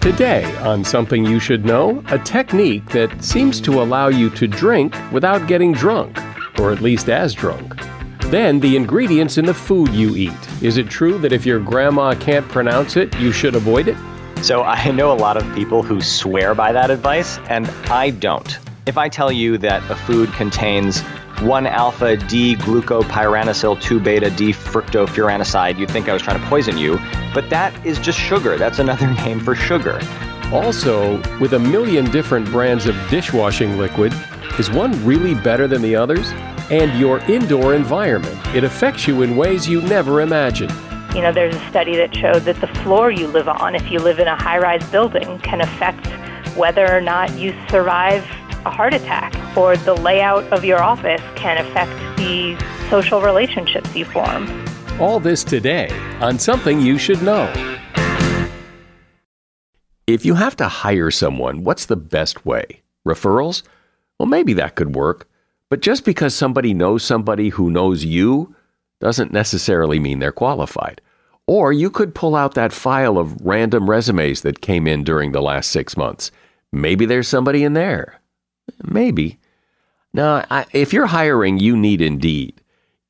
Today, 0.00 0.44
on 0.58 0.84
Something 0.84 1.26
You 1.26 1.40
Should 1.40 1.64
Know, 1.64 2.04
a 2.06 2.18
technique 2.20 2.86
that 2.90 3.22
seems 3.22 3.60
to 3.62 3.82
allow 3.82 4.06
you 4.06 4.30
to 4.30 4.46
drink 4.46 4.94
without 5.10 5.48
getting 5.48 5.72
drunk, 5.72 6.16
or 6.60 6.70
at 6.70 6.80
least 6.80 7.08
as 7.08 7.34
drunk. 7.34 7.74
Then, 8.26 8.60
the 8.60 8.76
ingredients 8.76 9.38
in 9.38 9.44
the 9.44 9.52
food 9.52 9.88
you 9.90 10.14
eat. 10.14 10.62
Is 10.62 10.76
it 10.76 10.88
true 10.88 11.18
that 11.18 11.32
if 11.32 11.44
your 11.44 11.58
grandma 11.58 12.14
can't 12.14 12.48
pronounce 12.48 12.96
it, 12.96 13.12
you 13.18 13.32
should 13.32 13.56
avoid 13.56 13.88
it? 13.88 13.96
So, 14.42 14.62
I 14.62 14.92
know 14.92 15.10
a 15.12 15.18
lot 15.18 15.36
of 15.36 15.54
people 15.54 15.82
who 15.82 16.00
swear 16.00 16.54
by 16.54 16.70
that 16.72 16.92
advice, 16.92 17.38
and 17.48 17.66
I 17.90 18.10
don't. 18.10 18.56
If 18.88 18.96
I 18.96 19.10
tell 19.10 19.30
you 19.30 19.58
that 19.58 19.82
a 19.90 19.94
food 19.94 20.32
contains 20.32 21.02
1 21.42 21.66
alpha 21.66 22.16
D 22.16 22.56
glucopyranosyl 22.56 23.82
2 23.82 24.00
beta 24.00 24.30
D 24.30 24.50
fructofuranoside, 24.50 25.76
you'd 25.76 25.90
think 25.90 26.08
I 26.08 26.14
was 26.14 26.22
trying 26.22 26.40
to 26.40 26.46
poison 26.46 26.78
you, 26.78 26.98
but 27.34 27.50
that 27.50 27.84
is 27.84 27.98
just 27.98 28.18
sugar. 28.18 28.56
That's 28.56 28.78
another 28.78 29.06
name 29.26 29.40
for 29.40 29.54
sugar. 29.54 30.00
Also, 30.54 31.18
with 31.38 31.52
a 31.52 31.58
million 31.58 32.10
different 32.10 32.46
brands 32.46 32.86
of 32.86 32.96
dishwashing 33.10 33.76
liquid, 33.76 34.14
is 34.58 34.70
one 34.70 34.92
really 35.04 35.34
better 35.34 35.68
than 35.68 35.82
the 35.82 35.94
others? 35.94 36.30
And 36.70 36.98
your 36.98 37.18
indoor 37.30 37.74
environment. 37.74 38.38
It 38.56 38.64
affects 38.64 39.06
you 39.06 39.20
in 39.20 39.36
ways 39.36 39.68
you 39.68 39.82
never 39.82 40.22
imagined. 40.22 40.72
You 41.14 41.20
know, 41.20 41.32
there's 41.32 41.54
a 41.54 41.68
study 41.68 41.94
that 41.96 42.16
showed 42.16 42.44
that 42.44 42.58
the 42.62 42.68
floor 42.82 43.10
you 43.10 43.26
live 43.26 43.48
on, 43.48 43.74
if 43.74 43.90
you 43.90 43.98
live 43.98 44.18
in 44.18 44.28
a 44.28 44.42
high 44.42 44.58
rise 44.58 44.88
building, 44.88 45.38
can 45.40 45.60
affect 45.60 46.06
whether 46.56 46.90
or 46.90 47.02
not 47.02 47.36
you 47.38 47.54
survive 47.68 48.26
a 48.68 48.70
heart 48.70 48.92
attack, 48.92 49.34
or 49.56 49.76
the 49.78 49.94
layout 49.94 50.44
of 50.52 50.62
your 50.62 50.82
office 50.82 51.22
can 51.34 51.56
affect 51.56 51.90
the 52.18 52.54
social 52.90 53.22
relationships 53.22 53.96
you 53.96 54.04
form. 54.04 54.46
All 55.00 55.18
this 55.18 55.42
today 55.42 55.88
on 56.20 56.38
Something 56.38 56.78
You 56.80 56.98
Should 56.98 57.22
Know. 57.22 57.50
If 60.06 60.24
you 60.24 60.34
have 60.34 60.54
to 60.56 60.68
hire 60.68 61.10
someone, 61.10 61.64
what's 61.64 61.86
the 61.86 61.96
best 61.96 62.44
way? 62.44 62.82
Referrals? 63.06 63.62
Well, 64.18 64.26
maybe 64.26 64.52
that 64.54 64.74
could 64.74 64.94
work. 64.94 65.28
But 65.70 65.80
just 65.80 66.04
because 66.04 66.34
somebody 66.34 66.74
knows 66.74 67.02
somebody 67.02 67.50
who 67.50 67.70
knows 67.70 68.04
you 68.04 68.54
doesn't 69.00 69.32
necessarily 69.32 69.98
mean 69.98 70.18
they're 70.18 70.32
qualified. 70.32 71.00
Or 71.46 71.72
you 71.72 71.90
could 71.90 72.14
pull 72.14 72.36
out 72.36 72.54
that 72.54 72.72
file 72.72 73.16
of 73.16 73.40
random 73.44 73.88
resumes 73.88 74.42
that 74.42 74.60
came 74.60 74.86
in 74.86 75.04
during 75.04 75.32
the 75.32 75.42
last 75.42 75.70
six 75.70 75.96
months. 75.96 76.30
Maybe 76.72 77.06
there's 77.06 77.28
somebody 77.28 77.64
in 77.64 77.72
there. 77.72 78.17
Maybe. 78.84 79.38
Now, 80.12 80.44
I, 80.50 80.66
if 80.72 80.92
you're 80.92 81.06
hiring, 81.06 81.58
you 81.58 81.76
need 81.76 82.00
Indeed. 82.00 82.60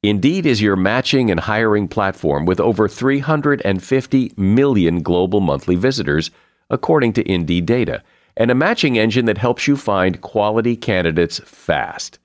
Indeed 0.03 0.47
is 0.47 0.63
your 0.63 0.77
matching 0.77 1.31
and 1.31 1.41
hiring 1.41 1.89
platform 1.89 2.47
with 2.47 2.61
over 2.61 2.89
350 2.89 4.33
million 4.37 5.03
global 5.03 5.41
monthly 5.41 5.75
visitors, 5.75 6.31
according 6.71 7.15
to 7.15 7.31
Indeed 7.31 7.67
data, 7.67 8.03
and 8.37 8.51
a 8.51 8.55
matching 8.55 8.97
engine 8.97 9.25
that 9.25 9.39
helps 9.39 9.67
you 9.67 9.77
find 9.77 10.21
quality 10.21 10.77
candidates 10.77 11.41
fast. 11.45 12.19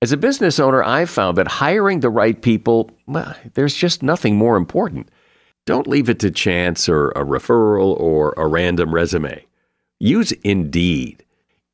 As 0.00 0.12
a 0.12 0.16
business 0.16 0.60
owner, 0.60 0.82
I've 0.84 1.10
found 1.10 1.38
that 1.38 1.48
hiring 1.48 2.00
the 2.00 2.10
right 2.10 2.40
people, 2.40 2.90
well, 3.06 3.34
there's 3.54 3.74
just 3.74 4.02
nothing 4.02 4.36
more 4.36 4.56
important. 4.56 5.08
Don't 5.64 5.88
leave 5.88 6.08
it 6.08 6.20
to 6.20 6.30
chance 6.30 6.88
or 6.88 7.08
a 7.10 7.24
referral 7.24 7.98
or 7.98 8.32
a 8.36 8.46
random 8.46 8.94
resume. 8.94 9.44
Use 9.98 10.32
Indeed. 10.44 11.24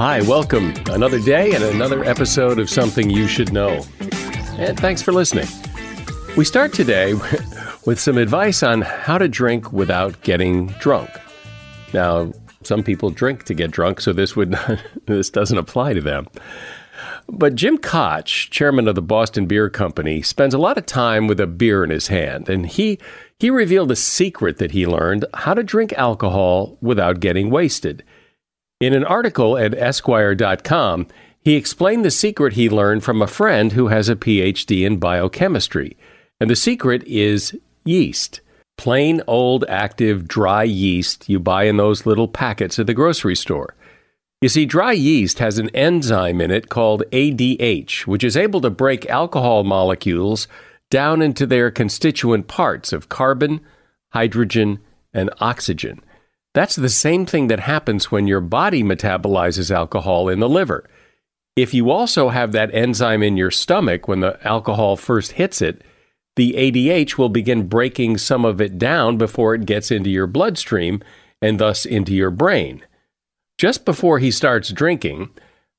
Hi, 0.00 0.22
welcome. 0.22 0.72
Another 0.86 1.20
day 1.20 1.52
and 1.52 1.62
another 1.62 2.02
episode 2.04 2.58
of 2.58 2.70
Something 2.70 3.10
You 3.10 3.28
Should 3.28 3.52
Know. 3.52 3.84
And 4.56 4.80
thanks 4.80 5.02
for 5.02 5.12
listening. 5.12 5.46
We 6.38 6.46
start 6.46 6.72
today 6.72 7.12
with 7.84 8.00
some 8.00 8.16
advice 8.16 8.62
on 8.62 8.80
how 8.80 9.18
to 9.18 9.28
drink 9.28 9.74
without 9.74 10.18
getting 10.22 10.68
drunk. 10.80 11.10
Now, 11.92 12.32
some 12.62 12.82
people 12.82 13.10
drink 13.10 13.44
to 13.44 13.52
get 13.52 13.72
drunk, 13.72 14.00
so 14.00 14.14
this 14.14 14.34
would 14.34 14.58
this 15.06 15.28
doesn't 15.28 15.58
apply 15.58 15.92
to 15.92 16.00
them. 16.00 16.28
But 17.28 17.54
Jim 17.54 17.76
Koch, 17.76 18.48
chairman 18.50 18.88
of 18.88 18.94
the 18.94 19.02
Boston 19.02 19.44
Beer 19.44 19.68
Company, 19.68 20.22
spends 20.22 20.54
a 20.54 20.58
lot 20.58 20.78
of 20.78 20.86
time 20.86 21.26
with 21.26 21.40
a 21.40 21.46
beer 21.46 21.84
in 21.84 21.90
his 21.90 22.06
hand, 22.06 22.48
and 22.48 22.64
he 22.64 22.98
he 23.38 23.50
revealed 23.50 23.90
a 23.90 23.96
secret 23.96 24.56
that 24.56 24.70
he 24.70 24.86
learned 24.86 25.26
how 25.34 25.52
to 25.52 25.62
drink 25.62 25.92
alcohol 25.92 26.78
without 26.80 27.20
getting 27.20 27.50
wasted. 27.50 28.02
In 28.80 28.94
an 28.94 29.04
article 29.04 29.58
at 29.58 29.74
Esquire.com, 29.74 31.06
he 31.42 31.54
explained 31.54 32.02
the 32.02 32.10
secret 32.10 32.54
he 32.54 32.70
learned 32.70 33.04
from 33.04 33.20
a 33.20 33.26
friend 33.26 33.72
who 33.72 33.88
has 33.88 34.08
a 34.08 34.16
PhD 34.16 34.86
in 34.86 34.96
biochemistry. 34.96 35.98
And 36.40 36.48
the 36.48 36.56
secret 36.56 37.02
is 37.04 37.54
yeast. 37.84 38.40
Plain 38.78 39.20
old 39.26 39.66
active 39.68 40.26
dry 40.26 40.62
yeast 40.62 41.28
you 41.28 41.38
buy 41.38 41.64
in 41.64 41.76
those 41.76 42.06
little 42.06 42.26
packets 42.26 42.78
at 42.78 42.86
the 42.86 42.94
grocery 42.94 43.36
store. 43.36 43.74
You 44.40 44.48
see, 44.48 44.64
dry 44.64 44.92
yeast 44.92 45.40
has 45.40 45.58
an 45.58 45.68
enzyme 45.76 46.40
in 46.40 46.50
it 46.50 46.70
called 46.70 47.02
ADH, 47.12 48.06
which 48.06 48.24
is 48.24 48.38
able 48.38 48.62
to 48.62 48.70
break 48.70 49.04
alcohol 49.10 49.62
molecules 49.62 50.48
down 50.88 51.20
into 51.20 51.44
their 51.44 51.70
constituent 51.70 52.48
parts 52.48 52.94
of 52.94 53.10
carbon, 53.10 53.60
hydrogen, 54.14 54.78
and 55.12 55.28
oxygen. 55.38 56.00
That's 56.52 56.76
the 56.76 56.88
same 56.88 57.26
thing 57.26 57.46
that 57.46 57.60
happens 57.60 58.10
when 58.10 58.26
your 58.26 58.40
body 58.40 58.82
metabolizes 58.82 59.70
alcohol 59.70 60.28
in 60.28 60.40
the 60.40 60.48
liver. 60.48 60.88
If 61.56 61.74
you 61.74 61.90
also 61.90 62.30
have 62.30 62.52
that 62.52 62.74
enzyme 62.74 63.22
in 63.22 63.36
your 63.36 63.50
stomach 63.50 64.08
when 64.08 64.20
the 64.20 64.38
alcohol 64.46 64.96
first 64.96 65.32
hits 65.32 65.62
it, 65.62 65.82
the 66.36 66.54
ADH 66.54 67.18
will 67.18 67.28
begin 67.28 67.68
breaking 67.68 68.18
some 68.18 68.44
of 68.44 68.60
it 68.60 68.78
down 68.78 69.16
before 69.16 69.54
it 69.54 69.66
gets 69.66 69.90
into 69.90 70.10
your 70.10 70.26
bloodstream 70.26 71.02
and 71.42 71.58
thus 71.58 71.84
into 71.84 72.14
your 72.14 72.30
brain. 72.30 72.82
Just 73.58 73.84
before 73.84 74.18
he 74.18 74.30
starts 74.30 74.70
drinking, 74.70 75.30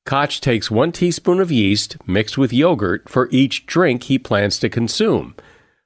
Koch 0.06 0.40
takes 0.40 0.72
one 0.72 0.92
teaspoon 0.92 1.40
of 1.40 1.52
yeast 1.52 1.98
mixed 2.06 2.38
with 2.38 2.54
yogurt 2.54 3.10
for 3.10 3.28
each 3.32 3.66
drink 3.66 4.04
he 4.04 4.20
plans 4.20 4.60
to 4.60 4.70
consume. 4.70 5.36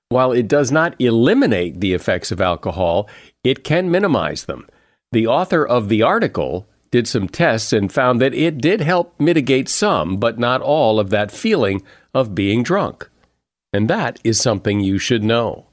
While 0.09 0.31
it 0.31 0.47
does 0.47 0.71
not 0.71 0.99
eliminate 0.99 1.79
the 1.79 1.93
effects 1.93 2.31
of 2.31 2.41
alcohol, 2.41 3.09
it 3.43 3.63
can 3.63 3.89
minimize 3.89 4.45
them. 4.45 4.67
The 5.15 5.27
author 5.27 5.65
of 5.65 5.87
the 5.87 6.01
article 6.01 6.67
did 6.91 7.07
some 7.07 7.29
tests 7.29 7.71
and 7.71 7.89
found 7.89 8.19
that 8.19 8.33
it 8.33 8.57
did 8.57 8.81
help 8.81 9.17
mitigate 9.17 9.69
some, 9.69 10.17
but 10.17 10.37
not 10.37 10.61
all, 10.61 10.99
of 10.99 11.09
that 11.11 11.31
feeling 11.31 11.83
of 12.13 12.35
being 12.35 12.63
drunk. 12.63 13.09
And 13.71 13.89
that 13.89 14.19
is 14.25 14.41
something 14.41 14.81
you 14.81 14.97
should 14.97 15.23
know. 15.23 15.67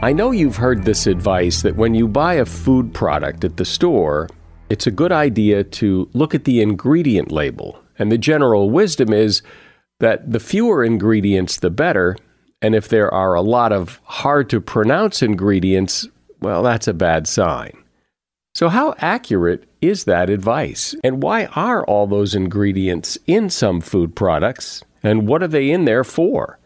I 0.00 0.12
know 0.14 0.30
you've 0.30 0.58
heard 0.58 0.84
this 0.84 1.08
advice 1.08 1.62
that 1.62 1.74
when 1.74 1.92
you 1.92 2.06
buy 2.06 2.34
a 2.34 2.46
food 2.46 2.94
product 2.94 3.42
at 3.42 3.56
the 3.56 3.64
store, 3.64 4.28
it's 4.70 4.86
a 4.86 4.92
good 4.92 5.10
idea 5.10 5.64
to 5.64 6.08
look 6.12 6.36
at 6.36 6.44
the 6.44 6.62
ingredient 6.62 7.32
label. 7.32 7.82
And 7.98 8.12
the 8.12 8.16
general 8.16 8.70
wisdom 8.70 9.12
is 9.12 9.42
that 9.98 10.30
the 10.30 10.38
fewer 10.38 10.84
ingredients, 10.84 11.56
the 11.56 11.70
better. 11.70 12.16
And 12.64 12.76
if 12.76 12.88
there 12.88 13.12
are 13.12 13.34
a 13.34 13.42
lot 13.42 13.72
of 13.72 14.00
hard 14.04 14.48
to 14.50 14.60
pronounce 14.60 15.20
ingredients, 15.20 16.06
well, 16.42 16.62
that's 16.62 16.88
a 16.88 16.94
bad 16.94 17.26
sign. 17.26 17.72
So, 18.54 18.68
how 18.68 18.94
accurate 18.98 19.64
is 19.80 20.04
that 20.04 20.28
advice? 20.28 20.94
And 21.02 21.22
why 21.22 21.46
are 21.56 21.84
all 21.86 22.06
those 22.06 22.34
ingredients 22.34 23.16
in 23.26 23.48
some 23.48 23.80
food 23.80 24.14
products? 24.14 24.82
And 25.02 25.26
what 25.26 25.42
are 25.42 25.48
they 25.48 25.70
in 25.70 25.84
there 25.84 26.04
for? 26.04 26.58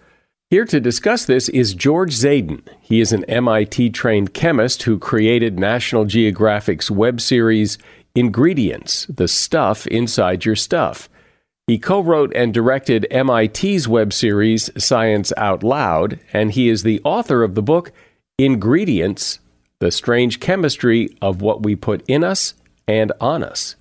Here 0.50 0.64
to 0.67 0.81
discuss 0.81 1.25
this 1.25 1.49
is 1.49 1.75
George 1.75 2.14
Zaidan. 2.14 2.62
He 2.81 3.00
is 3.00 3.12
an 3.12 3.25
MIT 3.25 3.90
trained 3.90 4.32
chemist 4.32 4.84
who 4.84 4.99
created 4.99 5.58
National 5.58 6.05
Geographic's 6.05 6.90
web 6.90 7.20
series 7.20 7.78
Ingredients 8.14 9.06
The 9.06 9.28
Stuff 9.28 9.87
Inside 9.88 10.44
Your 10.44 10.56
Stuff. 10.56 11.08
He 11.67 11.78
co 11.78 12.00
wrote 12.00 12.32
and 12.34 12.55
directed 12.55 13.08
MIT's 13.11 13.88
web 13.88 14.12
series 14.12 14.70
Science 14.82 15.32
Out 15.37 15.64
Loud, 15.64 16.20
and 16.32 16.52
he 16.52 16.69
is 16.69 16.84
the 16.84 17.00
author 17.02 17.43
of 17.43 17.56
the 17.56 17.62
book 17.62 17.90
Ingredients 18.38 19.40
The 19.78 19.90
Strange 19.90 20.40
Chemistry 20.40 21.17
of 21.20 21.43
What 21.43 21.62
We 21.62 21.76
Put 21.76 22.02
in 22.08 22.25
Us 22.25 22.55
and 22.88 23.12
On 23.20 23.43
Us. 23.43 23.76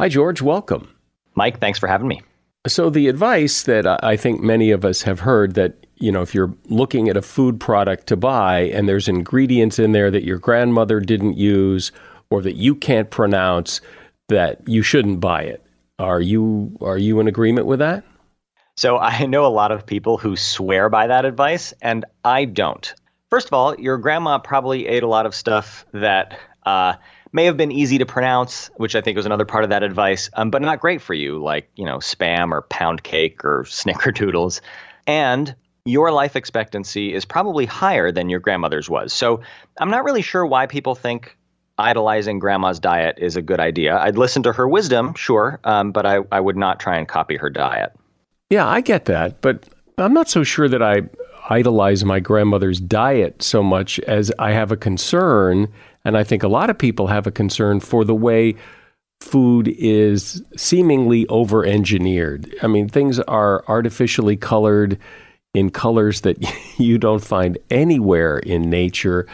Hi, 0.00 0.08
George. 0.08 0.40
Welcome. 0.40 0.94
Mike, 1.34 1.60
thanks 1.60 1.78
for 1.78 1.86
having 1.86 2.08
me. 2.08 2.22
So, 2.66 2.90
the 2.90 3.08
advice 3.08 3.64
that 3.64 4.04
I 4.04 4.16
think 4.16 4.40
many 4.40 4.70
of 4.70 4.84
us 4.84 5.02
have 5.02 5.20
heard 5.20 5.54
that 5.54 5.82
you 6.02 6.10
know, 6.10 6.20
if 6.20 6.34
you're 6.34 6.52
looking 6.68 7.08
at 7.08 7.16
a 7.16 7.22
food 7.22 7.60
product 7.60 8.08
to 8.08 8.16
buy 8.16 8.62
and 8.62 8.88
there's 8.88 9.06
ingredients 9.06 9.78
in 9.78 9.92
there 9.92 10.10
that 10.10 10.24
your 10.24 10.38
grandmother 10.38 10.98
didn't 10.98 11.36
use 11.36 11.92
or 12.28 12.42
that 12.42 12.56
you 12.56 12.74
can't 12.74 13.08
pronounce, 13.08 13.80
that 14.28 14.66
you 14.66 14.82
shouldn't 14.82 15.20
buy 15.20 15.42
it. 15.42 15.64
Are 16.00 16.20
you 16.20 16.76
are 16.80 16.98
you 16.98 17.20
in 17.20 17.28
agreement 17.28 17.68
with 17.68 17.78
that? 17.78 18.02
So 18.76 18.98
I 18.98 19.26
know 19.26 19.46
a 19.46 19.48
lot 19.48 19.70
of 19.70 19.86
people 19.86 20.18
who 20.18 20.34
swear 20.34 20.88
by 20.88 21.06
that 21.06 21.24
advice, 21.24 21.72
and 21.80 22.04
I 22.24 22.46
don't. 22.46 22.92
First 23.32 23.46
of 23.46 23.54
all, 23.54 23.80
your 23.80 23.96
grandma 23.96 24.36
probably 24.36 24.86
ate 24.86 25.02
a 25.02 25.06
lot 25.06 25.24
of 25.24 25.34
stuff 25.34 25.86
that 25.92 26.38
uh, 26.66 26.96
may 27.32 27.46
have 27.46 27.56
been 27.56 27.72
easy 27.72 27.96
to 27.96 28.04
pronounce, 28.04 28.70
which 28.76 28.94
I 28.94 29.00
think 29.00 29.16
was 29.16 29.24
another 29.24 29.46
part 29.46 29.64
of 29.64 29.70
that 29.70 29.82
advice, 29.82 30.28
um, 30.34 30.50
but 30.50 30.60
not 30.60 30.80
great 30.80 31.00
for 31.00 31.14
you, 31.14 31.42
like 31.42 31.70
you 31.74 31.86
know 31.86 31.96
spam 31.96 32.52
or 32.52 32.60
pound 32.60 33.02
cake 33.02 33.42
or 33.42 33.64
snickerdoodles. 33.66 34.60
And 35.06 35.56
your 35.86 36.12
life 36.12 36.36
expectancy 36.36 37.14
is 37.14 37.24
probably 37.24 37.64
higher 37.64 38.12
than 38.12 38.28
your 38.28 38.38
grandmother's 38.38 38.90
was. 38.90 39.14
So 39.14 39.40
I'm 39.80 39.88
not 39.88 40.04
really 40.04 40.20
sure 40.20 40.44
why 40.44 40.66
people 40.66 40.94
think 40.94 41.34
idolizing 41.78 42.38
grandma's 42.38 42.80
diet 42.80 43.16
is 43.18 43.36
a 43.36 43.42
good 43.42 43.60
idea. 43.60 43.96
I'd 43.96 44.18
listen 44.18 44.42
to 44.42 44.52
her 44.52 44.68
wisdom, 44.68 45.14
sure, 45.14 45.58
um, 45.64 45.92
but 45.92 46.04
I, 46.04 46.18
I 46.30 46.38
would 46.38 46.58
not 46.58 46.80
try 46.80 46.98
and 46.98 47.08
copy 47.08 47.38
her 47.38 47.48
diet. 47.48 47.94
Yeah, 48.50 48.68
I 48.68 48.82
get 48.82 49.06
that, 49.06 49.40
but 49.40 49.70
I'm 49.96 50.12
not 50.12 50.28
so 50.28 50.42
sure 50.42 50.68
that 50.68 50.82
I 50.82 51.04
idolize 51.48 52.04
my 52.04 52.20
grandmother's 52.20 52.80
diet 52.80 53.42
so 53.42 53.62
much 53.62 53.98
as 54.00 54.32
I 54.38 54.52
have 54.52 54.72
a 54.72 54.76
concern, 54.76 55.68
and 56.04 56.16
I 56.16 56.24
think 56.24 56.42
a 56.42 56.48
lot 56.48 56.70
of 56.70 56.78
people 56.78 57.06
have 57.08 57.26
a 57.26 57.32
concern 57.32 57.80
for 57.80 58.04
the 58.04 58.14
way 58.14 58.56
food 59.20 59.68
is 59.68 60.42
seemingly 60.56 61.26
over 61.28 61.64
engineered. 61.64 62.54
I 62.62 62.66
mean, 62.66 62.88
things 62.88 63.20
are 63.20 63.64
artificially 63.68 64.36
colored 64.36 64.98
in 65.54 65.70
colors 65.70 66.22
that 66.22 66.38
you 66.78 66.98
don't 66.98 67.24
find 67.24 67.58
anywhere 67.70 68.38
in 68.38 68.68
nature. 68.68 69.26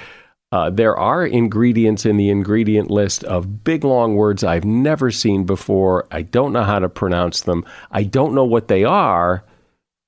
Uh, 0.51 0.71
there 0.71 0.97
are 0.97 1.27
ingredients 1.27 2.07
in 2.07 2.17
the 2.17 2.31
ingredient 2.31 2.91
list 2.91 3.23
of 3.25 3.65
big 3.65 3.85
long 3.85 4.15
words 4.15 4.43
I've 4.43 4.65
never 4.65 5.11
seen 5.11 5.45
before. 5.45 6.07
I 6.11 6.23
don't 6.23 6.53
know 6.53 6.65
how 6.65 6.79
to 6.79 6.89
pronounce 6.89 7.43
them. 7.43 7.65
I 7.91 8.05
don't 8.05 8.35
know 8.35 8.45
what 8.45 8.69
they 8.69 8.85
are. 8.85 9.45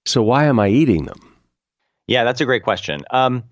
So 0.06 0.22
why 0.22 0.44
am 0.44 0.58
I 0.58 0.68
eating 0.68 1.04
them? 1.04 1.29
Yeah, 2.10 2.24
that's 2.24 2.40
a 2.40 2.44
great 2.44 2.64
question. 2.64 3.04
Um, 3.12 3.44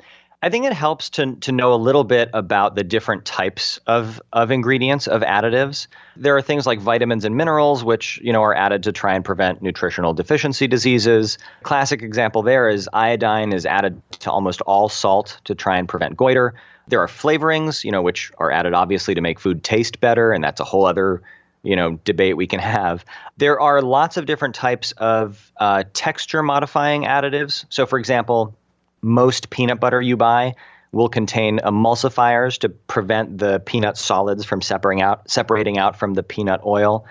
I 0.43 0.51
think 0.51 0.65
it 0.67 0.73
helps 0.73 1.11
to 1.11 1.37
to 1.37 1.53
know 1.53 1.73
a 1.73 1.77
little 1.77 2.03
bit 2.03 2.29
about 2.35 2.75
the 2.75 2.83
different 2.83 3.25
types 3.25 3.79
of 3.87 4.21
of 4.33 4.51
ingredients 4.51 5.07
of 5.07 5.23
additives. 5.23 5.87
There 6.17 6.37
are 6.37 6.43
things 6.43 6.67
like 6.67 6.81
vitamins 6.81 7.25
and 7.25 7.37
minerals 7.37 7.85
which, 7.85 8.21
you 8.21 8.33
know, 8.33 8.43
are 8.43 8.55
added 8.55 8.83
to 8.83 8.93
try 8.93 9.15
and 9.15 9.25
prevent 9.25 9.63
nutritional 9.63 10.13
deficiency 10.13 10.67
diseases. 10.67 11.39
Classic 11.63 12.03
example 12.03 12.43
there 12.43 12.69
is 12.69 12.91
iodine 12.93 13.53
is 13.53 13.65
added 13.65 14.03
to 14.19 14.31
almost 14.33 14.61
all 14.63 14.89
salt 14.89 15.41
to 15.45 15.55
try 15.55 15.79
and 15.79 15.89
prevent 15.89 16.17
goiter. 16.17 16.55
There 16.89 17.01
are 17.01 17.07
flavorings, 17.07 17.85
you 17.85 17.93
know, 17.93 18.03
which 18.03 18.33
are 18.39 18.51
added 18.51 18.75
obviously 18.75 19.15
to 19.15 19.21
make 19.21 19.39
food 19.39 19.63
taste 19.63 20.01
better 20.01 20.33
and 20.33 20.43
that's 20.43 20.59
a 20.59 20.65
whole 20.65 20.85
other 20.85 21.23
you 21.63 21.77
know 21.77 21.99
debate 22.05 22.37
we 22.37 22.47
can 22.47 22.61
have. 22.77 23.05
There 23.37 23.61
are 23.61 23.83
lots 23.83 24.17
of 24.17 24.27
different 24.27 24.55
types 24.55 24.93
of 24.93 25.53
uh, 25.57 25.85
texture 25.93 26.43
modifying 26.43 27.03
additives. 27.03 27.65
So, 27.69 27.87
for 27.87 27.99
example, 27.99 28.57
most 29.03 29.51
peanut 29.51 29.81
butter 29.81 30.01
you 30.01 30.17
buy 30.17 30.55
will 30.93 31.09
contain 31.09 31.59
emulsifiers 31.59 32.59
to 32.59 32.69
prevent 32.69 33.39
the 33.39 33.61
peanut 33.61 33.97
solids 33.97 34.45
from 34.45 34.63
separating 34.63 35.03
out 35.03 35.31
separating 35.31 35.79
out 35.79 35.99
from 35.99 36.15
the 36.15 36.23
peanut 36.23 36.61
oil. 36.65 37.05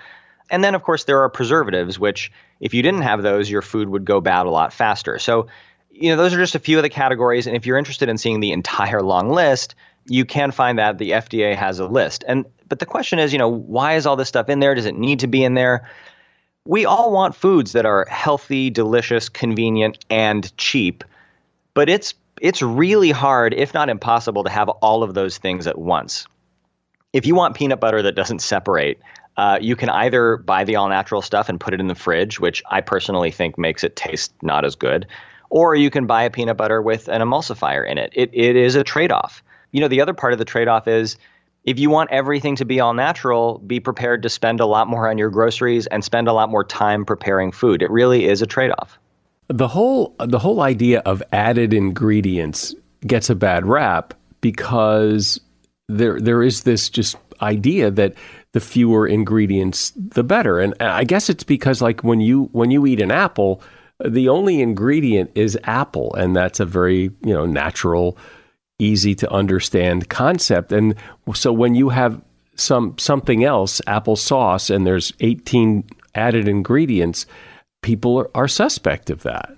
And 0.49 0.63
then 0.63 0.75
of 0.75 0.83
course 0.83 1.03
there 1.03 1.21
are 1.21 1.29
preservatives 1.29 1.99
which 1.99 2.31
if 2.59 2.73
you 2.73 2.81
didn't 2.81 3.03
have 3.03 3.21
those 3.21 3.49
your 3.49 3.61
food 3.61 3.89
would 3.89 4.05
go 4.05 4.21
bad 4.21 4.45
a 4.45 4.49
lot 4.49 4.73
faster. 4.73 5.19
So 5.19 5.47
you 5.91 6.09
know 6.09 6.17
those 6.17 6.33
are 6.33 6.37
just 6.37 6.55
a 6.55 6.59
few 6.59 6.77
of 6.77 6.83
the 6.83 6.89
categories 6.89 7.47
and 7.47 7.55
if 7.55 7.65
you're 7.65 7.77
interested 7.77 8.09
in 8.09 8.17
seeing 8.17 8.39
the 8.39 8.51
entire 8.51 9.01
long 9.01 9.29
list, 9.29 9.75
you 10.07 10.25
can 10.25 10.51
find 10.51 10.79
that 10.79 10.97
the 10.97 11.11
FDA 11.11 11.55
has 11.55 11.79
a 11.79 11.87
list. 11.87 12.23
And 12.27 12.45
but 12.67 12.79
the 12.79 12.85
question 12.85 13.19
is, 13.19 13.31
you 13.31 13.39
know, 13.39 13.49
why 13.49 13.95
is 13.95 14.05
all 14.05 14.15
this 14.15 14.27
stuff 14.27 14.49
in 14.49 14.59
there? 14.59 14.75
Does 14.75 14.85
it 14.85 14.95
need 14.95 15.19
to 15.19 15.27
be 15.27 15.43
in 15.43 15.53
there? 15.53 15.89
We 16.65 16.85
all 16.85 17.11
want 17.11 17.35
foods 17.35 17.71
that 17.71 17.85
are 17.85 18.05
healthy, 18.09 18.69
delicious, 18.69 19.29
convenient, 19.29 20.03
and 20.09 20.55
cheap. 20.57 21.03
But 21.73 21.89
it's 21.89 22.13
it's 22.41 22.61
really 22.61 23.11
hard, 23.11 23.53
if 23.53 23.73
not 23.73 23.89
impossible, 23.89 24.43
to 24.43 24.49
have 24.49 24.69
all 24.69 25.03
of 25.03 25.13
those 25.13 25.37
things 25.37 25.67
at 25.67 25.77
once. 25.77 26.27
If 27.13 27.25
you 27.25 27.35
want 27.35 27.55
peanut 27.55 27.79
butter 27.79 28.01
that 28.03 28.15
doesn't 28.15 28.39
separate, 28.39 28.99
uh, 29.37 29.59
you 29.61 29.75
can 29.75 29.89
either 29.89 30.37
buy 30.37 30.63
the 30.63 30.75
all 30.75 30.89
natural 30.89 31.21
stuff 31.21 31.49
and 31.49 31.59
put 31.59 31.73
it 31.73 31.79
in 31.79 31.87
the 31.87 31.95
fridge, 31.95 32.39
which 32.39 32.63
I 32.69 32.81
personally 32.81 33.31
think 33.31 33.57
makes 33.57 33.83
it 33.83 33.95
taste 33.95 34.33
not 34.41 34.65
as 34.65 34.75
good, 34.75 35.07
or 35.49 35.75
you 35.75 35.89
can 35.89 36.05
buy 36.05 36.23
a 36.23 36.29
peanut 36.29 36.57
butter 36.57 36.81
with 36.81 37.07
an 37.07 37.21
emulsifier 37.21 37.87
in 37.89 37.97
it. 37.97 38.11
It, 38.13 38.31
it 38.33 38.55
is 38.55 38.75
a 38.75 38.83
trade 38.83 39.11
off. 39.11 39.41
You 39.71 39.81
know, 39.81 39.87
the 39.87 40.01
other 40.01 40.13
part 40.13 40.33
of 40.33 40.39
the 40.39 40.45
trade 40.45 40.67
off 40.67 40.87
is 40.87 41.17
if 41.63 41.77
you 41.77 41.89
want 41.89 42.09
everything 42.11 42.55
to 42.55 42.65
be 42.65 42.79
all 42.79 42.93
natural, 42.93 43.59
be 43.59 43.79
prepared 43.79 44.23
to 44.23 44.29
spend 44.29 44.61
a 44.61 44.65
lot 44.65 44.87
more 44.87 45.09
on 45.09 45.17
your 45.17 45.29
groceries 45.29 45.85
and 45.87 46.03
spend 46.03 46.27
a 46.27 46.33
lot 46.33 46.49
more 46.49 46.63
time 46.63 47.05
preparing 47.05 47.51
food. 47.51 47.81
It 47.81 47.91
really 47.91 48.25
is 48.25 48.41
a 48.41 48.47
trade 48.47 48.71
off. 48.79 48.97
The 49.49 49.67
whole 49.67 50.15
the 50.19 50.39
whole 50.39 50.61
idea 50.61 50.99
of 50.99 51.21
added 51.31 51.73
ingredients 51.73 52.73
gets 53.05 53.29
a 53.29 53.35
bad 53.35 53.65
rap 53.65 54.13
because 54.41 55.39
there 55.87 56.19
there 56.19 56.41
is 56.41 56.63
this 56.63 56.89
just 56.89 57.17
idea 57.41 57.91
that 57.91 58.13
the 58.53 58.59
fewer 58.59 59.07
ingredients 59.07 59.91
the 59.95 60.23
better. 60.23 60.59
And 60.59 60.73
I 60.81 61.03
guess 61.03 61.29
it's 61.29 61.43
because 61.43 61.81
like 61.81 62.01
when 62.03 62.21
you 62.21 62.49
when 62.53 62.71
you 62.71 62.85
eat 62.85 63.01
an 63.01 63.11
apple, 63.11 63.61
the 64.03 64.29
only 64.29 64.61
ingredient 64.61 65.31
is 65.35 65.57
apple 65.63 66.13
and 66.15 66.35
that's 66.35 66.59
a 66.59 66.65
very, 66.65 67.11
you 67.23 67.33
know, 67.33 67.45
natural 67.45 68.17
easy 68.79 69.15
to 69.15 69.31
understand 69.31 70.09
concept. 70.09 70.71
And 70.71 70.95
so 71.33 71.51
when 71.51 71.75
you 71.75 71.89
have 71.89 72.21
some 72.55 72.97
something 72.97 73.43
else, 73.43 73.81
applesauce, 73.87 74.73
and 74.73 74.85
there's 74.85 75.13
18 75.19 75.83
added 76.15 76.47
ingredients, 76.47 77.25
people 77.81 78.19
are, 78.19 78.29
are 78.35 78.47
suspect 78.47 79.09
of 79.09 79.23
that. 79.23 79.53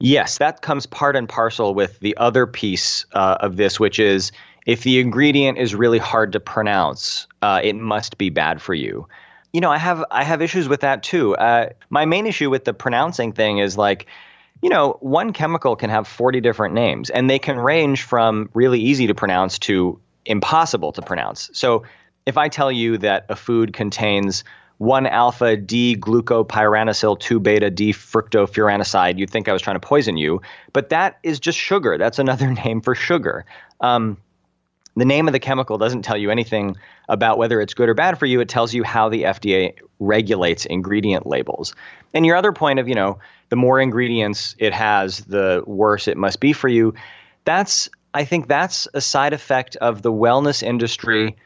Yes, 0.00 0.38
that 0.38 0.62
comes 0.62 0.86
part 0.86 1.16
and 1.16 1.28
parcel 1.28 1.74
with 1.74 1.98
the 2.00 2.16
other 2.18 2.46
piece 2.46 3.04
uh, 3.14 3.38
of 3.40 3.56
this, 3.56 3.80
which 3.80 3.98
is 3.98 4.30
if 4.64 4.82
the 4.82 5.00
ingredient 5.00 5.58
is 5.58 5.74
really 5.74 5.98
hard 5.98 6.32
to 6.32 6.40
pronounce, 6.40 7.26
uh, 7.42 7.60
it 7.64 7.74
must 7.74 8.18
be 8.18 8.30
bad 8.30 8.62
for 8.62 8.74
you. 8.74 9.08
You 9.52 9.60
know, 9.60 9.70
I 9.70 9.78
have 9.78 10.04
I 10.10 10.24
have 10.24 10.42
issues 10.42 10.68
with 10.68 10.80
that 10.80 11.02
too. 11.02 11.34
Uh, 11.36 11.70
my 11.90 12.04
main 12.04 12.26
issue 12.26 12.50
with 12.50 12.64
the 12.64 12.74
pronouncing 12.74 13.32
thing 13.32 13.58
is 13.58 13.76
like, 13.78 14.06
you 14.62 14.68
know, 14.68 14.96
one 15.00 15.32
chemical 15.32 15.76
can 15.76 15.90
have 15.90 16.06
forty 16.08 16.40
different 16.40 16.74
names, 16.74 17.10
and 17.10 17.28
they 17.28 17.38
can 17.38 17.58
range 17.58 18.02
from 18.02 18.50
really 18.54 18.80
easy 18.80 19.06
to 19.06 19.14
pronounce 19.14 19.58
to 19.60 20.00
impossible 20.24 20.92
to 20.92 21.02
pronounce. 21.02 21.50
So, 21.52 21.84
if 22.26 22.36
I 22.36 22.48
tell 22.48 22.70
you 22.70 22.98
that 22.98 23.26
a 23.28 23.36
food 23.36 23.72
contains 23.72 24.44
1 24.78 25.06
alpha 25.06 25.56
D 25.56 25.96
glucopyranosyl 25.96 27.18
2 27.18 27.40
beta 27.40 27.70
D 27.70 27.92
fructofuranoside, 27.92 29.18
you'd 29.18 29.30
think 29.30 29.48
I 29.48 29.52
was 29.52 29.62
trying 29.62 29.76
to 29.76 29.86
poison 29.86 30.16
you. 30.16 30.40
But 30.72 30.90
that 30.90 31.18
is 31.22 31.40
just 31.40 31.58
sugar. 31.58 31.98
That's 31.98 32.18
another 32.18 32.52
name 32.64 32.80
for 32.80 32.94
sugar. 32.94 33.44
Um, 33.80 34.18
the 34.98 35.04
name 35.04 35.28
of 35.28 35.32
the 35.32 35.38
chemical 35.38 35.78
doesn't 35.78 36.02
tell 36.02 36.16
you 36.16 36.30
anything 36.30 36.76
about 37.08 37.38
whether 37.38 37.60
it's 37.60 37.74
good 37.74 37.88
or 37.88 37.94
bad 37.94 38.18
for 38.18 38.26
you. 38.26 38.40
It 38.40 38.48
tells 38.48 38.74
you 38.74 38.82
how 38.82 39.08
the 39.08 39.22
FDA 39.22 39.74
regulates 39.98 40.66
ingredient 40.66 41.26
labels. 41.26 41.74
And 42.14 42.26
your 42.26 42.36
other 42.36 42.52
point 42.52 42.78
of, 42.78 42.88
you 42.88 42.94
know, 42.94 43.18
the 43.48 43.56
more 43.56 43.80
ingredients 43.80 44.54
it 44.58 44.72
has, 44.72 45.20
the 45.24 45.62
worse 45.66 46.08
it 46.08 46.16
must 46.16 46.40
be 46.40 46.52
for 46.52 46.68
you. 46.68 46.94
That's, 47.44 47.88
I 48.12 48.24
think 48.24 48.48
that's 48.48 48.88
a 48.92 49.00
side 49.00 49.32
effect 49.32 49.76
of 49.76 50.02
the 50.02 50.12
wellness 50.12 50.62
industry 50.62 51.36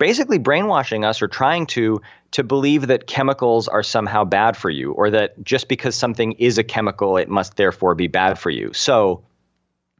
basically 0.00 0.38
brainwashing 0.38 1.04
us 1.04 1.22
or 1.22 1.28
trying 1.28 1.66
to 1.66 2.00
to 2.32 2.42
believe 2.42 2.86
that 2.86 3.06
chemicals 3.06 3.68
are 3.68 3.82
somehow 3.82 4.24
bad 4.24 4.56
for 4.56 4.70
you 4.70 4.92
or 4.92 5.10
that 5.10 5.42
just 5.44 5.68
because 5.68 5.94
something 5.94 6.32
is 6.32 6.58
a 6.58 6.64
chemical 6.64 7.16
it 7.16 7.28
must 7.28 7.56
therefore 7.56 7.94
be 7.94 8.06
bad 8.06 8.38
for 8.38 8.50
you. 8.50 8.72
So 8.72 9.22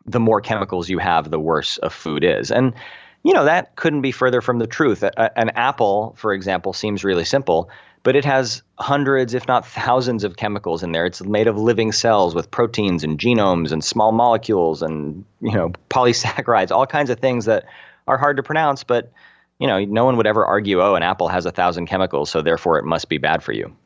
the 0.07 0.21
more 0.21 0.41
chemicals 0.41 0.89
you 0.89 0.99
have 0.99 1.31
the 1.31 1.39
worse 1.39 1.79
a 1.83 1.91
food 1.91 2.25
is. 2.25 2.51
And 2.51 2.75
you 3.23 3.35
know 3.35 3.45
that 3.45 3.77
couldn't 3.77 4.01
be 4.01 4.13
further 4.13 4.41
from 4.41 4.59
the 4.59 4.67
truth. 4.67 5.03
A, 5.03 5.39
an 5.39 5.51
apple, 5.51 6.15
for 6.17 6.33
example, 6.33 6.73
seems 6.73 7.05
really 7.05 7.25
simple, 7.25 7.69
but 8.03 8.17
it 8.17 8.25
has 8.25 8.63
hundreds, 8.79 9.35
if 9.35 9.47
not 9.47 9.67
thousands, 9.67 10.25
of 10.25 10.37
chemicals 10.37 10.83
in 10.83 10.93
there. 10.93 11.05
It's 11.05 11.23
made 11.23 11.47
of 11.47 11.59
living 11.59 11.93
cells 11.93 12.35
with 12.35 12.51
proteins 12.51 13.05
and 13.05 13.19
genomes 13.19 13.73
and 13.73 13.85
small 13.85 14.13
molecules 14.13 14.83
and 14.83 15.25
you 15.41 15.53
know 15.53 15.73
polysaccharides, 15.91 16.71
all 16.71 16.87
kinds 16.87 17.11
of 17.11 17.21
things 17.21 17.45
that 17.45 17.67
are 18.07 18.17
hard 18.17 18.39
to 18.39 18.43
pronounce. 18.43 18.85
But 18.85 19.13
you 19.59 19.67
know, 19.67 19.85
no 19.85 20.07
one 20.07 20.17
would 20.17 20.27
ever 20.27 20.45
argue, 20.47 20.81
oh, 20.81 20.95
an 20.95 21.03
apple 21.03 21.29
has 21.29 21.45
a 21.45 21.53
thousand 21.53 21.87
chemicals, 21.87 22.31
so 22.31 22.41
therefore 22.41 22.79
it 22.79 22.85
must 22.85 23.11
be 23.11 23.19
bad 23.19 23.43
for 23.43 23.53
you. 23.53 23.77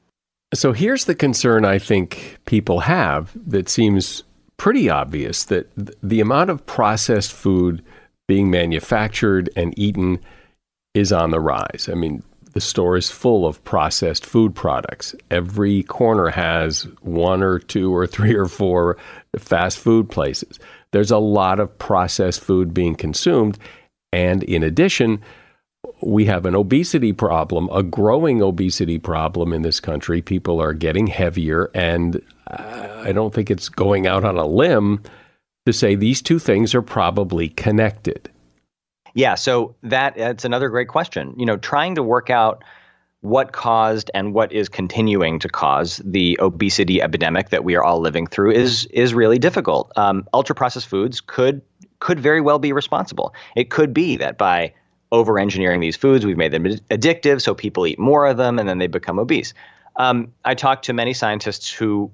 So 0.54 0.72
here's 0.72 1.06
the 1.06 1.16
concern 1.16 1.64
I 1.64 1.80
think 1.80 2.38
people 2.44 2.78
have 2.78 3.36
that 3.50 3.68
seems 3.68 4.22
pretty 4.56 4.88
obvious 4.88 5.44
that 5.44 5.70
the 6.02 6.20
amount 6.20 6.50
of 6.50 6.64
processed 6.66 7.32
food 7.32 7.82
being 8.26 8.50
manufactured 8.50 9.50
and 9.56 9.78
eaten 9.78 10.20
is 10.94 11.12
on 11.12 11.30
the 11.30 11.40
rise. 11.40 11.88
I 11.90 11.94
mean, 11.94 12.22
the 12.52 12.60
store 12.60 12.96
is 12.96 13.10
full 13.10 13.46
of 13.46 13.62
processed 13.64 14.24
food 14.24 14.54
products. 14.54 15.14
Every 15.30 15.82
corner 15.82 16.28
has 16.28 16.86
one 17.02 17.42
or 17.42 17.58
two 17.58 17.94
or 17.94 18.06
three 18.06 18.34
or 18.34 18.46
four 18.46 18.96
fast 19.36 19.78
food 19.78 20.08
places. 20.08 20.58
There's 20.92 21.10
a 21.10 21.18
lot 21.18 21.58
of 21.58 21.76
processed 21.78 22.40
food 22.40 22.72
being 22.72 22.94
consumed. 22.94 23.58
And 24.12 24.44
in 24.44 24.62
addition, 24.62 25.20
we 26.00 26.24
have 26.26 26.46
an 26.46 26.54
obesity 26.54 27.12
problem, 27.12 27.68
a 27.72 27.82
growing 27.82 28.40
obesity 28.40 29.00
problem 29.00 29.52
in 29.52 29.62
this 29.62 29.80
country. 29.80 30.22
People 30.22 30.60
are 30.62 30.72
getting 30.72 31.08
heavier. 31.08 31.70
And 31.74 32.22
I 32.48 33.12
don't 33.12 33.32
think 33.32 33.50
it's 33.50 33.68
going 33.68 34.06
out 34.06 34.24
on 34.24 34.36
a 34.36 34.46
limb 34.46 35.02
to 35.66 35.72
say 35.72 35.94
these 35.94 36.20
two 36.20 36.38
things 36.38 36.74
are 36.74 36.82
probably 36.82 37.48
connected. 37.48 38.30
Yeah, 39.14 39.34
so 39.36 39.74
that 39.82 40.16
it's 40.18 40.44
another 40.44 40.68
great 40.68 40.88
question. 40.88 41.34
You 41.38 41.46
know, 41.46 41.56
trying 41.56 41.94
to 41.94 42.02
work 42.02 42.30
out 42.30 42.62
what 43.20 43.52
caused 43.52 44.10
and 44.12 44.34
what 44.34 44.52
is 44.52 44.68
continuing 44.68 45.38
to 45.38 45.48
cause 45.48 46.02
the 46.04 46.38
obesity 46.42 47.00
epidemic 47.00 47.48
that 47.48 47.64
we 47.64 47.74
are 47.74 47.82
all 47.82 48.00
living 48.00 48.26
through 48.26 48.50
is 48.52 48.84
is 48.86 49.14
really 49.14 49.38
difficult. 49.38 49.90
Um, 49.96 50.28
ultra 50.34 50.54
processed 50.54 50.88
foods 50.88 51.20
could 51.22 51.62
could 52.00 52.20
very 52.20 52.42
well 52.42 52.58
be 52.58 52.72
responsible. 52.72 53.34
It 53.56 53.70
could 53.70 53.94
be 53.94 54.16
that 54.16 54.36
by 54.36 54.74
over 55.10 55.38
engineering 55.38 55.80
these 55.80 55.96
foods, 55.96 56.26
we've 56.26 56.36
made 56.36 56.52
them 56.52 56.64
addictive, 56.64 57.40
so 57.40 57.54
people 57.54 57.86
eat 57.86 57.98
more 57.98 58.26
of 58.26 58.36
them 58.36 58.58
and 58.58 58.68
then 58.68 58.78
they 58.78 58.88
become 58.88 59.18
obese. 59.18 59.54
Um, 59.96 60.32
I 60.44 60.54
talked 60.54 60.86
to 60.86 60.92
many 60.92 61.12
scientists 61.12 61.70
who 61.70 62.10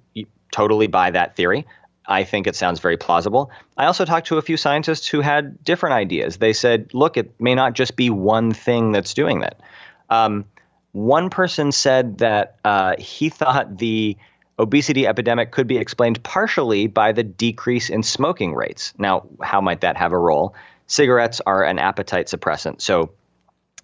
totally 0.52 0.86
buy 0.86 1.10
that 1.10 1.36
theory. 1.36 1.66
I 2.06 2.24
think 2.24 2.46
it 2.46 2.56
sounds 2.56 2.80
very 2.80 2.96
plausible. 2.96 3.50
I 3.76 3.86
also 3.86 4.04
talked 4.04 4.26
to 4.28 4.38
a 4.38 4.42
few 4.42 4.56
scientists 4.56 5.06
who 5.06 5.20
had 5.20 5.62
different 5.64 5.94
ideas. 5.94 6.38
They 6.38 6.52
said, 6.52 6.92
look, 6.92 7.16
it 7.16 7.40
may 7.40 7.54
not 7.54 7.74
just 7.74 7.96
be 7.96 8.10
one 8.10 8.52
thing 8.52 8.92
that's 8.92 9.14
doing 9.14 9.40
that. 9.40 9.60
Um, 10.08 10.44
one 10.92 11.30
person 11.30 11.70
said 11.70 12.18
that 12.18 12.56
uh, 12.64 12.96
he 12.98 13.28
thought 13.28 13.78
the 13.78 14.16
obesity 14.58 15.06
epidemic 15.06 15.52
could 15.52 15.66
be 15.66 15.78
explained 15.78 16.22
partially 16.22 16.86
by 16.86 17.12
the 17.12 17.22
decrease 17.22 17.88
in 17.88 18.02
smoking 18.02 18.54
rates. 18.54 18.92
Now, 18.98 19.26
how 19.40 19.60
might 19.60 19.80
that 19.82 19.96
have 19.96 20.12
a 20.12 20.18
role? 20.18 20.54
Cigarettes 20.88 21.40
are 21.46 21.64
an 21.64 21.78
appetite 21.78 22.26
suppressant. 22.26 22.80
So, 22.80 23.12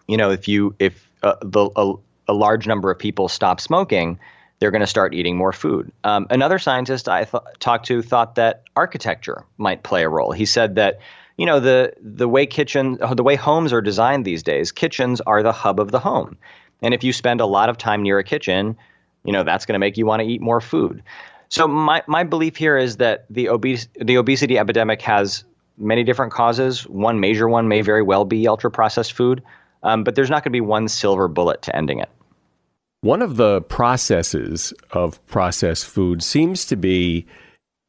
you 0.09 0.17
know, 0.17 0.33
if 0.33 0.49
you 0.49 0.75
if 0.81 1.09
uh, 1.23 1.37
the, 1.43 1.71
a, 1.77 1.95
a 2.29 2.33
large 2.33 2.67
number 2.67 2.91
of 2.91 2.99
people 2.99 3.29
stop 3.29 3.61
smoking, 3.61 4.19
they're 4.59 4.71
going 4.71 4.81
to 4.81 4.87
start 4.87 5.15
eating 5.15 5.37
more 5.37 5.53
food. 5.53 5.93
Um, 6.05 6.27
another 6.31 6.59
scientist 6.59 7.09
I 7.09 7.25
th- 7.25 7.43
talked 7.59 7.87
to 7.87 8.03
thought 8.03 8.37
that 8.37 8.63
architecture 8.75 9.45
might 9.59 9.83
play 9.83 10.03
a 10.03 10.09
role. 10.09 10.33
He 10.33 10.47
said 10.47 10.77
that 10.77 10.99
you 11.37 11.45
know 11.45 11.61
the 11.61 11.93
the 12.01 12.29
way 12.29 12.47
kitchen 12.47 12.99
the 13.15 13.23
way 13.23 13.37
homes 13.37 13.73
are 13.73 13.83
designed 13.83 14.25
these 14.25 14.43
days, 14.43 14.73
kitchens 14.73 15.21
are 15.21 15.43
the 15.43 15.53
hub 15.53 15.79
of 15.79 15.91
the 15.91 15.99
home, 15.99 16.39
and 16.83 16.95
if 16.95 17.05
you 17.05 17.13
spend 17.13 17.41
a 17.41 17.47
lot 17.47 17.69
of 17.69 17.77
time 17.77 18.03
near 18.03 18.19
a 18.19 18.25
kitchen, 18.25 18.77
you 19.25 19.33
know 19.33 19.43
that's 19.43 19.67
going 19.67 19.75
to 19.75 19.79
make 19.79 19.99
you 19.99 20.07
want 20.07 20.21
to 20.21 20.27
eat 20.27 20.41
more 20.41 20.63
food. 20.63 21.03
So 21.49 21.69
my 21.69 22.03
my 22.07 22.25
belief 22.25 22.57
here 22.57 22.79
is 22.79 22.97
that 22.97 23.27
the 23.29 23.51
obese 23.51 23.89
the 24.01 24.17
obesity 24.17 24.59
epidemic 24.59 25.03
has 25.03 25.45
many 25.77 26.05
different 26.05 26.33
causes. 26.33 26.87
One 26.89 27.21
major 27.21 27.49
one 27.49 27.69
may 27.69 27.83
very 27.83 28.03
well 28.03 28.25
be 28.25 28.49
ultra 28.49 28.71
processed 28.71 29.13
food, 29.13 29.43
um, 29.87 30.05
but 30.05 30.15
there's 30.15 30.31
not 30.31 30.43
going 30.43 30.51
to 30.51 30.57
be 30.57 30.61
one 30.61 30.89
silver 30.89 31.29
bullet 31.29 31.63
to 31.63 31.75
ending 31.75 32.01
it. 32.01 32.11
One 33.03 33.23
of 33.23 33.37
the 33.37 33.63
processes 33.63 34.75
of 34.91 35.25
processed 35.27 35.87
food 35.87 36.23
seems 36.23 36.65
to 36.67 36.77
be 36.77 37.27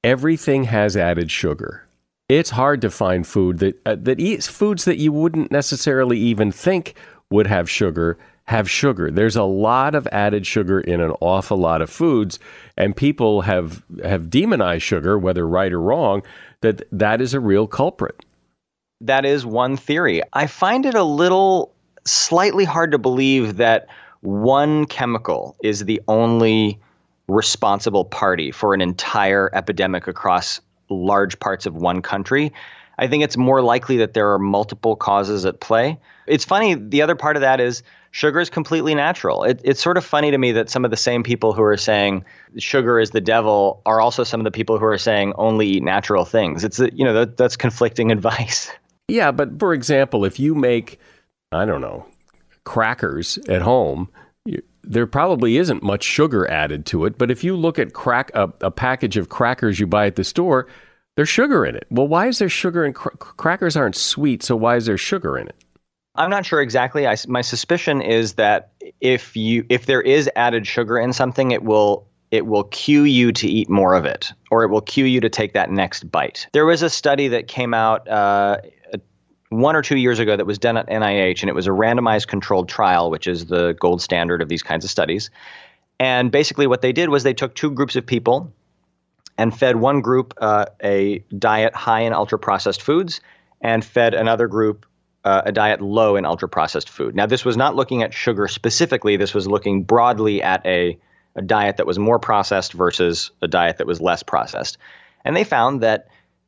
everything 0.03 0.65
has 0.65 0.95
added 0.95 1.31
sugar. 1.31 1.87
It's 2.29 2.51
hard 2.51 2.81
to 2.81 2.91
find 2.91 3.25
food 3.25 3.59
that 3.59 3.81
uh, 3.85 3.95
that 4.01 4.19
eats 4.19 4.47
foods 4.47 4.85
that 4.85 4.97
you 4.97 5.11
wouldn't 5.11 5.51
necessarily 5.51 6.19
even 6.19 6.51
think 6.51 6.95
would 7.31 7.47
have 7.47 7.69
sugar 7.69 8.17
have 8.47 8.69
sugar. 8.69 9.11
There's 9.11 9.35
a 9.35 9.43
lot 9.43 9.93
of 9.93 10.07
added 10.11 10.47
sugar 10.47 10.79
in 10.79 11.01
an 11.01 11.11
awful 11.19 11.57
lot 11.57 11.81
of 11.81 11.89
foods, 11.89 12.39
and 12.77 12.95
people 12.95 13.41
have 13.41 13.83
have 14.03 14.29
demonized 14.29 14.83
sugar, 14.83 15.17
whether 15.17 15.47
right 15.47 15.71
or 15.71 15.81
wrong, 15.81 16.21
that 16.61 16.83
that 16.91 17.21
is 17.21 17.33
a 17.33 17.39
real 17.39 17.67
culprit. 17.67 18.23
That 19.01 19.25
is 19.25 19.45
one 19.45 19.77
theory. 19.77 20.21
I 20.33 20.47
find 20.47 20.85
it 20.85 20.95
a 20.95 21.03
little 21.03 21.73
slightly 22.09 22.65
hard 22.65 22.91
to 22.91 22.97
believe 22.97 23.57
that 23.57 23.87
one 24.21 24.85
chemical 24.85 25.55
is 25.63 25.85
the 25.85 26.01
only 26.07 26.79
responsible 27.27 28.05
party 28.05 28.51
for 28.51 28.73
an 28.73 28.81
entire 28.81 29.49
epidemic 29.53 30.07
across 30.07 30.61
large 30.89 31.39
parts 31.39 31.65
of 31.65 31.75
one 31.75 32.01
country. 32.01 32.53
I 32.99 33.07
think 33.07 33.23
it's 33.23 33.37
more 33.37 33.61
likely 33.61 33.97
that 33.97 34.13
there 34.13 34.31
are 34.31 34.39
multiple 34.39 34.95
causes 34.95 35.45
at 35.45 35.59
play. 35.59 35.99
It's 36.25 36.45
funny, 36.45 36.73
the 36.73 37.01
other 37.01 37.15
part 37.15 37.35
of 37.35 37.41
that 37.41 37.59
is 37.59 37.83
sugar 38.11 38.39
is 38.39 38.49
completely 38.49 38.95
natural. 38.95 39.43
It, 39.43 39.61
it's 39.63 39.81
sort 39.81 39.97
of 39.97 40.05
funny 40.05 40.31
to 40.31 40.37
me 40.37 40.51
that 40.53 40.69
some 40.69 40.83
of 40.83 40.91
the 40.91 40.97
same 40.97 41.21
people 41.21 41.53
who 41.53 41.61
are 41.61 41.77
saying 41.77 42.25
sugar 42.57 42.99
is 42.99 43.11
the 43.11 43.21
devil 43.21 43.81
are 43.85 44.01
also 44.01 44.23
some 44.23 44.39
of 44.39 44.45
the 44.45 44.51
people 44.51 44.79
who 44.79 44.85
are 44.85 44.97
saying 44.97 45.33
only 45.35 45.67
eat 45.67 45.83
natural 45.83 46.25
things. 46.25 46.63
It's, 46.63 46.79
you 46.79 47.05
know, 47.05 47.13
that, 47.13 47.37
that's 47.37 47.55
conflicting 47.55 48.11
advice. 48.17 48.71
Yeah, 49.07 49.31
but 49.31 49.59
for 49.59 49.73
example, 49.73 50.25
if 50.25 50.39
you 50.39 50.55
make, 50.55 50.99
I 51.51 51.65
don't 51.65 51.81
know, 51.81 52.05
crackers 52.63 53.37
at 53.47 53.61
home, 53.61 54.09
there 54.83 55.07
probably 55.07 55.57
isn't 55.57 55.83
much 55.83 56.03
sugar 56.03 56.49
added 56.49 56.85
to 56.87 57.05
it. 57.05 57.17
But 57.17 57.29
if 57.29 57.43
you 57.43 57.55
look 57.55 57.77
at 57.77 57.93
crack 57.93 58.31
a, 58.33 58.51
a 58.61 58.71
package 58.71 59.17
of 59.17 59.29
crackers 59.29 59.79
you 59.79 59.87
buy 59.87 60.07
at 60.07 60.15
the 60.15 60.23
store, 60.23 60.67
there's 61.15 61.29
sugar 61.29 61.65
in 61.65 61.75
it. 61.75 61.85
Well, 61.89 62.07
why 62.07 62.27
is 62.27 62.39
there 62.39 62.49
sugar 62.49 62.85
in 62.85 62.93
cr- 62.93 63.09
crackers? 63.09 63.75
Aren't 63.75 63.95
sweet, 63.95 64.43
so 64.43 64.55
why 64.55 64.75
is 64.75 64.85
there 64.85 64.97
sugar 64.97 65.37
in 65.37 65.47
it? 65.47 65.55
I'm 66.15 66.29
not 66.29 66.45
sure 66.45 66.61
exactly. 66.61 67.05
I, 67.05 67.15
my 67.27 67.41
suspicion 67.41 68.01
is 68.01 68.33
that 68.33 68.71
if 69.01 69.35
you 69.35 69.65
if 69.69 69.85
there 69.85 70.01
is 70.01 70.29
added 70.35 70.65
sugar 70.65 70.97
in 70.97 71.13
something, 71.13 71.51
it 71.51 71.63
will 71.63 72.07
it 72.31 72.45
will 72.45 72.65
cue 72.65 73.03
you 73.03 73.31
to 73.31 73.47
eat 73.47 73.69
more 73.69 73.93
of 73.93 74.05
it, 74.05 74.33
or 74.51 74.63
it 74.63 74.69
will 74.69 74.81
cue 74.81 75.05
you 75.05 75.21
to 75.21 75.29
take 75.29 75.53
that 75.53 75.69
next 75.69 76.11
bite. 76.11 76.47
There 76.53 76.65
was 76.65 76.81
a 76.81 76.89
study 76.89 77.27
that 77.29 77.47
came 77.47 77.73
out 77.73 78.07
uh, 78.07 78.57
one 79.49 79.75
or 79.75 79.81
two 79.81 79.97
years 79.97 80.19
ago 80.19 80.35
that 80.35 80.45
was 80.45 80.57
done 80.57 80.77
at 80.77 80.87
NIH, 80.87 81.41
and 81.41 81.49
it 81.49 81.55
was 81.55 81.67
a 81.67 81.71
randomized 81.71 82.27
controlled 82.27 82.67
trial, 82.67 83.09
which 83.09 83.27
is 83.27 83.45
the 83.45 83.73
gold 83.79 84.01
standard 84.01 84.41
of 84.41 84.49
these 84.49 84.63
kinds 84.63 84.83
of 84.83 84.91
studies. 84.91 85.29
And 85.99 86.31
basically, 86.31 86.67
what 86.67 86.81
they 86.81 86.91
did 86.91 87.09
was 87.09 87.23
they 87.23 87.33
took 87.33 87.55
two 87.55 87.71
groups 87.71 87.95
of 87.95 88.05
people 88.05 88.51
and 89.37 89.57
fed 89.57 89.75
one 89.75 90.01
group 90.01 90.33
uh, 90.37 90.65
a 90.83 91.19
diet 91.37 91.75
high 91.75 92.01
in 92.01 92.13
ultra 92.13 92.39
processed 92.39 92.81
foods 92.81 93.21
and 93.61 93.83
fed 93.83 94.13
another 94.13 94.47
group 94.47 94.85
uh, 95.23 95.41
a 95.45 95.51
diet 95.51 95.81
low 95.81 96.15
in 96.15 96.25
ultra 96.25 96.47
processed 96.47 96.89
food. 96.89 97.15
Now, 97.15 97.25
this 97.25 97.43
was 97.43 97.57
not 97.57 97.75
looking 97.75 98.01
at 98.01 98.13
sugar 98.13 98.47
specifically, 98.47 99.17
this 99.17 99.33
was 99.33 99.47
looking 99.47 99.83
broadly 99.83 100.41
at 100.41 100.65
a, 100.65 100.97
a 101.35 101.41
diet 101.41 101.77
that 101.77 101.85
was 101.85 101.99
more 101.99 102.17
processed 102.17 102.73
versus 102.73 103.31
a 103.41 103.47
diet 103.47 103.77
that 103.77 103.87
was 103.87 103.99
less 103.99 104.23
processed. 104.23 104.77
And 105.25 105.35
they 105.35 105.43
found 105.43 105.81
that 105.81 106.07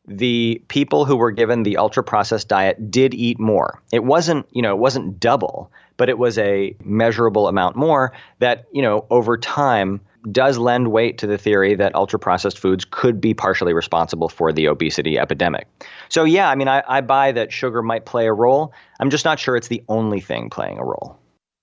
the 0.09 0.61
people 0.67 1.05
who 1.05 1.15
were 1.15 1.31
given 1.31 1.63
the 1.63 1.77
ultra 1.77 2.03
processed 2.03 2.47
diet 2.47 2.91
did 2.91 3.13
eat 3.13 3.39
more. 3.39 3.81
It 3.91 4.03
wasn't, 4.03 4.47
you 4.51 4.61
know, 4.61 4.73
it 4.73 4.79
wasn't 4.79 5.19
double, 5.19 5.71
but 5.97 6.09
it 6.09 6.17
was 6.17 6.37
a 6.37 6.75
measurable 6.83 7.47
amount 7.47 7.75
more 7.75 8.11
that, 8.39 8.65
you 8.71 8.81
know, 8.81 9.05
over 9.09 9.37
time 9.37 10.01
does 10.31 10.57
lend 10.57 10.91
weight 10.91 11.17
to 11.19 11.27
the 11.27 11.37
theory 11.37 11.75
that 11.75 11.95
ultra 11.95 12.19
processed 12.19 12.59
foods 12.59 12.85
could 12.89 13.21
be 13.21 13.33
partially 13.33 13.73
responsible 13.73 14.27
for 14.27 14.51
the 14.51 14.67
obesity 14.67 15.17
epidemic. 15.17 15.67
So, 16.09 16.23
yeah, 16.25 16.49
I 16.49 16.55
mean, 16.55 16.67
I, 16.67 16.83
I 16.87 17.01
buy 17.01 17.31
that 17.31 17.53
sugar 17.53 17.81
might 17.81 18.05
play 18.05 18.27
a 18.27 18.33
role. 18.33 18.73
I'm 18.99 19.09
just 19.09 19.23
not 19.23 19.39
sure 19.39 19.55
it's 19.55 19.69
the 19.69 19.83
only 19.87 20.19
thing 20.19 20.49
playing 20.49 20.77
a 20.77 20.83
role. 20.83 21.17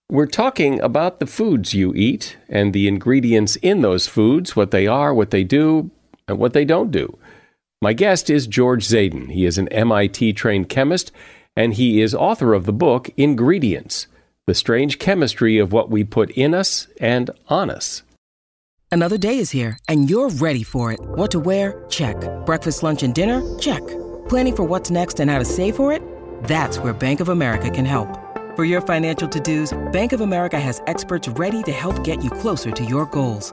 We're 0.09 0.27
talking 0.27 0.81
about 0.81 1.19
the 1.19 1.27
foods 1.27 1.75
you 1.75 1.93
eat 1.95 2.37
and 2.49 2.73
the 2.73 2.87
ingredients 2.87 3.57
in 3.57 3.81
those 3.81 4.07
foods, 4.07 4.55
what 4.55 4.71
they 4.71 4.87
are, 4.87 5.13
what 5.13 5.33
they 5.33 5.43
do, 5.43 5.91
and 6.29 6.39
what 6.39 6.53
they 6.53 6.65
don't 6.65 6.91
do. 6.91 7.19
My 7.83 7.93
guest 7.93 8.31
is 8.31 8.47
George 8.47 8.87
Zaidan. 8.87 9.31
He 9.31 9.45
is 9.45 9.59
an 9.59 9.69
MIT 9.69 10.33
trained 10.33 10.69
chemist 10.69 11.13
and 11.57 11.75
he 11.75 12.01
is 12.01 12.15
author 12.15 12.55
of 12.55 12.67
the 12.67 12.73
book 12.73 13.11
Ingredients 13.17 14.07
The 14.47 14.55
Strange 14.55 14.99
Chemistry 14.99 15.59
of 15.59 15.73
What 15.73 15.91
We 15.91 16.05
Put 16.05 16.31
in 16.31 16.55
Us 16.55 16.87
and 17.01 17.31
on 17.49 17.71
Us. 17.71 18.03
Another 18.93 19.19
day 19.19 19.39
is 19.39 19.51
here, 19.51 19.79
and 19.89 20.09
you're 20.09 20.31
ready 20.31 20.63
for 20.63 20.93
it. 20.93 21.01
What 21.01 21.31
to 21.33 21.41
wear? 21.41 21.85
Check. 21.89 22.17
Breakfast, 22.47 22.83
lunch, 22.83 23.03
and 23.03 23.15
dinner? 23.15 23.43
Check. 23.59 23.87
Planning 24.29 24.57
for 24.57 24.65
what's 24.65 24.91
next 24.91 25.19
and 25.21 25.31
how 25.31 25.39
to 25.39 25.45
save 25.45 25.77
for 25.77 25.93
it? 25.93 26.03
That's 26.45 26.79
where 26.79 26.93
Bank 26.93 27.21
of 27.21 27.29
America 27.29 27.69
can 27.69 27.85
help. 27.85 28.09
For 28.55 28.65
your 28.65 28.81
financial 28.81 29.29
to 29.29 29.41
dos, 29.41 29.77
Bank 29.93 30.13
of 30.13 30.21
America 30.23 30.59
has 30.59 30.81
experts 30.87 31.29
ready 31.29 31.63
to 31.65 31.73
help 31.73 32.05
get 32.05 32.23
you 32.23 32.31
closer 32.31 32.71
to 32.71 32.85
your 32.85 33.07
goals. 33.07 33.53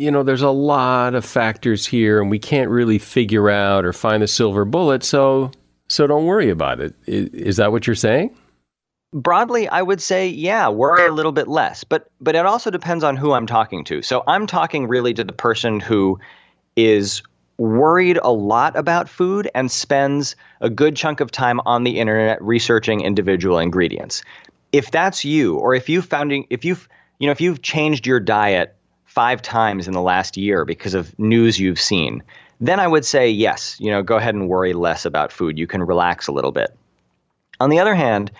you 0.00 0.10
know, 0.10 0.22
there's 0.22 0.40
a 0.40 0.50
lot 0.50 1.14
of 1.14 1.26
factors 1.26 1.84
here 1.84 2.22
and 2.22 2.30
we 2.30 2.38
can't 2.38 2.70
really 2.70 2.98
figure 2.98 3.50
out 3.50 3.84
or 3.84 3.92
find 3.92 4.22
the 4.22 4.26
silver 4.26 4.64
bullet. 4.64 5.04
So, 5.04 5.50
so 5.90 6.06
don't 6.06 6.24
worry 6.24 6.48
about 6.48 6.80
it. 6.80 6.94
Is, 7.06 7.58
that 7.58 7.70
what 7.70 7.86
you're 7.86 7.94
saying? 7.94 8.34
Broadly, 9.12 9.68
I 9.68 9.82
would 9.82 10.00
say, 10.00 10.26
yeah, 10.26 10.70
worry 10.70 11.06
a 11.06 11.12
little 11.12 11.32
bit 11.32 11.48
less, 11.48 11.84
but 11.84 12.08
but 12.20 12.34
it 12.34 12.46
also 12.46 12.70
depends 12.70 13.04
on 13.04 13.16
who 13.16 13.32
I'm 13.32 13.46
talking 13.46 13.84
to. 13.84 14.00
So 14.00 14.22
I'm 14.26 14.46
talking 14.46 14.88
really 14.88 15.12
to 15.14 15.24
the 15.24 15.32
person 15.32 15.80
who 15.80 16.18
is 16.76 17.22
worried 17.58 18.18
a 18.22 18.32
lot 18.32 18.76
about 18.76 19.06
food 19.06 19.50
and 19.54 19.70
spends 19.70 20.34
a 20.62 20.70
good 20.70 20.96
chunk 20.96 21.20
of 21.20 21.30
time 21.30 21.60
on 21.66 21.84
the 21.84 21.98
internet 21.98 22.40
researching 22.40 23.02
individual 23.02 23.58
ingredients. 23.58 24.22
If 24.72 24.92
that's 24.92 25.24
you, 25.26 25.56
or 25.56 25.74
if 25.74 25.88
you 25.88 26.00
founding, 26.00 26.46
if 26.48 26.64
you've 26.64 26.88
you 27.18 27.26
know 27.26 27.32
if 27.32 27.40
you've 27.40 27.60
changed 27.60 28.06
your 28.06 28.20
diet 28.20 28.76
five 29.10 29.42
times 29.42 29.88
in 29.88 29.92
the 29.92 30.00
last 30.00 30.36
year 30.36 30.64
because 30.64 30.94
of 30.94 31.18
news 31.18 31.58
you've 31.58 31.80
seen, 31.80 32.22
then 32.60 32.78
I 32.78 32.86
would 32.86 33.04
say 33.04 33.28
yes, 33.28 33.76
you 33.80 33.90
know, 33.90 34.04
go 34.04 34.16
ahead 34.16 34.36
and 34.36 34.48
worry 34.48 34.72
less 34.72 35.04
about 35.04 35.32
food. 35.32 35.58
You 35.58 35.66
can 35.66 35.82
relax 35.82 36.28
a 36.28 36.32
little 36.32 36.52
bit. 36.52 36.70
On 37.58 37.70
the 37.70 37.80
other 37.80 37.96
hand, 37.96 38.30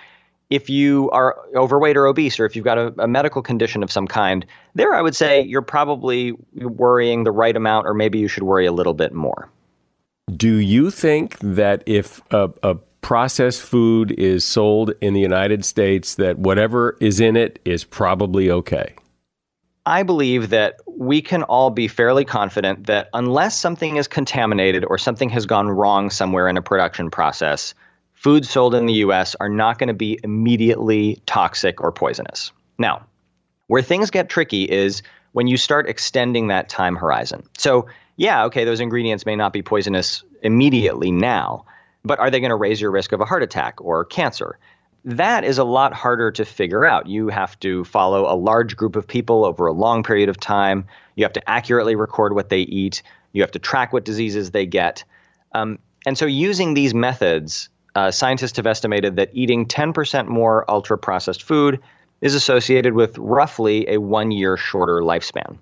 if 0.49 0.71
you 0.71 1.11
are 1.11 1.37
overweight 1.57 1.97
or 1.97 2.07
obese, 2.07 2.39
or 2.39 2.47
if 2.47 2.55
you've 2.55 2.65
got 2.65 2.79
a, 2.79 2.95
a, 2.99 3.09
medical 3.09 3.43
condition 3.43 3.83
of 3.83 3.91
some 3.91 4.07
kind, 4.07 4.47
there 4.75 4.95
I 4.95 5.03
would 5.03 5.17
say 5.17 5.43
you're 5.43 5.61
probably 5.61 6.35
worrying 6.55 7.25
the 7.25 7.33
right 7.33 7.57
amount, 7.57 7.89
or 7.89 7.95
maybe 7.95 8.19
you 8.19 8.29
should 8.29 8.45
worry 8.45 8.67
a 8.67 8.73
little 8.73 8.95
bit 8.95 9.12
more. 9.12 9.49
Do 10.37 10.55
you 10.57 10.93
think 10.93 11.37
that 11.41 11.83
if 11.87 12.21
a, 12.31 12.49
a 12.62 12.77
processed 13.00 13.62
food 13.62 14.12
is 14.12 14.45
sold 14.45 14.93
in 15.00 15.15
the 15.15 15.21
United 15.21 15.65
States, 15.65 16.15
that 16.15 16.39
whatever 16.39 16.97
is 17.00 17.19
in 17.19 17.37
it 17.37 17.59
is 17.65 17.83
probably 17.83 18.50
okay? 18.50 18.95
I 19.86 20.02
believe 20.02 20.50
that 20.50 20.76
we 20.86 21.23
can 21.23 21.43
all 21.43 21.71
be 21.71 21.88
fairly 21.88 22.25
confident 22.25 22.86
that 22.86 23.08
unless 23.14 23.58
something 23.58 23.97
is 23.97 24.08
contaminated 24.08 24.84
or 24.84 24.99
something 24.99 25.30
has 25.30 25.47
gone 25.47 25.69
wrong 25.69 26.10
somewhere 26.10 26.49
in 26.49 26.56
a 26.56 26.62
production 26.62 27.10
process, 27.10 27.75
foods 28.12 28.50
sold 28.50 28.75
in 28.75 28.86
the 28.86 28.95
US 28.95 29.34
are 29.40 29.49
not 29.49 29.78
going 29.78 29.88
to 29.88 29.95
be 29.95 30.21
immediately 30.23 31.23
toxic 31.25 31.80
or 31.80 31.93
poisonous. 31.93 32.52
Now, 32.78 33.06
where 33.69 33.82
things 33.82 34.10
get 34.10 34.28
tricky 34.28 34.64
is 34.64 35.02
when 35.32 35.47
you 35.47 35.56
start 35.56 35.88
extending 35.88 36.49
that 36.49 36.69
time 36.69 36.97
horizon. 36.97 37.45
So, 37.56 37.86
yeah, 38.16 38.45
okay, 38.47 38.64
those 38.64 38.80
ingredients 38.80 39.25
may 39.25 39.36
not 39.36 39.52
be 39.52 39.62
poisonous 39.62 40.25
immediately 40.43 41.10
now, 41.10 41.64
but 42.04 42.19
are 42.19 42.30
they 42.30 42.40
going 42.40 42.50
to 42.50 42.56
raise 42.56 42.80
your 42.80 42.90
risk 42.90 43.12
of 43.12 43.21
a 43.21 43.25
heart 43.25 43.43
attack 43.43 43.80
or 43.80 44.04
cancer? 44.04 44.58
That 45.04 45.45
is 45.45 45.58
a 45.58 45.65
lot 45.65 45.95
harder 45.95 46.30
to 46.32 46.45
figure 46.45 46.84
out. 46.84 47.06
You 47.06 47.28
have 47.28 47.58
to 47.60 47.84
follow 47.84 48.30
a 48.30 48.36
large 48.36 48.76
group 48.76 48.97
of 48.97 49.06
people 49.06 49.45
over 49.45 49.67
a 49.67 49.73
long 49.73 50.02
period 50.02 50.28
of 50.28 50.39
time. 50.39 50.86
You 51.17 51.25
have 51.25 51.32
to 51.34 51.50
accurately 51.50 51.95
record 51.95 52.34
what 52.34 52.49
they 52.49 52.60
eat. 52.60 53.02
You 53.32 53.43
have 53.43 53.52
to 53.52 53.58
track 53.58 53.93
what 53.93 54.04
diseases 54.04 54.50
they 54.50 54.67
get. 54.67 55.04
Um, 55.52 55.78
and 56.06 56.17
so, 56.19 56.26
using 56.26 56.75
these 56.75 56.95
methods, 56.95 57.69
uh, 57.95 58.10
scientists 58.10 58.56
have 58.56 58.67
estimated 58.67 59.17
that 59.17 59.30
eating 59.32 59.67
10% 59.67 60.28
more 60.28 60.71
ultra 60.71 60.99
processed 60.99 61.43
food 61.43 61.80
is 62.21 62.34
associated 62.34 62.95
with 62.95 63.17
roughly 63.19 63.89
a 63.89 63.99
one 63.99 64.30
year 64.30 64.56
shorter 64.56 65.00
lifespan. 65.00 65.58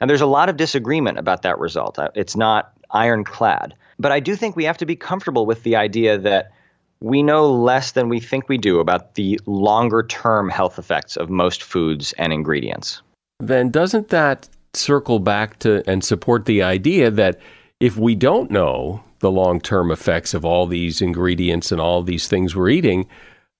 And 0.00 0.10
there's 0.10 0.20
a 0.20 0.26
lot 0.26 0.48
of 0.48 0.56
disagreement 0.56 1.18
about 1.18 1.42
that 1.42 1.58
result. 1.58 1.98
Uh, 1.98 2.10
it's 2.14 2.36
not 2.36 2.72
ironclad. 2.90 3.74
But 3.98 4.12
I 4.12 4.20
do 4.20 4.36
think 4.36 4.56
we 4.56 4.64
have 4.64 4.78
to 4.78 4.86
be 4.86 4.96
comfortable 4.96 5.46
with 5.46 5.62
the 5.62 5.76
idea 5.76 6.18
that 6.18 6.52
we 7.00 7.22
know 7.22 7.50
less 7.50 7.92
than 7.92 8.08
we 8.08 8.20
think 8.20 8.48
we 8.48 8.58
do 8.58 8.80
about 8.80 9.14
the 9.14 9.40
longer 9.46 10.02
term 10.02 10.48
health 10.48 10.78
effects 10.78 11.16
of 11.16 11.28
most 11.30 11.62
foods 11.62 12.14
and 12.18 12.32
ingredients. 12.32 13.02
Then 13.40 13.70
doesn't 13.70 14.08
that 14.08 14.48
circle 14.72 15.18
back 15.18 15.58
to 15.60 15.82
and 15.88 16.04
support 16.04 16.46
the 16.46 16.62
idea 16.62 17.10
that 17.10 17.38
if 17.80 17.96
we 17.96 18.14
don't 18.14 18.50
know 18.50 19.02
the 19.20 19.30
long 19.30 19.60
term 19.60 19.90
effects 19.90 20.34
of 20.34 20.44
all 20.44 20.66
these 20.66 21.00
ingredients 21.00 21.72
and 21.72 21.80
all 21.80 22.02
these 22.02 22.28
things 22.28 22.54
we're 22.54 22.68
eating, 22.68 23.06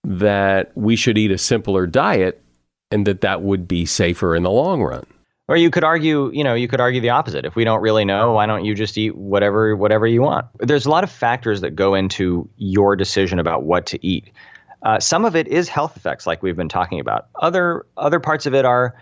that 0.05 0.73
we 0.77 0.97
should 0.97 1.19
eat 1.19 1.31
a 1.31 1.39
simpler 1.39 1.87
diet 1.87 2.43
and 2.91 3.07
that 3.07 3.23
that 3.23 3.43
would 3.43 3.67
be 3.67 3.87
safer 3.87 4.35
in 4.37 4.43
the 4.43 4.51
long 4.51 4.83
run? 4.83 5.05
Or 5.47 5.57
you 5.57 5.71
could 5.71 5.85
argue, 5.85 6.31
you 6.33 6.43
know, 6.43 6.55
you 6.55 6.69
could 6.69 6.81
argue 6.81 7.03
the 7.03 7.11
opposite. 7.11 7.45
If 7.45 7.55
we 7.55 7.65
don't 7.65 7.83
really 7.83 8.07
know, 8.07 8.33
why 8.33 8.47
don't 8.47 8.65
you 8.65 8.75
just 8.75 8.97
eat 8.97 9.15
whatever 9.15 9.77
whatever 9.77 10.07
you 10.07 10.23
want? 10.23 10.47
There's 10.59 10.87
a 10.87 10.91
lot 10.91 11.05
of 11.05 11.11
factors 11.11 11.61
that 11.61 11.73
go 11.73 11.95
into 11.95 12.49
your 12.57 12.97
decision 12.97 13.39
about 13.39 13.63
what 13.63 13.87
to 13.87 14.07
eat. 14.07 14.31
Uh, 14.83 15.01
some 15.01 15.25
of 15.25 15.37
it 15.37 15.47
is 15.49 15.69
health 15.69 15.97
effects, 15.97 16.27
like 16.27 16.43
we've 16.43 16.57
been 16.57 16.71
talking 16.71 16.99
about. 16.99 17.29
Other 17.35 17.85
other 17.97 18.21
parts 18.21 18.47
of 18.47 18.55
it 18.55 18.65
are 18.65 18.95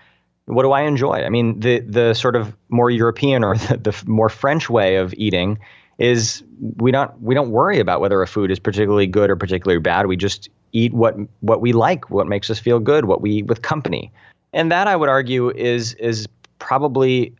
what 0.47 0.65
do 0.65 0.73
I 0.73 0.83
enjoy? 0.83 1.23
I 1.23 1.29
mean, 1.29 1.61
the 1.61 1.79
the 1.79 2.15
sort 2.15 2.35
of 2.35 2.57
more 2.69 2.91
European 2.91 3.45
or 3.45 3.57
the, 3.59 3.77
the 3.77 4.03
more 4.07 4.29
French 4.29 4.69
way 4.69 4.97
of 4.97 5.15
eating 5.15 5.61
is 5.99 6.43
we 6.59 6.91
don't 6.91 7.21
we 7.23 7.37
don't 7.37 7.51
worry 7.51 7.79
about 7.79 8.01
whether 8.01 8.21
a 8.21 8.27
food 8.27 8.51
is 8.51 8.59
particularly 8.59 9.07
good 9.07 9.31
or 9.31 9.37
particularly 9.37 9.81
bad. 9.81 10.07
We 10.07 10.17
just 10.17 10.49
eat 10.73 10.93
what 10.93 11.15
what 11.39 11.61
we 11.61 11.73
like, 11.73 12.11
what 12.11 12.27
makes 12.27 12.51
us 12.51 12.59
feel 12.59 12.81
good, 12.81 13.05
what 13.05 13.21
we 13.21 13.31
eat 13.31 13.47
with 13.47 13.63
company 13.63 14.11
and 14.53 14.71
that 14.71 14.89
I 14.89 14.97
would 14.97 15.09
argue 15.09 15.51
is 15.51 15.95
is 15.95 16.29
probably 16.59 17.35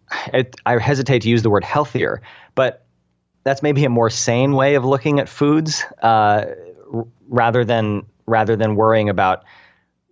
I 0.67 0.79
hesitate 0.79 1.23
to 1.23 1.29
use 1.29 1.43
the 1.43 1.51
word 1.51 1.65
healthier, 1.65 2.21
but 2.55 2.85
that's 3.45 3.63
maybe 3.63 3.85
a 3.85 3.91
more 3.91 4.11
sane 4.11 4.53
way 4.53 4.75
of 4.75 4.85
looking 4.85 5.19
at 5.19 5.29
foods 5.29 5.85
uh, 6.03 6.47
rather 7.29 7.65
than 7.65 8.05
rather 8.27 8.57
than 8.57 8.77
worrying 8.77 9.09
about 9.09 9.45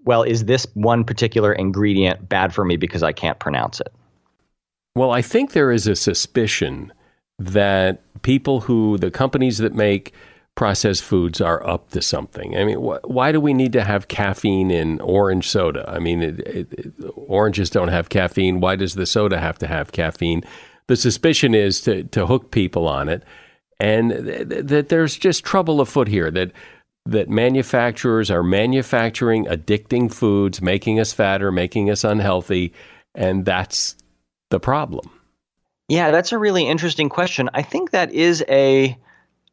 well 0.04 0.22
is 0.22 0.44
this 0.44 0.66
one 0.74 1.04
particular 1.04 1.52
ingredient 1.52 2.28
bad 2.28 2.54
for 2.54 2.64
me 2.64 2.76
because 2.76 3.02
I 3.02 3.12
can't 3.12 3.38
pronounce 3.38 3.80
it. 3.80 3.92
Well, 4.96 5.12
I 5.12 5.22
think 5.22 5.52
there 5.52 5.70
is 5.70 5.86
a 5.86 5.94
suspicion 5.94 6.92
that 7.38 8.02
people 8.22 8.60
who 8.60 8.98
the 8.98 9.10
companies 9.10 9.58
that 9.58 9.74
make 9.74 10.12
processed 10.54 11.02
foods 11.02 11.40
are 11.40 11.66
up 11.66 11.90
to 11.90 12.02
something. 12.02 12.56
I 12.56 12.64
mean, 12.64 12.78
wh- 12.78 13.08
why 13.08 13.32
do 13.32 13.40
we 13.40 13.54
need 13.54 13.72
to 13.72 13.84
have 13.84 14.08
caffeine 14.08 14.70
in 14.70 15.00
orange 15.00 15.48
soda? 15.48 15.88
I 15.88 15.98
mean, 15.98 16.22
it, 16.22 16.40
it, 16.40 16.72
it, 16.72 16.94
oranges 17.14 17.70
don't 17.70 17.88
have 17.88 18.08
caffeine. 18.08 18.60
Why 18.60 18.76
does 18.76 18.94
the 18.94 19.06
soda 19.06 19.38
have 19.38 19.58
to 19.58 19.66
have 19.66 19.92
caffeine? 19.92 20.44
The 20.86 20.96
suspicion 20.96 21.54
is 21.54 21.80
to, 21.82 22.04
to 22.04 22.26
hook 22.26 22.50
people 22.50 22.88
on 22.88 23.08
it, 23.08 23.22
and 23.78 24.10
th- 24.10 24.66
that 24.66 24.88
there's 24.88 25.16
just 25.16 25.44
trouble 25.44 25.80
afoot 25.80 26.08
here. 26.08 26.30
That 26.30 26.52
that 27.06 27.30
manufacturers 27.30 28.30
are 28.30 28.42
manufacturing 28.42 29.46
addicting 29.46 30.12
foods, 30.12 30.60
making 30.60 31.00
us 31.00 31.12
fatter, 31.12 31.50
making 31.50 31.90
us 31.90 32.04
unhealthy, 32.04 32.74
and 33.14 33.44
that's 33.44 33.96
the 34.50 34.60
problem. 34.60 35.10
Yeah, 35.88 36.10
that's 36.10 36.32
a 36.32 36.38
really 36.38 36.68
interesting 36.68 37.08
question. 37.08 37.50
I 37.54 37.62
think 37.62 37.90
that 37.90 38.12
is 38.12 38.44
a 38.48 38.96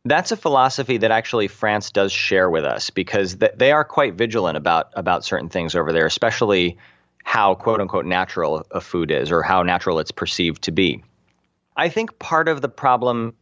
that's 0.09 0.31
a 0.31 0.37
philosophy 0.37 0.97
that 0.97 1.11
actually 1.11 1.47
France 1.47 1.91
does 1.91 2.11
share 2.11 2.49
with 2.49 2.65
us 2.65 2.89
because 2.89 3.35
th- 3.35 3.53
they 3.55 3.71
are 3.71 3.83
quite 3.83 4.15
vigilant 4.15 4.57
about 4.57 4.89
about 4.93 5.25
certain 5.25 5.49
things 5.49 5.75
over 5.75 5.91
there, 5.91 6.05
especially 6.05 6.77
how 7.23 7.55
quote 7.55 7.81
unquote 7.81 8.05
natural 8.05 8.65
a 8.71 8.81
food 8.81 9.11
is 9.11 9.31
or 9.31 9.41
how 9.41 9.63
natural 9.63 9.99
it's 9.99 10.11
perceived 10.11 10.63
to 10.63 10.71
be. 10.71 11.03
I 11.75 11.89
think 11.89 12.17
part 12.19 12.47
of 12.47 12.61
the 12.61 12.69
problem 12.69 13.35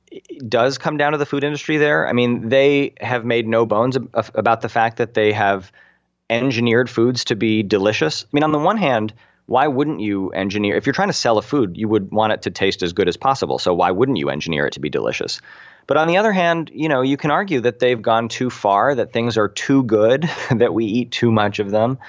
does 0.47 0.77
come 0.77 0.97
down 0.97 1.13
to 1.13 1.17
the 1.17 1.25
food 1.25 1.43
industry 1.43 1.77
there. 1.77 2.07
I 2.07 2.13
mean, 2.13 2.49
they 2.49 2.93
have 2.99 3.23
made 3.23 3.47
no 3.47 3.65
bones 3.65 3.97
about 4.13 4.61
the 4.61 4.69
fact 4.69 4.97
that 4.97 5.13
they 5.13 5.31
have 5.31 5.71
engineered 6.29 6.89
foods 6.89 7.25
to 7.25 7.35
be 7.35 7.63
delicious. 7.63 8.23
I 8.23 8.27
mean, 8.33 8.43
on 8.43 8.51
the 8.51 8.59
one 8.59 8.77
hand, 8.77 9.13
why 9.45 9.67
wouldn't 9.67 9.99
you 9.99 10.31
engineer 10.31 10.75
if 10.75 10.85
you're 10.85 10.93
trying 10.93 11.09
to 11.09 11.13
sell 11.13 11.37
a 11.37 11.41
food, 11.41 11.77
you 11.77 11.87
would 11.87 12.11
want 12.11 12.33
it 12.33 12.41
to 12.43 12.51
taste 12.51 12.83
as 12.83 12.93
good 12.93 13.07
as 13.07 13.15
possible. 13.15 13.59
So 13.59 13.73
why 13.73 13.91
wouldn't 13.91 14.17
you 14.17 14.29
engineer 14.29 14.65
it 14.65 14.73
to 14.73 14.79
be 14.79 14.89
delicious? 14.89 15.39
But 15.87 15.97
on 15.97 16.07
the 16.07 16.17
other 16.17 16.31
hand, 16.31 16.71
you 16.73 16.89
know, 16.89 17.01
you 17.01 17.17
can 17.17 17.31
argue 17.31 17.61
that 17.61 17.79
they've 17.79 18.01
gone 18.01 18.27
too 18.27 18.49
far, 18.49 18.95
that 18.95 19.13
things 19.13 19.37
are 19.37 19.47
too 19.47 19.83
good, 19.83 20.29
that 20.51 20.73
we 20.73 20.85
eat 20.85 21.11
too 21.11 21.31
much 21.31 21.59
of 21.59 21.71
them. 21.71 21.99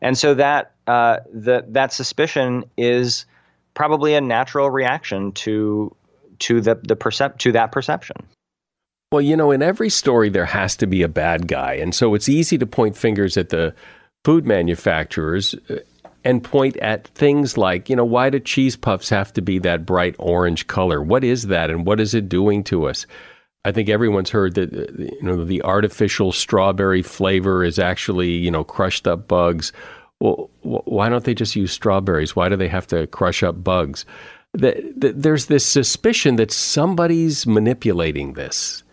And 0.00 0.16
so 0.16 0.34
that 0.34 0.72
uh, 0.86 1.18
that 1.32 1.72
that 1.72 1.92
suspicion 1.92 2.64
is 2.76 3.26
probably 3.74 4.14
a 4.14 4.20
natural 4.20 4.70
reaction 4.70 5.32
to 5.32 5.94
to 6.40 6.60
the 6.60 6.76
the 6.76 6.96
percep- 6.96 7.38
to 7.38 7.52
that 7.52 7.72
perception. 7.72 8.16
Well, 9.12 9.22
you 9.22 9.36
know, 9.36 9.50
in 9.52 9.62
every 9.62 9.90
story 9.90 10.28
there 10.28 10.46
has 10.46 10.76
to 10.76 10.86
be 10.86 11.02
a 11.02 11.08
bad 11.08 11.48
guy, 11.48 11.74
and 11.74 11.94
so 11.94 12.14
it's 12.14 12.28
easy 12.28 12.58
to 12.58 12.66
point 12.66 12.96
fingers 12.96 13.36
at 13.36 13.50
the 13.50 13.74
food 14.24 14.46
manufacturers 14.46 15.54
uh, 15.70 15.76
and 16.26 16.42
point 16.42 16.76
at 16.78 17.06
things 17.06 17.56
like, 17.56 17.88
you 17.88 17.94
know, 17.94 18.04
why 18.04 18.30
do 18.30 18.40
cheese 18.40 18.74
puffs 18.74 19.08
have 19.10 19.32
to 19.34 19.40
be 19.40 19.60
that 19.60 19.86
bright 19.86 20.16
orange 20.18 20.66
color? 20.66 21.00
What 21.00 21.22
is 21.22 21.46
that, 21.46 21.70
and 21.70 21.86
what 21.86 22.00
is 22.00 22.14
it 22.14 22.28
doing 22.28 22.64
to 22.64 22.88
us? 22.88 23.06
I 23.64 23.70
think 23.70 23.88
everyone's 23.88 24.30
heard 24.30 24.56
that 24.56 24.74
uh, 24.74 24.92
you 24.98 25.22
know 25.22 25.44
the 25.44 25.62
artificial 25.62 26.32
strawberry 26.32 27.02
flavor 27.02 27.62
is 27.62 27.78
actually 27.78 28.30
you 28.30 28.50
know 28.50 28.64
crushed 28.64 29.06
up 29.06 29.28
bugs. 29.28 29.72
Well, 30.18 30.50
why 30.62 31.08
don't 31.08 31.24
they 31.24 31.34
just 31.34 31.54
use 31.54 31.70
strawberries? 31.70 32.34
Why 32.34 32.48
do 32.48 32.56
they 32.56 32.68
have 32.68 32.88
to 32.88 33.06
crush 33.06 33.42
up 33.42 33.62
bugs? 33.62 34.04
there's 34.58 35.46
this 35.46 35.66
suspicion 35.66 36.36
that 36.36 36.50
somebody's 36.50 37.46
manipulating 37.46 38.32
this. 38.32 38.84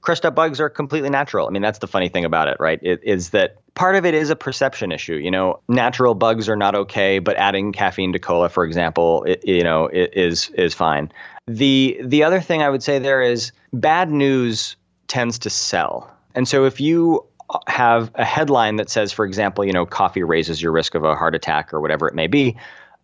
Crushed 0.00 0.24
up 0.24 0.34
bugs 0.34 0.60
are 0.60 0.68
completely 0.68 1.08
natural. 1.08 1.46
I 1.46 1.50
mean, 1.50 1.62
that's 1.62 1.78
the 1.78 1.86
funny 1.86 2.08
thing 2.08 2.24
about 2.24 2.48
it, 2.48 2.56
right? 2.58 2.80
It 2.82 2.98
is 3.04 3.30
that 3.30 3.62
part 3.74 3.96
of 3.96 4.04
it 4.06 4.14
is 4.14 4.30
a 4.30 4.36
perception 4.36 4.92
issue. 4.92 5.14
You 5.14 5.30
know, 5.30 5.60
natural 5.68 6.14
bugs 6.14 6.48
are 6.48 6.56
not 6.56 6.74
okay, 6.74 7.18
but 7.18 7.36
adding 7.36 7.72
caffeine 7.72 8.12
to 8.12 8.18
cola, 8.18 8.48
for 8.48 8.64
example, 8.64 9.24
it, 9.24 9.46
you 9.46 9.62
know, 9.62 9.88
is 9.92 10.50
is 10.50 10.74
fine. 10.74 11.10
The 11.46 11.98
the 12.02 12.24
other 12.24 12.40
thing 12.40 12.62
I 12.62 12.70
would 12.70 12.82
say 12.82 12.98
there 12.98 13.22
is 13.22 13.52
bad 13.72 14.10
news 14.10 14.76
tends 15.08 15.38
to 15.40 15.50
sell, 15.50 16.10
and 16.34 16.48
so 16.48 16.64
if 16.64 16.80
you 16.80 17.24
have 17.66 18.10
a 18.14 18.24
headline 18.24 18.76
that 18.76 18.88
says, 18.88 19.12
for 19.12 19.24
example, 19.24 19.64
you 19.64 19.72
know, 19.72 19.84
coffee 19.84 20.22
raises 20.22 20.62
your 20.62 20.72
risk 20.72 20.94
of 20.94 21.04
a 21.04 21.14
heart 21.14 21.34
attack 21.34 21.74
or 21.74 21.80
whatever 21.80 22.08
it 22.08 22.14
may 22.14 22.26
be, 22.26 22.56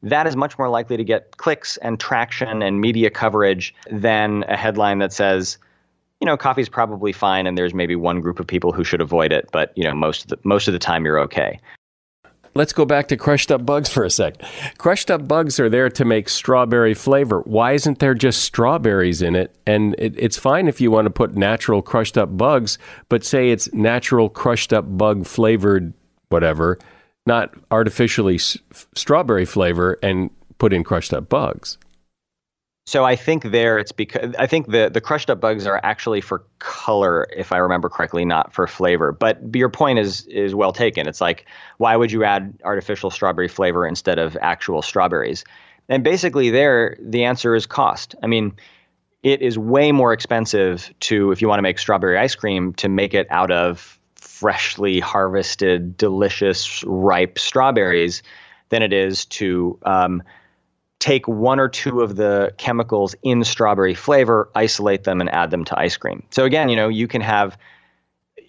that 0.02 0.26
is 0.26 0.34
much 0.34 0.58
more 0.58 0.68
likely 0.68 0.96
to 0.96 1.04
get 1.04 1.36
clicks 1.36 1.76
and 1.78 2.00
traction 2.00 2.62
and 2.62 2.80
media 2.80 3.10
coverage 3.10 3.74
than 3.90 4.44
a 4.48 4.56
headline 4.56 4.98
that 4.98 5.12
says, 5.12 5.58
you 6.20 6.26
know, 6.26 6.36
coffee's 6.36 6.68
probably 6.68 7.12
fine 7.12 7.46
and 7.46 7.56
there's 7.56 7.74
maybe 7.74 7.96
one 7.96 8.20
group 8.20 8.38
of 8.40 8.46
people 8.46 8.72
who 8.72 8.84
should 8.84 9.00
avoid 9.00 9.32
it, 9.32 9.48
but 9.52 9.72
you 9.76 9.84
know, 9.84 9.94
most 9.94 10.24
of 10.24 10.28
the 10.28 10.38
most 10.44 10.68
of 10.68 10.72
the 10.72 10.78
time 10.78 11.04
you're 11.04 11.18
okay. 11.18 11.58
Let's 12.54 12.72
go 12.72 12.84
back 12.84 13.06
to 13.08 13.16
crushed 13.16 13.52
up 13.52 13.64
bugs 13.64 13.88
for 13.88 14.04
a 14.04 14.10
sec. 14.10 14.34
Crushed 14.76 15.08
up 15.08 15.28
bugs 15.28 15.60
are 15.60 15.68
there 15.68 15.88
to 15.90 16.04
make 16.04 16.28
strawberry 16.28 16.94
flavor. 16.94 17.42
Why 17.42 17.72
isn't 17.72 18.00
there 18.00 18.12
just 18.12 18.42
strawberries 18.42 19.22
in 19.22 19.36
it? 19.36 19.54
And 19.66 19.94
it, 19.98 20.14
it's 20.18 20.36
fine 20.36 20.66
if 20.66 20.80
you 20.80 20.90
want 20.90 21.06
to 21.06 21.10
put 21.10 21.36
natural 21.36 21.80
crushed 21.80 22.18
up 22.18 22.36
bugs, 22.36 22.76
but 23.08 23.24
say 23.24 23.50
it's 23.50 23.72
natural 23.72 24.28
crushed 24.28 24.72
up 24.72 24.84
bug 24.98 25.26
flavored 25.26 25.92
whatever 26.28 26.78
not 27.26 27.54
artificially 27.70 28.36
s- 28.36 28.58
strawberry 28.94 29.44
flavor 29.44 29.98
and 30.02 30.30
put 30.58 30.72
in 30.72 30.82
crushed 30.82 31.12
up 31.12 31.28
bugs. 31.28 31.78
So 32.90 33.04
I 33.04 33.14
think 33.14 33.52
there 33.52 33.78
it's 33.78 33.92
because 33.92 34.34
I 34.36 34.48
think 34.48 34.66
the 34.66 34.90
the 34.92 35.00
crushed 35.00 35.30
up 35.30 35.40
bugs 35.40 35.64
are 35.64 35.78
actually 35.84 36.20
for 36.20 36.42
color, 36.58 37.24
if 37.36 37.52
I 37.52 37.58
remember 37.58 37.88
correctly, 37.88 38.24
not 38.24 38.52
for 38.52 38.66
flavor. 38.66 39.12
But 39.12 39.54
your 39.54 39.68
point 39.68 40.00
is 40.00 40.26
is 40.26 40.56
well 40.56 40.72
taken. 40.72 41.06
It's 41.06 41.20
like 41.20 41.46
why 41.78 41.94
would 41.94 42.10
you 42.10 42.24
add 42.24 42.52
artificial 42.64 43.12
strawberry 43.12 43.46
flavor 43.46 43.86
instead 43.86 44.18
of 44.18 44.36
actual 44.40 44.82
strawberries? 44.82 45.44
And 45.88 46.02
basically, 46.02 46.50
there 46.50 46.96
the 47.00 47.22
answer 47.22 47.54
is 47.54 47.64
cost. 47.64 48.16
I 48.24 48.26
mean, 48.26 48.54
it 49.22 49.40
is 49.40 49.56
way 49.56 49.92
more 49.92 50.12
expensive 50.12 50.92
to 51.06 51.30
if 51.30 51.40
you 51.40 51.46
want 51.46 51.58
to 51.58 51.62
make 51.62 51.78
strawberry 51.78 52.18
ice 52.18 52.34
cream 52.34 52.74
to 52.74 52.88
make 52.88 53.14
it 53.14 53.28
out 53.30 53.52
of 53.52 54.00
freshly 54.16 54.98
harvested, 54.98 55.96
delicious, 55.96 56.82
ripe 56.82 57.38
strawberries 57.38 58.24
than 58.70 58.82
it 58.82 58.92
is 58.92 59.26
to 59.26 59.78
um, 59.84 60.24
take 61.00 61.26
one 61.26 61.58
or 61.58 61.68
two 61.68 62.00
of 62.00 62.16
the 62.16 62.54
chemicals 62.58 63.16
in 63.22 63.42
strawberry 63.42 63.94
flavor, 63.94 64.48
isolate 64.54 65.04
them, 65.04 65.20
and 65.20 65.28
add 65.30 65.50
them 65.50 65.64
to 65.64 65.78
ice 65.78 65.96
cream. 65.96 66.22
So 66.30 66.44
again, 66.44 66.68
you 66.68 66.76
know, 66.76 66.88
you 66.88 67.08
can 67.08 67.22
have 67.22 67.58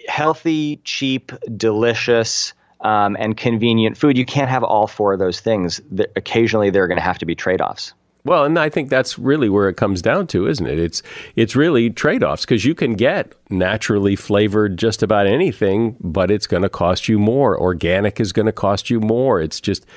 healthy, 0.08 0.80
cheap, 0.84 1.32
delicious, 1.58 2.54
um, 2.82 3.16
and 3.20 3.38
convenient 3.38 3.98
food. 3.98 4.18
You 4.18 4.26
can't 4.26 4.50
have 4.50 4.64
all 4.64 4.88
four 4.88 5.14
of 5.14 5.20
those 5.20 5.40
things. 5.40 5.82
Occasionally, 6.16 6.70
there 6.70 6.84
are 6.84 6.88
going 6.88 6.98
to 6.98 7.04
have 7.04 7.20
to 7.20 7.26
be 7.26 7.36
trade-offs. 7.36 7.94
Well, 8.24 8.44
and 8.44 8.60
I 8.60 8.70
think 8.70 8.90
that's 8.90 9.18
really 9.18 9.50
where 9.50 9.68
it 9.68 9.78
comes 9.78 10.02
down 10.02 10.28
to, 10.28 10.48
isn't 10.48 10.68
it? 10.68 10.78
It's 10.78 11.02
it's 11.36 11.56
really 11.56 11.90
trade-offs 11.90 12.44
because 12.44 12.66
you 12.66 12.76
can 12.76 12.94
get 12.94 13.34
naturally 13.50 14.16
flavored 14.16 14.78
just 14.78 15.02
about 15.02 15.26
anything, 15.26 15.96
but 16.00 16.30
it's 16.30 16.46
going 16.46 16.62
to 16.62 16.70
cost 16.70 17.08
you 17.08 17.18
more. 17.18 17.60
Organic 17.60 18.20
is 18.20 18.32
going 18.32 18.46
to 18.46 18.52
cost 18.52 18.92
you 18.92 19.00
more. 19.00 19.42
It's 19.42 19.60
just 19.60 19.88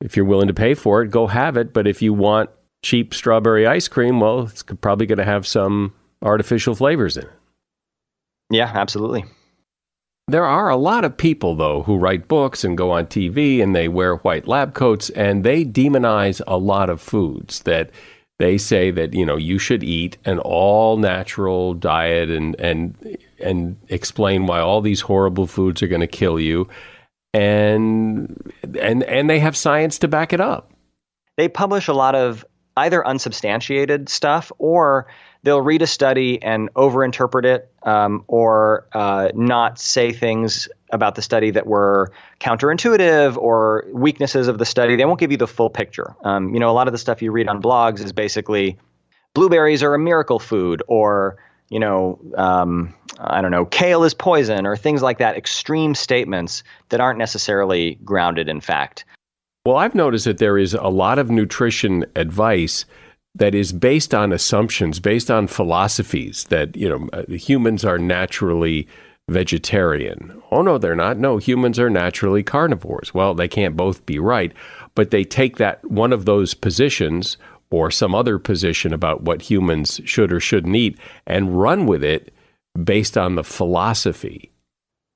if 0.00 0.16
you're 0.16 0.24
willing 0.24 0.48
to 0.48 0.54
pay 0.54 0.74
for 0.74 1.02
it, 1.02 1.10
go 1.10 1.26
have 1.26 1.56
it, 1.56 1.72
but 1.72 1.86
if 1.86 2.02
you 2.02 2.12
want 2.12 2.50
cheap 2.82 3.14
strawberry 3.14 3.66
ice 3.66 3.88
cream, 3.88 4.20
well, 4.20 4.42
it's 4.42 4.62
probably 4.62 5.06
going 5.06 5.18
to 5.18 5.24
have 5.24 5.46
some 5.46 5.92
artificial 6.22 6.74
flavors 6.74 7.16
in 7.16 7.24
it. 7.24 7.32
Yeah, 8.50 8.70
absolutely. 8.74 9.24
There 10.26 10.44
are 10.44 10.70
a 10.70 10.76
lot 10.76 11.04
of 11.04 11.16
people, 11.16 11.54
though, 11.54 11.82
who 11.82 11.96
write 11.96 12.28
books 12.28 12.64
and 12.64 12.78
go 12.78 12.90
on 12.90 13.06
TV 13.06 13.62
and 13.62 13.76
they 13.76 13.88
wear 13.88 14.16
white 14.16 14.48
lab 14.48 14.74
coats 14.74 15.10
and 15.10 15.44
they 15.44 15.64
demonize 15.64 16.40
a 16.46 16.56
lot 16.56 16.88
of 16.88 17.00
foods 17.00 17.60
that 17.62 17.90
they 18.38 18.56
say 18.56 18.90
that, 18.90 19.12
you 19.12 19.24
know, 19.24 19.36
you 19.36 19.58
should 19.58 19.84
eat 19.84 20.16
an 20.24 20.38
all 20.38 20.96
natural 20.96 21.74
diet 21.74 22.30
and, 22.30 22.58
and, 22.58 23.18
and 23.38 23.76
explain 23.88 24.46
why 24.46 24.60
all 24.60 24.80
these 24.80 25.02
horrible 25.02 25.46
foods 25.46 25.82
are 25.82 25.88
going 25.88 26.00
to 26.00 26.06
kill 26.06 26.40
you. 26.40 26.68
And, 27.34 28.52
and, 28.80 29.02
and 29.02 29.28
they 29.28 29.40
have 29.40 29.56
science 29.56 29.98
to 29.98 30.08
back 30.08 30.32
it 30.32 30.40
up. 30.40 30.72
They 31.36 31.48
publish 31.48 31.88
a 31.88 31.92
lot 31.92 32.14
of 32.14 32.44
either 32.76 33.06
unsubstantiated 33.06 34.08
stuff 34.08 34.50
or 34.58 35.06
they'll 35.42 35.60
read 35.60 35.82
a 35.82 35.86
study 35.86 36.42
and 36.42 36.72
overinterpret 36.74 37.44
it 37.44 37.72
um, 37.82 38.24
or 38.26 38.86
uh, 38.92 39.28
not 39.34 39.78
say 39.78 40.12
things 40.12 40.68
about 40.90 41.14
the 41.14 41.22
study 41.22 41.50
that 41.50 41.66
were 41.66 42.12
counterintuitive 42.40 43.36
or 43.36 43.84
weaknesses 43.92 44.48
of 44.48 44.58
the 44.58 44.64
study. 44.64 44.96
They 44.96 45.04
won't 45.04 45.20
give 45.20 45.30
you 45.30 45.36
the 45.36 45.46
full 45.46 45.70
picture. 45.70 46.16
Um, 46.24 46.54
you 46.54 46.60
know, 46.60 46.70
a 46.70 46.72
lot 46.72 46.88
of 46.88 46.92
the 46.92 46.98
stuff 46.98 47.22
you 47.22 47.30
read 47.30 47.48
on 47.48 47.60
blogs 47.60 48.00
is 48.00 48.12
basically 48.12 48.78
blueberries 49.34 49.82
are 49.82 49.94
a 49.94 49.98
miracle 49.98 50.38
food 50.38 50.82
or 50.88 51.36
you 51.68 51.78
know, 51.78 52.18
um, 52.36 52.94
I 53.18 53.40
don't 53.40 53.50
know, 53.50 53.66
kale 53.66 54.04
is 54.04 54.14
poison 54.14 54.66
or 54.66 54.76
things 54.76 55.02
like 55.02 55.18
that, 55.18 55.36
extreme 55.36 55.94
statements 55.94 56.62
that 56.90 57.00
aren't 57.00 57.18
necessarily 57.18 57.98
grounded 58.04 58.48
in 58.48 58.60
fact. 58.60 59.04
Well, 59.64 59.76
I've 59.76 59.94
noticed 59.94 60.26
that 60.26 60.38
there 60.38 60.58
is 60.58 60.74
a 60.74 60.88
lot 60.88 61.18
of 61.18 61.30
nutrition 61.30 62.04
advice 62.16 62.84
that 63.34 63.54
is 63.54 63.72
based 63.72 64.14
on 64.14 64.32
assumptions, 64.32 65.00
based 65.00 65.30
on 65.30 65.46
philosophies 65.46 66.44
that, 66.44 66.76
you 66.76 66.88
know, 66.88 67.08
uh, 67.12 67.24
humans 67.32 67.84
are 67.84 67.98
naturally 67.98 68.86
vegetarian. 69.28 70.40
Oh, 70.50 70.62
no, 70.62 70.76
they're 70.78 70.94
not. 70.94 71.16
No, 71.16 71.38
humans 71.38 71.78
are 71.78 71.90
naturally 71.90 72.42
carnivores. 72.42 73.14
Well, 73.14 73.34
they 73.34 73.48
can't 73.48 73.76
both 73.76 74.04
be 74.06 74.18
right, 74.18 74.52
but 74.94 75.10
they 75.10 75.24
take 75.24 75.56
that 75.56 75.84
one 75.90 76.12
of 76.12 76.26
those 76.26 76.52
positions 76.52 77.38
or 77.70 77.90
some 77.90 78.14
other 78.14 78.38
position 78.38 78.92
about 78.92 79.22
what 79.22 79.42
humans 79.42 80.00
should 80.04 80.32
or 80.32 80.40
shouldn't 80.40 80.76
eat 80.76 80.98
and 81.26 81.60
run 81.60 81.86
with 81.86 82.04
it 82.04 82.32
based 82.84 83.16
on 83.18 83.34
the 83.34 83.44
philosophy 83.44 84.50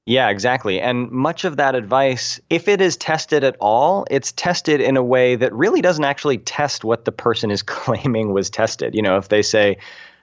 yeah, 0.09 0.31
exactly. 0.31 0.81
And 0.81 1.11
much 1.11 1.45
of 1.45 1.59
that 1.59 1.75
advice, 1.75 2.41
if 2.49 2.67
it 2.67 2.81
is 2.81 2.97
tested 2.97 3.45
at 3.45 3.57
all, 3.61 4.07
it's 4.11 4.33
tested 4.33 4.81
in 4.81 4.97
a 4.97 5.03
way 5.03 5.37
that 5.37 5.53
really 5.53 5.83
doesn't 5.83 6.03
actually 6.03 6.39
test 6.39 6.83
what 6.83 7.05
the 7.05 7.13
person 7.13 7.51
is 7.51 7.61
claiming 7.67 8.33
was 8.33 8.49
tested. 8.49 8.95
You 8.95 9.03
know, 9.03 9.19
if 9.19 9.29
they 9.29 9.43
say, 9.43 9.77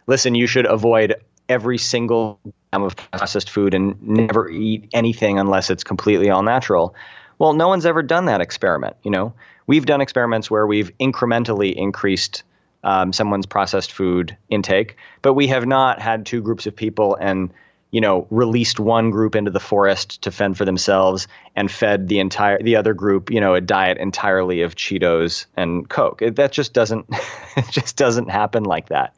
listen, 0.08 0.34
you 0.34 0.48
should 0.48 0.66
avoid 0.66 1.14
every 1.50 1.78
single 1.78 2.40
gram 2.72 2.82
of 2.82 2.96
processed 2.96 3.52
food 3.52 3.76
and 3.76 4.02
never 4.02 4.50
eat 4.50 4.90
anything 4.92 5.38
unless 5.38 5.70
it's 5.70 5.84
completely 5.84 6.32
all 6.32 6.42
natural. 6.42 6.96
Well, 7.38 7.54
no 7.54 7.68
one's 7.68 7.86
ever 7.86 8.02
done 8.02 8.26
that 8.26 8.42
experiment. 8.42 8.96
You 9.04 9.12
know, 9.12 9.36
we've 9.68 9.86
done 9.86 10.02
experiments 10.02 10.50
where 10.50 10.68
we've 10.68 10.92
incrementally 11.00 11.74
increased 11.74 12.44
um, 12.84 13.14
someone's 13.14 13.46
processed 13.46 13.92
food 13.92 14.38
intake, 14.50 14.98
but 15.22 15.34
we 15.34 15.48
have 15.48 15.66
not 15.66 16.02
had 16.02 16.26
two 16.26 16.42
groups 16.42 16.68
of 16.68 16.76
people 16.76 17.16
and 17.20 17.52
you 17.96 18.02
know, 18.02 18.28
released 18.30 18.78
one 18.78 19.10
group 19.10 19.38
into 19.38 19.50
the 19.50 19.60
forest 19.60 20.22
to 20.24 20.30
fend 20.30 20.58
for 20.58 20.66
themselves 20.66 21.30
and 21.56 21.72
fed 21.72 22.10
the 22.10 22.20
entire 22.20 22.62
the 22.62 22.76
other 22.76 22.94
group, 22.94 23.32
you 23.32 23.40
know, 23.40 23.54
a 23.54 23.62
diet 23.62 23.98
entirely 24.00 24.62
of 24.64 24.76
Cheetos 24.76 25.46
and 25.56 25.88
Coke. 25.88 26.22
It, 26.22 26.36
that 26.36 26.52
just 26.52 26.74
doesn't 26.74 27.06
it 27.56 27.70
just 27.70 27.96
doesn't 27.96 28.30
happen 28.30 28.66
like 28.66 28.90
that. 28.90 29.16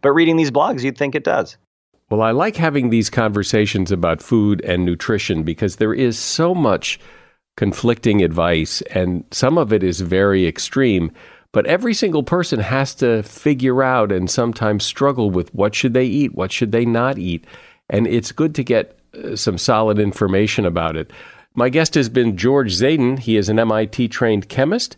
But 0.00 0.12
reading 0.12 0.36
these 0.36 0.52
blogs, 0.52 0.84
you'd 0.84 0.96
think 0.96 1.16
it 1.16 1.24
does. 1.24 1.56
Well, 2.08 2.22
I 2.22 2.30
like 2.30 2.56
having 2.56 2.90
these 2.90 3.10
conversations 3.10 3.90
about 3.90 4.22
food 4.22 4.60
and 4.60 4.84
nutrition 4.84 5.42
because 5.42 5.76
there 5.76 5.92
is 5.92 6.16
so 6.16 6.54
much 6.54 7.00
conflicting 7.60 8.24
advice, 8.24 8.80
and 8.92 9.22
some 9.32 9.58
of 9.58 9.70
it 9.70 9.82
is 9.82 10.00
very 10.00 10.46
extreme. 10.46 11.12
But 11.52 11.66
every 11.66 11.92
single 11.92 12.22
person 12.22 12.58
has 12.58 12.94
to 12.94 13.22
figure 13.22 13.82
out 13.82 14.10
and 14.10 14.30
sometimes 14.30 14.82
struggle 14.82 15.30
with 15.30 15.54
what 15.54 15.74
should 15.74 15.92
they 15.92 16.06
eat, 16.06 16.34
what 16.34 16.52
should 16.52 16.72
they 16.72 16.86
not 16.86 17.18
eat. 17.18 17.44
And 17.90 18.06
it's 18.06 18.32
good 18.32 18.54
to 18.54 18.64
get 18.64 18.98
uh, 19.12 19.36
some 19.36 19.58
solid 19.58 19.98
information 19.98 20.64
about 20.64 20.96
it. 20.96 21.10
My 21.54 21.68
guest 21.68 21.92
has 21.96 22.08
been 22.08 22.38
George 22.38 22.72
Zaidan. 22.72 23.18
He 23.18 23.36
is 23.36 23.50
an 23.50 23.58
MIT 23.58 24.08
trained 24.08 24.48
chemist. 24.48 24.96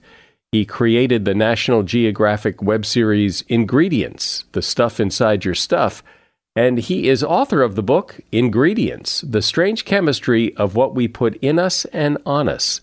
He 0.52 0.64
created 0.64 1.24
the 1.24 1.34
National 1.34 1.82
Geographic 1.82 2.62
web 2.62 2.86
series 2.86 3.42
Ingredients, 3.48 4.44
the 4.52 4.62
stuff 4.62 5.00
inside 5.00 5.44
your 5.44 5.56
stuff 5.56 6.04
and 6.54 6.78
he 6.78 7.08
is 7.08 7.24
author 7.24 7.62
of 7.62 7.74
the 7.74 7.82
book 7.82 8.20
Ingredients 8.30 9.22
The 9.22 9.42
Strange 9.42 9.84
Chemistry 9.84 10.54
of 10.56 10.74
What 10.74 10.94
We 10.94 11.08
Put 11.08 11.36
in 11.36 11.58
Us 11.58 11.84
and 11.86 12.18
On 12.26 12.48
Us. 12.48 12.80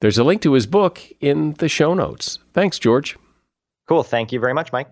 There's 0.00 0.18
a 0.18 0.24
link 0.24 0.40
to 0.42 0.54
his 0.54 0.66
book 0.66 1.00
in 1.20 1.52
the 1.54 1.68
show 1.68 1.92
notes. 1.92 2.38
Thanks, 2.54 2.78
George. 2.78 3.18
Cool. 3.86 4.02
Thank 4.02 4.32
you 4.32 4.40
very 4.40 4.54
much, 4.54 4.72
Mike. 4.72 4.88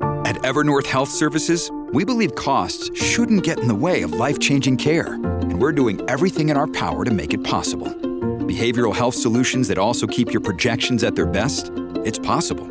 At 0.00 0.36
Evernorth 0.42 0.86
Health 0.86 1.08
Services, 1.08 1.70
we 1.92 2.04
believe 2.04 2.34
costs 2.34 2.90
shouldn't 3.00 3.44
get 3.44 3.58
in 3.58 3.68
the 3.68 3.74
way 3.74 4.02
of 4.02 4.12
life 4.12 4.38
changing 4.38 4.76
care, 4.76 5.14
and 5.14 5.58
we're 5.60 5.72
doing 5.72 6.04
everything 6.10 6.50
in 6.50 6.56
our 6.56 6.66
power 6.66 7.04
to 7.04 7.10
make 7.10 7.32
it 7.32 7.42
possible. 7.44 7.86
Behavioral 7.86 8.94
health 8.94 9.14
solutions 9.14 9.68
that 9.68 9.78
also 9.78 10.06
keep 10.06 10.32
your 10.32 10.42
projections 10.42 11.02
at 11.02 11.14
their 11.14 11.26
best? 11.26 11.70
It's 12.04 12.18
possible. 12.18 12.66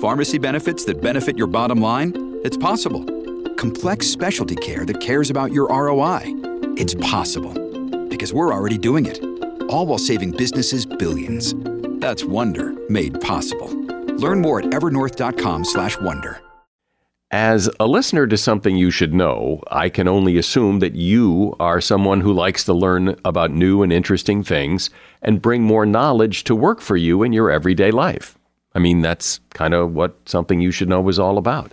Pharmacy 0.00 0.38
benefits 0.38 0.84
that 0.84 1.00
benefit 1.00 1.36
your 1.36 1.48
bottom 1.48 1.80
line? 1.80 2.12
It's 2.44 2.56
possible 2.56 3.21
complex 3.56 4.06
specialty 4.06 4.56
care 4.56 4.84
that 4.84 5.00
cares 5.00 5.30
about 5.30 5.52
your 5.52 5.68
ROI. 5.68 6.22
It's 6.76 6.94
possible 6.94 7.54
because 8.08 8.32
we're 8.32 8.52
already 8.52 8.78
doing 8.78 9.06
it, 9.06 9.22
all 9.68 9.86
while 9.86 9.98
saving 9.98 10.32
businesses 10.32 10.86
billions. 10.86 11.54
That's 12.00 12.24
Wonder 12.24 12.74
made 12.88 13.20
possible. 13.20 13.68
Learn 14.16 14.40
more 14.40 14.60
at 14.60 14.66
evernorth.com/wonder. 14.66 16.40
As 17.32 17.70
a 17.80 17.86
listener 17.86 18.26
to 18.26 18.36
something 18.36 18.76
you 18.76 18.90
should 18.90 19.14
know, 19.14 19.62
I 19.70 19.88
can 19.88 20.06
only 20.06 20.36
assume 20.36 20.80
that 20.80 20.94
you 20.94 21.56
are 21.58 21.80
someone 21.80 22.20
who 22.20 22.30
likes 22.30 22.62
to 22.64 22.74
learn 22.74 23.16
about 23.24 23.50
new 23.50 23.82
and 23.82 23.90
interesting 23.90 24.42
things 24.42 24.90
and 25.22 25.40
bring 25.40 25.62
more 25.62 25.86
knowledge 25.86 26.44
to 26.44 26.54
work 26.54 26.82
for 26.82 26.94
you 26.94 27.22
in 27.22 27.32
your 27.32 27.50
everyday 27.50 27.90
life. 27.90 28.36
I 28.74 28.80
mean, 28.80 29.00
that's 29.00 29.40
kind 29.54 29.72
of 29.72 29.94
what 29.94 30.18
something 30.26 30.60
you 30.60 30.70
should 30.70 30.90
know 30.90 31.08
is 31.08 31.18
all 31.18 31.38
about. 31.38 31.72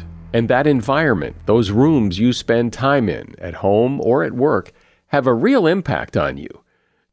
And 0.33 0.49
that 0.49 0.67
environment, 0.67 1.35
those 1.45 1.71
rooms 1.71 2.17
you 2.17 2.31
spend 2.31 2.71
time 2.71 3.09
in, 3.09 3.35
at 3.39 3.55
home 3.55 3.99
or 4.01 4.23
at 4.23 4.33
work, 4.33 4.71
have 5.07 5.27
a 5.27 5.33
real 5.33 5.67
impact 5.67 6.15
on 6.15 6.37
you. 6.37 6.63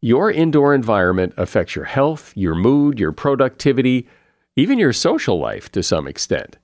Your 0.01 0.31
indoor 0.31 0.73
environment 0.73 1.35
affects 1.37 1.75
your 1.75 1.87
health, 1.87 2.33
your 2.37 2.55
mood, 2.55 3.01
your 3.01 3.11
productivity, 3.11 4.07
even 4.55 4.79
your 4.79 4.93
social 4.93 5.39
life 5.41 5.71
to 5.73 5.83
some 5.83 6.07
extent. 6.07 6.57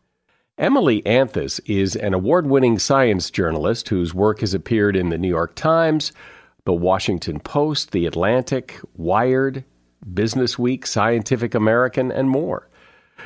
Emily 0.56 1.04
Anthes 1.04 1.60
is 1.66 1.96
an 1.96 2.14
award 2.14 2.46
winning 2.46 2.78
science 2.78 3.28
journalist 3.28 3.88
whose 3.88 4.14
work 4.14 4.38
has 4.38 4.54
appeared 4.54 4.94
in 4.94 5.08
the 5.08 5.18
New 5.18 5.28
York 5.28 5.56
Times, 5.56 6.12
the 6.64 6.72
Washington 6.72 7.40
Post, 7.40 7.90
The 7.90 8.06
Atlantic, 8.06 8.78
Wired, 8.96 9.64
Business 10.12 10.56
Week, 10.56 10.86
Scientific 10.86 11.56
American, 11.56 12.12
and 12.12 12.30
more. 12.30 12.68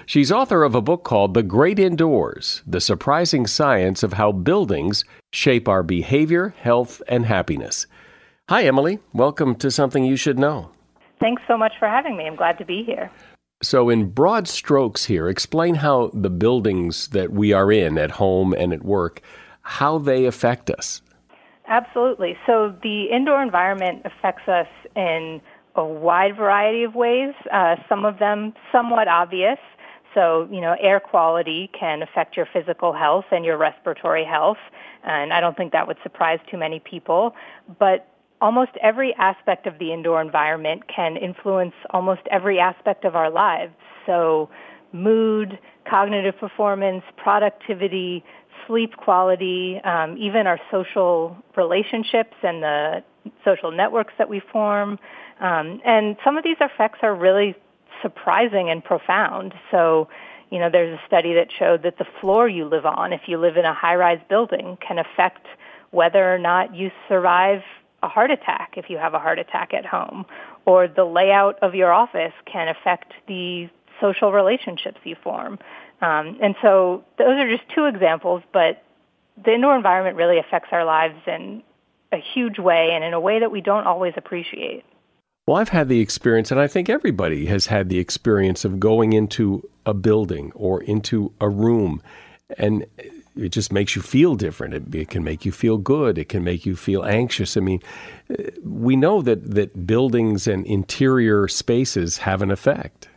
She's 0.06 0.32
author 0.32 0.62
of 0.62 0.74
a 0.74 0.80
book 0.80 1.04
called 1.04 1.34
The 1.34 1.42
Great 1.42 1.78
Indoors 1.78 2.62
The 2.66 2.80
Surprising 2.80 3.46
Science 3.46 4.02
of 4.02 4.14
How 4.14 4.32
Buildings 4.32 5.04
Shape 5.32 5.68
Our 5.68 5.82
Behavior, 5.82 6.54
Health, 6.60 7.02
and 7.08 7.26
Happiness. 7.26 7.86
Hi, 8.48 8.64
Emily. 8.64 8.98
Welcome 9.12 9.54
to 9.56 9.70
Something 9.70 10.04
You 10.04 10.16
Should 10.16 10.38
Know. 10.38 10.70
Thanks 11.20 11.42
so 11.46 11.58
much 11.58 11.72
for 11.78 11.88
having 11.88 12.16
me. 12.16 12.26
I'm 12.26 12.36
glad 12.36 12.58
to 12.58 12.64
be 12.64 12.82
here. 12.84 13.10
So, 13.62 13.90
in 13.90 14.10
broad 14.10 14.46
strokes 14.46 15.04
here, 15.04 15.28
explain 15.28 15.74
how 15.74 16.10
the 16.14 16.30
buildings 16.30 17.08
that 17.08 17.32
we 17.32 17.52
are 17.52 17.72
in 17.72 17.98
at 17.98 18.12
home 18.12 18.54
and 18.54 18.72
at 18.72 18.84
work, 18.84 19.20
how 19.62 19.98
they 19.98 20.26
affect 20.26 20.70
us. 20.70 21.02
Absolutely. 21.66 22.36
So, 22.46 22.74
the 22.82 23.06
indoor 23.12 23.42
environment 23.42 24.02
affects 24.04 24.48
us 24.48 24.68
in 24.94 25.40
a 25.74 25.84
wide 25.84 26.36
variety 26.36 26.84
of 26.84 26.94
ways, 26.94 27.34
uh, 27.52 27.76
some 27.88 28.04
of 28.04 28.18
them 28.18 28.52
somewhat 28.72 29.08
obvious. 29.08 29.58
So, 30.14 30.48
you 30.50 30.60
know, 30.60 30.76
air 30.80 31.00
quality 31.00 31.70
can 31.78 32.02
affect 32.02 32.36
your 32.36 32.46
physical 32.52 32.92
health 32.92 33.26
and 33.30 33.44
your 33.44 33.56
respiratory 33.56 34.24
health, 34.24 34.58
and 35.04 35.32
I 35.32 35.40
don't 35.40 35.56
think 35.56 35.72
that 35.72 35.86
would 35.86 35.98
surprise 36.02 36.38
too 36.50 36.56
many 36.56 36.80
people. 36.80 37.34
But 37.78 38.08
almost 38.40 38.72
every 38.82 39.14
aspect 39.14 39.66
of 39.66 39.78
the 39.78 39.92
indoor 39.92 40.20
environment 40.20 40.82
can 40.94 41.16
influence 41.16 41.74
almost 41.90 42.22
every 42.30 42.58
aspect 42.58 43.04
of 43.04 43.16
our 43.16 43.30
lives. 43.30 43.74
So, 44.06 44.48
mood, 44.92 45.58
cognitive 45.88 46.38
performance, 46.38 47.02
productivity, 47.16 48.24
sleep 48.66 48.96
quality, 48.96 49.80
um, 49.84 50.16
even 50.18 50.46
our 50.46 50.60
social 50.70 51.36
relationships 51.56 52.34
and 52.42 52.62
the 52.62 53.04
social 53.44 53.70
networks 53.70 54.14
that 54.18 54.28
we 54.28 54.40
form. 54.52 54.98
Um, 55.40 55.80
and 55.84 56.16
some 56.24 56.36
of 56.36 56.44
these 56.44 56.56
effects 56.60 57.00
are 57.02 57.14
really 57.14 57.54
surprising 58.02 58.70
and 58.70 58.82
profound. 58.82 59.54
So, 59.70 60.08
you 60.50 60.58
know, 60.58 60.70
there's 60.70 60.98
a 60.98 61.06
study 61.06 61.34
that 61.34 61.48
showed 61.56 61.82
that 61.82 61.98
the 61.98 62.06
floor 62.20 62.48
you 62.48 62.64
live 62.64 62.86
on, 62.86 63.12
if 63.12 63.22
you 63.26 63.38
live 63.38 63.56
in 63.56 63.64
a 63.64 63.74
high-rise 63.74 64.20
building, 64.28 64.78
can 64.86 64.98
affect 64.98 65.46
whether 65.90 66.34
or 66.34 66.38
not 66.38 66.74
you 66.74 66.90
survive 67.08 67.62
a 68.02 68.08
heart 68.08 68.30
attack 68.30 68.74
if 68.76 68.88
you 68.88 68.98
have 68.98 69.14
a 69.14 69.18
heart 69.18 69.38
attack 69.38 69.74
at 69.74 69.84
home, 69.84 70.24
or 70.64 70.86
the 70.86 71.04
layout 71.04 71.58
of 71.62 71.74
your 71.74 71.92
office 71.92 72.32
can 72.46 72.68
affect 72.68 73.12
the 73.26 73.68
social 74.00 74.32
relationships 74.32 74.98
you 75.04 75.16
form. 75.22 75.58
Um, 76.00 76.38
and 76.40 76.54
so 76.62 77.04
those 77.18 77.38
are 77.40 77.48
just 77.48 77.68
two 77.74 77.86
examples, 77.86 78.42
but 78.52 78.84
the 79.44 79.54
indoor 79.54 79.76
environment 79.76 80.16
really 80.16 80.38
affects 80.38 80.68
our 80.72 80.84
lives 80.84 81.18
in 81.26 81.62
a 82.12 82.18
huge 82.34 82.58
way 82.58 82.90
and 82.92 83.02
in 83.02 83.12
a 83.12 83.20
way 83.20 83.40
that 83.40 83.50
we 83.50 83.60
don't 83.60 83.86
always 83.86 84.14
appreciate. 84.16 84.84
Well, 85.48 85.56
I've 85.56 85.70
had 85.70 85.88
the 85.88 86.00
experience, 86.00 86.50
and 86.50 86.60
I 86.60 86.66
think 86.66 86.90
everybody 86.90 87.46
has 87.46 87.64
had 87.64 87.88
the 87.88 87.98
experience 87.98 88.66
of 88.66 88.78
going 88.78 89.14
into 89.14 89.66
a 89.86 89.94
building 89.94 90.52
or 90.54 90.82
into 90.82 91.32
a 91.40 91.48
room, 91.48 92.02
and 92.58 92.84
it 93.34 93.48
just 93.48 93.72
makes 93.72 93.96
you 93.96 94.02
feel 94.02 94.34
different. 94.34 94.74
It, 94.74 94.94
it, 94.94 95.08
can 95.08 95.24
make 95.24 95.46
you 95.46 95.52
feel 95.52 95.78
good. 95.78 96.18
It 96.18 96.28
can 96.28 96.44
make 96.44 96.66
you 96.66 96.76
feel 96.76 97.02
anxious. 97.02 97.56
I 97.56 97.60
mean, 97.60 97.80
uh, 98.30 98.42
we 98.62 98.94
know 98.94 99.22
that, 99.22 99.54
that 99.54 99.86
buildings 99.86 100.46
and 100.46 100.66
interior 100.66 101.48
spaces 101.48 102.18
have 102.18 102.42
an 102.42 102.50
effect. 102.50 103.08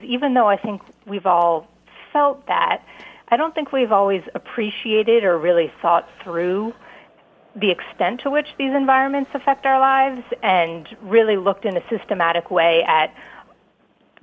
Even 0.00 0.34
though 0.34 0.48
I 0.48 0.56
think 0.56 0.82
we've 1.06 1.26
all 1.26 1.68
felt 2.12 2.48
that, 2.48 2.82
I 3.28 3.36
don't 3.36 3.54
think 3.54 3.70
we've 3.70 3.92
always 3.92 4.24
appreciated 4.34 5.22
or 5.22 5.38
really 5.38 5.72
thought 5.80 6.08
through 6.24 6.74
the 7.56 7.70
extent 7.70 8.20
to 8.20 8.30
which 8.30 8.46
these 8.58 8.72
environments 8.72 9.30
affect 9.34 9.66
our 9.66 9.80
lives 9.80 10.22
and 10.42 10.88
really 11.02 11.36
looked 11.36 11.64
in 11.64 11.76
a 11.76 11.82
systematic 11.88 12.50
way 12.50 12.82
at 12.86 13.14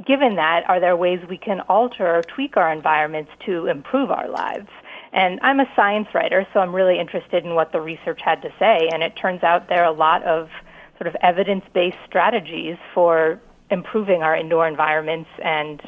given 0.05 0.35
that, 0.35 0.63
are 0.69 0.79
there 0.79 0.95
ways 0.95 1.19
we 1.27 1.37
can 1.37 1.61
alter 1.61 2.17
or 2.17 2.21
tweak 2.21 2.55
our 2.55 2.71
environments 2.71 3.31
to 3.45 3.65
improve 3.65 4.11
our 4.11 4.29
lives? 4.29 4.69
And 5.11 5.39
I'm 5.41 5.59
a 5.59 5.65
science 5.75 6.07
writer, 6.13 6.45
so 6.53 6.59
I'm 6.59 6.75
really 6.75 6.99
interested 6.99 7.43
in 7.45 7.55
what 7.55 7.71
the 7.71 7.81
research 7.81 8.21
had 8.23 8.41
to 8.43 8.49
say. 8.59 8.89
And 8.93 9.01
it 9.01 9.15
turns 9.15 9.43
out 9.43 9.69
there 9.69 9.83
are 9.83 9.91
a 9.91 9.97
lot 9.97 10.23
of 10.23 10.49
sort 10.97 11.07
of 11.07 11.15
evidence 11.21 11.63
based 11.73 11.97
strategies 12.05 12.77
for 12.93 13.41
improving 13.71 14.21
our 14.21 14.35
indoor 14.35 14.67
environments 14.67 15.29
and 15.43 15.81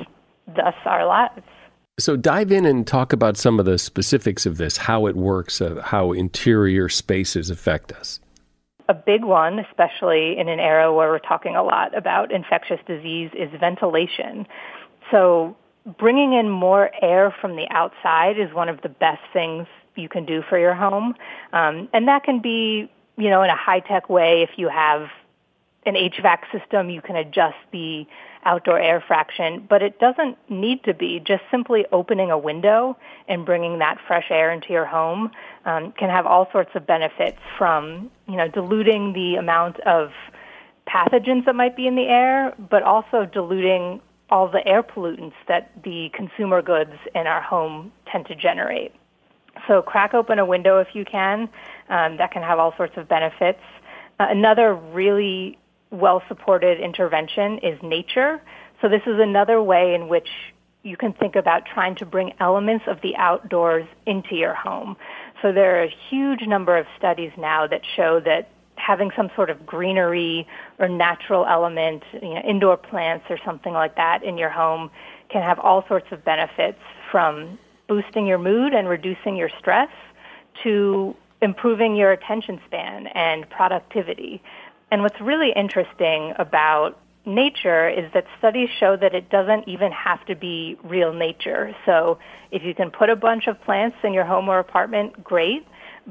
thus 0.48 0.76
our 0.86 1.06
lives. 1.06 1.44
So, 2.00 2.16
dive 2.16 2.52
in 2.52 2.66
and 2.66 2.88
talk 2.88 3.14
about 3.14 3.38
some 3.38 3.60
of 3.60 3.66
the 3.66 3.78
specifics 3.78 4.46
of 4.46 4.58
this, 4.58 4.78
how 4.78 5.06
it 5.08 5.16
works, 5.16 5.62
uh, 5.62 5.82
how 5.84 6.14
interior 6.14 6.88
spaces 6.90 7.50
affect 7.50 7.92
us. 7.92 8.20
A 8.88 8.94
big 8.94 9.24
one, 9.24 9.60
especially 9.60 10.38
in 10.40 10.48
an 10.48 10.60
era 10.60 10.94
where 10.94 11.10
we're 11.10 11.20
talking 11.20 11.56
a 11.56 11.64
lot 11.64 11.96
about 11.96 12.32
infectious 12.32 12.80
disease, 12.88 13.30
is 13.34 13.50
ventilation. 13.60 14.48
So, 15.12 15.58
bringing 15.98 16.34
in 16.34 16.50
more 16.50 16.90
air 17.02 17.36
from 17.42 17.56
the 17.56 17.68
outside 17.70 18.40
is 18.40 18.54
one 18.54 18.70
of 18.70 18.82
the 18.82 18.90
best 18.90 19.22
things 19.34 19.68
you 19.96 20.10
can 20.10 20.26
do 20.26 20.42
for 20.48 20.58
your 20.58 20.74
home. 20.74 21.16
Um, 21.54 21.90
and 21.94 22.08
that 22.08 22.24
can 22.24 22.42
be, 22.42 22.90
you 23.18 23.30
know, 23.30 23.44
in 23.44 23.50
a 23.50 23.58
high 23.58 23.82
tech 23.82 24.10
way 24.10 24.42
if 24.42 24.58
you 24.58 24.70
have 24.70 25.10
an 25.86 25.96
HVAC 25.96 26.40
system, 26.52 26.90
you 26.90 27.02
can 27.02 27.16
adjust 27.16 27.56
the 27.72 28.06
outdoor 28.44 28.80
air 28.80 29.04
fraction, 29.06 29.66
but 29.70 29.82
it 29.82 30.00
doesn't 30.00 30.38
need 30.50 30.84
to 30.84 30.94
be. 30.94 31.20
Just 31.20 31.44
simply 31.50 31.86
opening 31.92 32.32
a 32.32 32.38
window 32.38 32.98
and 33.28 33.46
bringing 33.46 33.80
that 33.80 33.98
fresh 34.08 34.28
air 34.30 34.52
into 34.52 34.70
your 34.70 34.86
home 34.86 35.32
um, 35.66 35.92
can 35.94 36.10
have 36.10 36.26
all 36.26 36.50
sorts 36.52 36.72
of 36.76 36.86
benefits 36.86 37.40
from, 37.58 38.12
you 38.28 38.36
know, 38.36 38.48
diluting 38.48 39.14
the 39.14 39.36
amount 39.36 39.80
of 39.82 40.12
pathogens 40.88 41.46
that 41.46 41.56
might 41.56 41.76
be 41.76 41.88
in 41.88 41.96
the 41.96 42.08
air, 42.08 42.54
but 42.70 42.84
also 42.84 43.26
diluting 43.26 44.02
all 44.30 44.48
the 44.48 44.66
air 44.68 44.84
pollutants 44.84 45.34
that 45.48 45.72
the 45.84 46.10
consumer 46.14 46.62
goods 46.62 46.94
in 47.16 47.26
our 47.28 47.42
home 47.42 47.92
tend 48.12 48.26
to 48.28 48.36
generate. 48.36 48.94
So 49.68 49.82
crack 49.82 50.14
open 50.14 50.40
a 50.40 50.46
window 50.46 50.80
if 50.80 50.90
you 50.94 51.04
can. 51.04 51.50
Um, 51.90 52.18
that 52.18 52.32
can 52.32 52.44
have 52.44 52.60
all 52.60 52.74
sorts 52.78 52.96
of 52.98 53.08
benefits. 53.08 53.62
Uh, 54.20 54.28
another 54.30 54.76
really 54.76 55.58
well 55.92 56.22
supported 56.28 56.80
intervention 56.80 57.60
is 57.60 57.82
nature. 57.82 58.42
So 58.82 58.90
this 58.90 59.02
is 59.06 59.20
another 59.20 59.62
way 59.62 59.96
in 59.96 60.08
which 60.08 60.30
you 60.84 60.96
can 60.96 61.14
think 61.14 61.36
about 61.36 61.66
trying 61.66 61.96
to 61.96 62.06
bring 62.06 62.34
elements 62.40 62.86
of 62.88 63.02
the 63.02 63.16
outdoors 63.18 63.86
into 64.06 64.36
your 64.36 64.54
home. 64.54 64.96
So 65.42 65.52
there 65.52 65.80
are 65.80 65.84
a 65.84 65.94
huge 66.10 66.42
number 66.48 66.78
of 66.78 66.86
studies 66.98 67.32
now 67.38 67.68
that 67.68 67.82
show 67.96 68.20
that 68.22 68.50
having 68.76 69.12
some 69.16 69.30
sort 69.36 69.50
of 69.50 69.66
greenery 69.66 70.48
or 70.80 70.88
natural 70.88 71.46
element, 71.46 72.04
you 72.14 72.34
know, 72.34 72.42
indoor 72.42 72.78
plants 72.78 73.26
or 73.30 73.38
something 73.44 73.74
like 73.74 73.96
that 73.98 74.24
in 74.24 74.38
your 74.38 74.50
home 74.50 74.90
can 75.30 75.44
have 75.44 75.60
all 75.60 75.86
sorts 75.88 76.08
of 76.12 76.24
benefits 76.24 76.80
from 77.12 77.60
boosting 77.88 78.26
your 78.26 78.38
mood 78.38 78.74
and 78.74 78.88
reducing 78.88 79.36
your 79.36 79.50
stress 79.60 79.90
to 80.64 81.14
improving 81.42 81.96
your 81.96 82.12
attention 82.12 82.60
span 82.66 83.08
and 83.08 83.50
productivity. 83.50 84.42
And 84.92 85.02
what's 85.02 85.20
really 85.22 85.52
interesting 85.56 86.34
about 86.38 87.00
nature 87.26 87.88
is 87.88 88.12
that 88.14 88.26
studies 88.40 88.70
show 88.80 88.96
that 88.98 89.14
it 89.14 89.30
doesn't 89.30 89.68
even 89.68 89.92
have 89.92 90.26
to 90.26 90.36
be 90.36 90.78
real 90.84 91.14
nature. 91.14 91.76
So 91.86 92.18
if 92.52 92.64
you 92.64 92.74
can 92.74 92.90
put 92.90 93.10
a 93.10 93.16
bunch 93.16 93.48
of 93.48 93.62
plants 93.62 93.98
in 94.04 94.14
your 94.14 94.26
home 94.26 94.50
or 94.50 94.60
apartment, 94.60 95.24
great. 95.24 95.66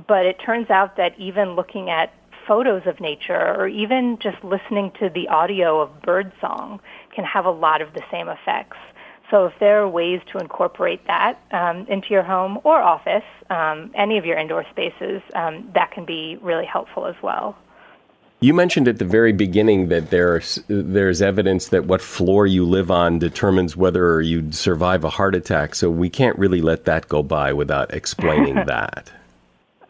But 0.07 0.27
it 0.27 0.37
turns 0.45 0.71
out 0.71 0.97
that 0.97 1.19
even 1.19 1.57
looking 1.57 1.91
at 1.91 2.13
photos 2.47 2.83
of 2.87 3.01
nature 3.01 3.55
or 3.59 3.69
even 3.69 4.19
just 4.21 4.43
listening 4.45 4.93
to 5.01 5.11
the 5.11 5.29
audio 5.29 5.81
of 5.81 6.03
birdsong 6.03 6.81
can 7.15 7.25
have 7.25 7.45
a 7.45 7.51
lot 7.51 7.83
of 7.83 7.93
the 7.95 8.03
same 8.11 8.29
effects. 8.29 8.77
So 9.31 9.45
if 9.47 9.53
there 9.61 9.83
are 9.83 9.89
ways 9.89 10.21
to 10.33 10.39
incorporate 10.39 11.07
that 11.07 11.39
um, 11.51 11.87
into 11.89 12.09
your 12.11 12.23
home 12.23 12.59
or 12.65 12.81
office, 12.81 13.25
um, 13.51 13.91
any 13.95 14.17
of 14.17 14.25
your 14.25 14.39
indoor 14.39 14.65
spaces, 14.71 15.21
um, 15.35 15.71
that 15.75 15.91
can 15.91 16.07
be 16.07 16.39
really 16.41 16.65
helpful 16.65 17.07
as 17.07 17.17
well. 17.23 17.57
You 18.41 18.55
mentioned 18.55 18.87
at 18.87 19.01
the 19.01 19.05
very 19.05 19.33
beginning 19.33 19.89
that 19.89 20.11
there's 20.11 20.61
there's 20.69 21.21
evidence 21.21 21.69
that 21.69 21.87
what 21.87 22.01
floor 22.01 22.47
you 22.47 22.65
live 22.65 22.89
on 22.89 23.19
determines 23.19 23.77
whether 23.77 24.21
you'd 24.21 24.55
survive 24.55 25.03
a 25.03 25.11
heart 25.11 25.35
attack. 25.35 25.75
So 25.75 25.91
we 25.91 26.09
can't 26.09 26.39
really 26.39 26.61
let 26.61 26.85
that 26.85 27.09
go 27.09 27.25
by 27.25 27.53
without 27.53 27.93
explaining 27.93 28.55
that. 28.67 29.11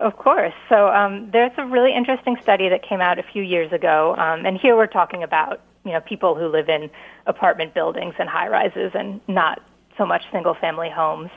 Of 0.01 0.17
course. 0.17 0.55
So 0.71 0.89
um, 0.89 1.31
there's 1.31 1.53
a 1.59 1.67
really 1.67 1.95
interesting 1.95 2.39
study 2.43 2.71
that 2.71 2.83
came 2.83 3.03
out 3.03 3.19
a 3.19 3.23
few 3.23 3.43
years 3.43 3.71
ago, 3.71 4.15
um, 4.17 4.47
and 4.47 4.57
here 4.57 4.77
we're 4.77 4.87
talking 4.87 5.23
about 5.23 5.61
you 5.85 5.93
know 5.93 6.01
people 6.01 6.35
who 6.35 6.49
live 6.49 6.71
in 6.71 6.89
apartment 7.27 7.75
buildings 7.75 8.15
and 8.19 8.31
high 8.31 8.49
rises, 8.49 8.93
and 8.95 9.21
not 9.29 9.61
so 9.99 10.07
much 10.07 10.23
single 10.33 10.55
family 10.55 10.89
homes. 10.89 11.31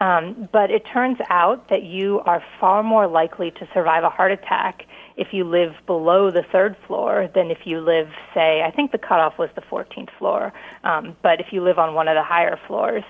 Um, 0.00 0.48
but 0.52 0.72
it 0.72 0.84
turns 0.92 1.18
out 1.30 1.68
that 1.68 1.84
you 1.84 2.20
are 2.26 2.42
far 2.60 2.82
more 2.82 3.06
likely 3.06 3.52
to 3.52 3.68
survive 3.72 4.02
a 4.02 4.10
heart 4.10 4.32
attack 4.32 4.84
if 5.16 5.28
you 5.32 5.44
live 5.44 5.74
below 5.86 6.30
the 6.30 6.42
third 6.52 6.76
floor 6.86 7.28
than 7.34 7.50
if 7.50 7.58
you 7.64 7.80
live, 7.80 8.08
say, 8.34 8.62
I 8.62 8.70
think 8.70 8.92
the 8.92 8.98
cutoff 8.98 9.38
was 9.38 9.48
the 9.54 9.62
14th 9.62 10.10
floor, 10.18 10.52
um, 10.84 11.16
but 11.22 11.40
if 11.40 11.52
you 11.52 11.62
live 11.62 11.78
on 11.78 11.94
one 11.94 12.08
of 12.08 12.14
the 12.14 12.22
higher 12.22 12.58
floors. 12.66 13.04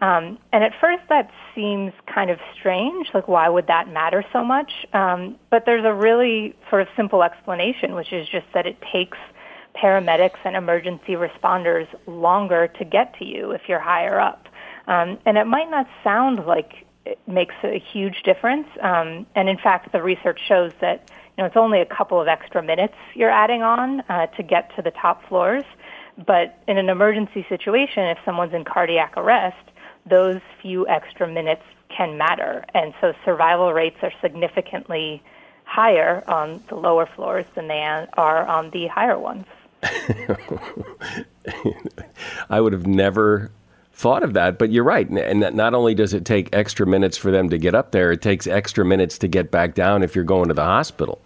Um, 0.00 0.38
and 0.52 0.64
at 0.64 0.72
first 0.80 1.02
that 1.08 1.30
seems 1.54 1.92
kind 2.12 2.30
of 2.30 2.38
strange, 2.58 3.08
like 3.14 3.28
why 3.28 3.48
would 3.48 3.68
that 3.68 3.88
matter 3.88 4.24
so 4.32 4.44
much? 4.44 4.72
Um, 4.92 5.36
but 5.50 5.64
there's 5.64 5.84
a 5.84 5.94
really 5.94 6.56
sort 6.68 6.82
of 6.82 6.88
simple 6.96 7.22
explanation, 7.22 7.94
which 7.94 8.12
is 8.12 8.28
just 8.28 8.46
that 8.54 8.66
it 8.66 8.76
takes 8.92 9.18
paramedics 9.80 10.38
and 10.44 10.56
emergency 10.56 11.12
responders 11.12 11.86
longer 12.06 12.66
to 12.78 12.84
get 12.84 13.16
to 13.18 13.24
you 13.24 13.52
if 13.52 13.62
you're 13.68 13.80
higher 13.80 14.18
up. 14.18 14.48
Um, 14.88 15.18
and 15.24 15.38
it 15.38 15.46
might 15.46 15.70
not 15.70 15.86
sound 16.02 16.46
like 16.46 16.84
it 17.04 17.18
makes 17.26 17.54
a 17.64 17.78
huge 17.78 18.22
difference. 18.22 18.68
Um, 18.80 19.26
and 19.34 19.48
in 19.48 19.58
fact, 19.58 19.92
the 19.92 20.02
research 20.02 20.40
shows 20.46 20.72
that 20.80 21.10
you 21.36 21.42
know 21.42 21.46
it's 21.46 21.56
only 21.56 21.80
a 21.80 21.86
couple 21.86 22.20
of 22.20 22.28
extra 22.28 22.62
minutes 22.62 22.94
you're 23.14 23.30
adding 23.30 23.62
on 23.62 24.00
uh, 24.08 24.26
to 24.26 24.42
get 24.42 24.74
to 24.76 24.82
the 24.82 24.90
top 24.90 25.26
floors. 25.28 25.64
But 26.26 26.62
in 26.68 26.76
an 26.78 26.88
emergency 26.88 27.46
situation, 27.48 28.04
if 28.04 28.18
someone's 28.24 28.52
in 28.52 28.64
cardiac 28.64 29.14
arrest, 29.16 29.70
those 30.08 30.40
few 30.60 30.86
extra 30.88 31.26
minutes 31.26 31.62
can 31.88 32.18
matter. 32.18 32.64
And 32.74 32.92
so 33.00 33.14
survival 33.24 33.72
rates 33.72 33.96
are 34.02 34.12
significantly 34.20 35.22
higher 35.64 36.22
on 36.28 36.62
the 36.68 36.74
lower 36.74 37.06
floors 37.06 37.46
than 37.54 37.68
they 37.68 37.80
are 37.80 38.46
on 38.46 38.70
the 38.70 38.88
higher 38.88 39.18
ones. 39.18 39.46
I 42.50 42.60
would 42.60 42.72
have 42.72 42.86
never 42.86 43.50
thought 43.92 44.22
of 44.22 44.32
that, 44.34 44.58
but 44.58 44.70
you're 44.70 44.84
right. 44.84 45.08
And 45.08 45.40
not 45.54 45.74
only 45.74 45.94
does 45.94 46.14
it 46.14 46.24
take 46.24 46.48
extra 46.52 46.86
minutes 46.86 47.16
for 47.16 47.30
them 47.30 47.50
to 47.50 47.58
get 47.58 47.74
up 47.74 47.92
there, 47.92 48.10
it 48.12 48.22
takes 48.22 48.46
extra 48.46 48.84
minutes 48.84 49.18
to 49.18 49.28
get 49.28 49.50
back 49.50 49.74
down 49.74 50.02
if 50.02 50.14
you're 50.14 50.24
going 50.24 50.48
to 50.48 50.54
the 50.54 50.64
hospital. 50.64 51.20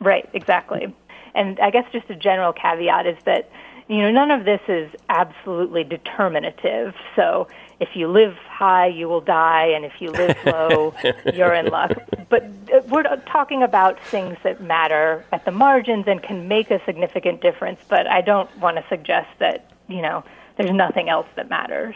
Right, 0.00 0.28
exactly. 0.32 0.94
And 1.34 1.58
I 1.60 1.70
guess 1.70 1.84
just 1.92 2.08
a 2.10 2.16
general 2.16 2.52
caveat 2.52 3.06
is 3.06 3.16
that 3.24 3.50
you 3.88 3.98
know 3.98 4.10
none 4.10 4.30
of 4.30 4.44
this 4.44 4.60
is 4.68 4.90
absolutely 5.08 5.84
determinative. 5.84 6.94
So 7.16 7.48
if 7.80 7.90
you 7.94 8.08
live 8.08 8.36
high, 8.48 8.88
you 8.88 9.08
will 9.08 9.20
die, 9.20 9.66
and 9.66 9.84
if 9.84 10.00
you 10.00 10.10
live 10.10 10.36
low, 10.46 10.94
you're 11.32 11.54
in 11.54 11.66
luck. 11.66 11.92
But 12.28 12.44
uh, 12.72 12.80
we're 12.88 13.04
talking 13.26 13.62
about 13.62 14.00
things 14.00 14.36
that 14.42 14.60
matter 14.60 15.24
at 15.32 15.44
the 15.44 15.52
margins 15.52 16.06
and 16.08 16.22
can 16.22 16.48
make 16.48 16.70
a 16.70 16.84
significant 16.84 17.40
difference. 17.40 17.80
But 17.88 18.06
I 18.06 18.20
don't 18.20 18.54
want 18.58 18.78
to 18.78 18.84
suggest 18.88 19.28
that 19.38 19.70
you 19.88 20.02
know 20.02 20.24
there's 20.58 20.72
nothing 20.72 21.08
else 21.08 21.26
that 21.36 21.48
matters. 21.48 21.94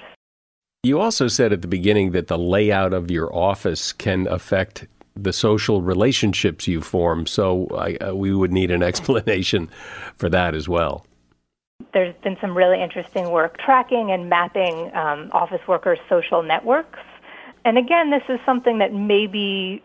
You 0.85 1.01
also 1.01 1.29
said 1.29 1.53
at 1.53 1.62
the 1.62 1.68
beginning 1.68 2.12
that 2.12 2.27
the 2.27 2.38
layout 2.38 2.92
of 2.92 3.11
your 3.11 3.35
office 3.35 3.92
can 3.92 4.27
affect 4.27 4.87
the 5.14 5.33
social 5.33 5.83
relationships 5.83 6.66
you 6.66 6.81
form. 6.81 7.27
So 7.27 7.68
I, 7.77 7.94
uh, 7.96 8.14
we 8.14 8.35
would 8.35 8.53
need 8.53 8.70
an 8.70 8.83
explanation 8.90 9.68
for 10.16 10.29
that 10.31 10.55
as 10.55 10.68
well. 10.68 11.07
There's 11.92 12.14
been 12.22 12.37
some 12.40 12.57
really 12.57 12.83
interesting 12.83 13.31
work 13.31 13.59
tracking 13.59 14.11
and 14.11 14.29
mapping 14.29 14.94
um, 14.94 15.31
office 15.33 15.61
workers' 15.68 15.98
social 16.09 16.42
networks. 16.42 17.01
And 17.64 17.77
again, 17.77 18.11
this 18.11 18.22
is 18.29 18.40
something 18.46 18.79
that 18.79 18.92
maybe 18.92 19.83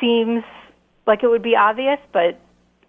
seems 0.00 0.44
like 1.06 1.22
it 1.22 1.28
would 1.28 1.42
be 1.42 1.56
obvious, 1.56 1.98
but 2.12 2.38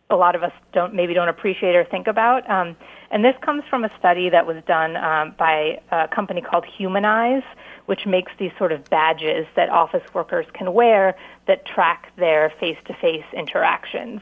a 0.09 0.15
lot 0.15 0.35
of 0.35 0.43
us 0.43 0.51
don't 0.73 0.93
maybe 0.93 1.13
don't 1.13 1.29
appreciate 1.29 1.75
or 1.75 1.83
think 1.85 2.07
about. 2.07 2.49
Um, 2.49 2.75
and 3.11 3.23
this 3.23 3.35
comes 3.41 3.63
from 3.69 3.83
a 3.83 3.91
study 3.97 4.29
that 4.29 4.45
was 4.45 4.61
done 4.65 4.95
um, 4.97 5.35
by 5.37 5.81
a 5.91 6.07
company 6.07 6.41
called 6.41 6.65
Humanyze, 6.65 7.43
which 7.85 8.05
makes 8.05 8.31
these 8.37 8.51
sort 8.57 8.71
of 8.71 8.89
badges 8.89 9.47
that 9.55 9.69
office 9.69 10.03
workers 10.13 10.45
can 10.53 10.73
wear 10.73 11.15
that 11.47 11.65
track 11.65 12.11
their 12.17 12.51
face-to-face 12.59 13.25
interactions. 13.33 14.21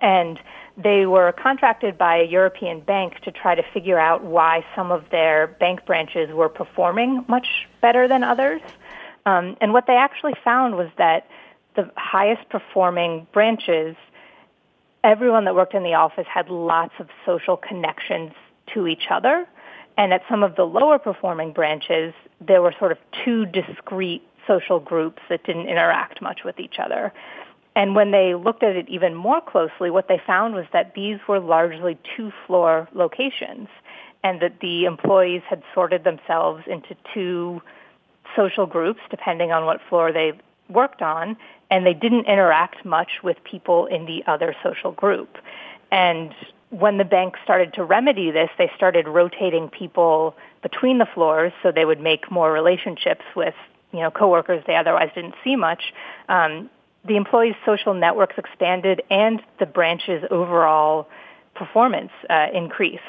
And 0.00 0.38
they 0.76 1.06
were 1.06 1.32
contracted 1.32 1.96
by 1.96 2.16
a 2.16 2.24
European 2.24 2.80
bank 2.80 3.20
to 3.20 3.30
try 3.30 3.54
to 3.54 3.62
figure 3.72 3.98
out 3.98 4.22
why 4.22 4.64
some 4.74 4.92
of 4.92 5.08
their 5.10 5.46
bank 5.46 5.86
branches 5.86 6.30
were 6.30 6.50
performing 6.50 7.24
much 7.28 7.66
better 7.80 8.06
than 8.06 8.22
others. 8.22 8.60
Um, 9.24 9.56
and 9.60 9.72
what 9.72 9.86
they 9.86 9.96
actually 9.96 10.34
found 10.44 10.76
was 10.76 10.90
that 10.98 11.28
the 11.76 11.90
highest 11.96 12.48
performing 12.50 13.26
branches 13.32 13.96
everyone 15.06 15.44
that 15.44 15.54
worked 15.54 15.74
in 15.74 15.84
the 15.84 15.94
office 15.94 16.26
had 16.26 16.48
lots 16.50 16.92
of 16.98 17.08
social 17.24 17.56
connections 17.56 18.32
to 18.74 18.86
each 18.86 19.06
other. 19.10 19.46
And 19.96 20.12
at 20.12 20.22
some 20.28 20.42
of 20.42 20.56
the 20.56 20.64
lower 20.64 20.98
performing 20.98 21.52
branches, 21.52 22.12
there 22.40 22.60
were 22.60 22.74
sort 22.78 22.92
of 22.92 22.98
two 23.24 23.46
discrete 23.46 24.22
social 24.46 24.80
groups 24.80 25.22
that 25.28 25.44
didn't 25.44 25.68
interact 25.68 26.20
much 26.20 26.40
with 26.44 26.58
each 26.60 26.78
other. 26.78 27.12
And 27.74 27.94
when 27.94 28.10
they 28.10 28.34
looked 28.34 28.62
at 28.62 28.74
it 28.74 28.88
even 28.88 29.14
more 29.14 29.40
closely, 29.40 29.90
what 29.90 30.08
they 30.08 30.20
found 30.26 30.54
was 30.54 30.66
that 30.72 30.94
these 30.94 31.18
were 31.28 31.40
largely 31.40 31.98
two 32.16 32.32
floor 32.46 32.88
locations 32.94 33.68
and 34.24 34.40
that 34.40 34.60
the 34.60 34.86
employees 34.86 35.42
had 35.48 35.62
sorted 35.74 36.02
themselves 36.04 36.64
into 36.66 36.96
two 37.14 37.62
social 38.34 38.66
groups 38.66 39.00
depending 39.10 39.52
on 39.52 39.66
what 39.66 39.80
floor 39.88 40.12
they 40.12 40.32
worked 40.68 41.02
on 41.02 41.36
and 41.70 41.84
they 41.84 41.94
didn't 41.94 42.26
interact 42.26 42.84
much 42.84 43.22
with 43.22 43.36
people 43.44 43.86
in 43.86 44.06
the 44.06 44.22
other 44.26 44.54
social 44.62 44.92
group. 44.92 45.38
And 45.90 46.34
when 46.70 46.98
the 46.98 47.04
bank 47.04 47.34
started 47.44 47.74
to 47.74 47.84
remedy 47.84 48.30
this, 48.30 48.50
they 48.58 48.70
started 48.76 49.06
rotating 49.06 49.68
people 49.68 50.36
between 50.62 50.98
the 50.98 51.06
floors 51.06 51.52
so 51.62 51.70
they 51.70 51.84
would 51.84 52.00
make 52.00 52.30
more 52.30 52.52
relationships 52.52 53.24
with 53.34 53.54
you 53.92 54.00
know 54.00 54.10
coworkers 54.10 54.62
they 54.66 54.74
otherwise 54.74 55.10
didn't 55.14 55.34
see 55.44 55.56
much. 55.56 55.94
Um, 56.28 56.68
the 57.04 57.16
employees' 57.16 57.54
social 57.64 57.94
networks 57.94 58.34
expanded, 58.36 59.00
and 59.10 59.40
the 59.60 59.66
branch's 59.66 60.24
overall 60.30 61.08
performance 61.54 62.10
uh, 62.28 62.48
increased. 62.52 63.02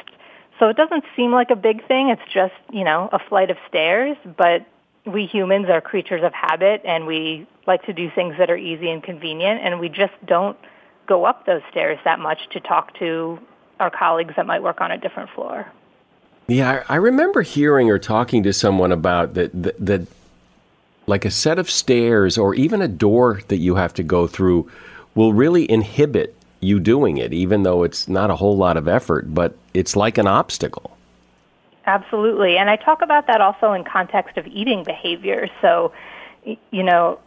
So 0.59 0.69
it 0.69 0.77
doesn't 0.77 1.03
seem 1.15 1.31
like 1.31 1.49
a 1.49 1.55
big 1.55 1.85
thing. 1.87 2.09
It's 2.09 2.31
just 2.31 2.53
you 2.71 2.83
know 2.83 3.09
a 3.11 3.19
flight 3.19 3.49
of 3.49 3.57
stairs, 3.67 4.17
but 4.37 4.65
we 5.07 5.25
humans 5.25 5.67
are 5.69 5.81
creatures 5.81 6.23
of 6.23 6.33
habit, 6.33 6.81
and 6.85 7.07
we 7.07 7.47
like 7.65 7.83
to 7.83 7.93
do 7.93 8.09
things 8.09 8.35
that 8.37 8.49
are 8.49 8.57
easy 8.57 8.89
and 8.89 9.01
convenient, 9.01 9.61
and 9.61 9.79
we 9.79 9.89
just 9.89 10.13
don't 10.25 10.57
go 11.07 11.25
up 11.25 11.45
those 11.45 11.61
stairs 11.71 11.97
that 12.03 12.19
much 12.19 12.49
to 12.49 12.59
talk 12.59 12.93
to 12.99 13.39
our 13.79 13.89
colleagues 13.89 14.35
that 14.35 14.45
might 14.45 14.61
work 14.61 14.81
on 14.81 14.91
a 14.91 14.97
different 14.97 15.29
floor. 15.29 15.65
Yeah, 16.47 16.83
I 16.87 16.95
remember 16.95 17.41
hearing 17.41 17.89
or 17.89 17.99
talking 17.99 18.43
to 18.43 18.53
someone 18.53 18.91
about 18.91 19.33
that, 19.33 19.51
that, 19.63 19.85
that 19.85 20.07
like 21.05 21.25
a 21.25 21.31
set 21.31 21.59
of 21.59 21.69
stairs 21.69 22.37
or 22.37 22.55
even 22.55 22.81
a 22.81 22.87
door 22.87 23.41
that 23.47 23.57
you 23.57 23.75
have 23.75 23.93
to 23.95 24.03
go 24.03 24.27
through 24.27 24.69
will 25.15 25.33
really 25.33 25.69
inhibit 25.69 26.35
you 26.59 26.79
doing 26.79 27.17
it, 27.17 27.33
even 27.33 27.63
though 27.63 27.83
it's 27.83 28.07
not 28.07 28.29
a 28.29 28.35
whole 28.35 28.57
lot 28.57 28.77
of 28.77 28.87
effort, 28.87 29.33
but 29.33 29.55
it's 29.73 29.95
like 29.95 30.17
an 30.17 30.27
obstacle. 30.27 30.96
Absolutely. 31.87 32.57
And 32.57 32.69
I 32.69 32.75
talk 32.75 33.01
about 33.01 33.27
that 33.27 33.39
also 33.39 33.71
in 33.71 33.85
context 33.85 34.37
of 34.37 34.45
eating 34.45 34.83
behavior. 34.83 35.47
So, 35.61 35.93
you 36.43 36.83
know, 36.83 37.19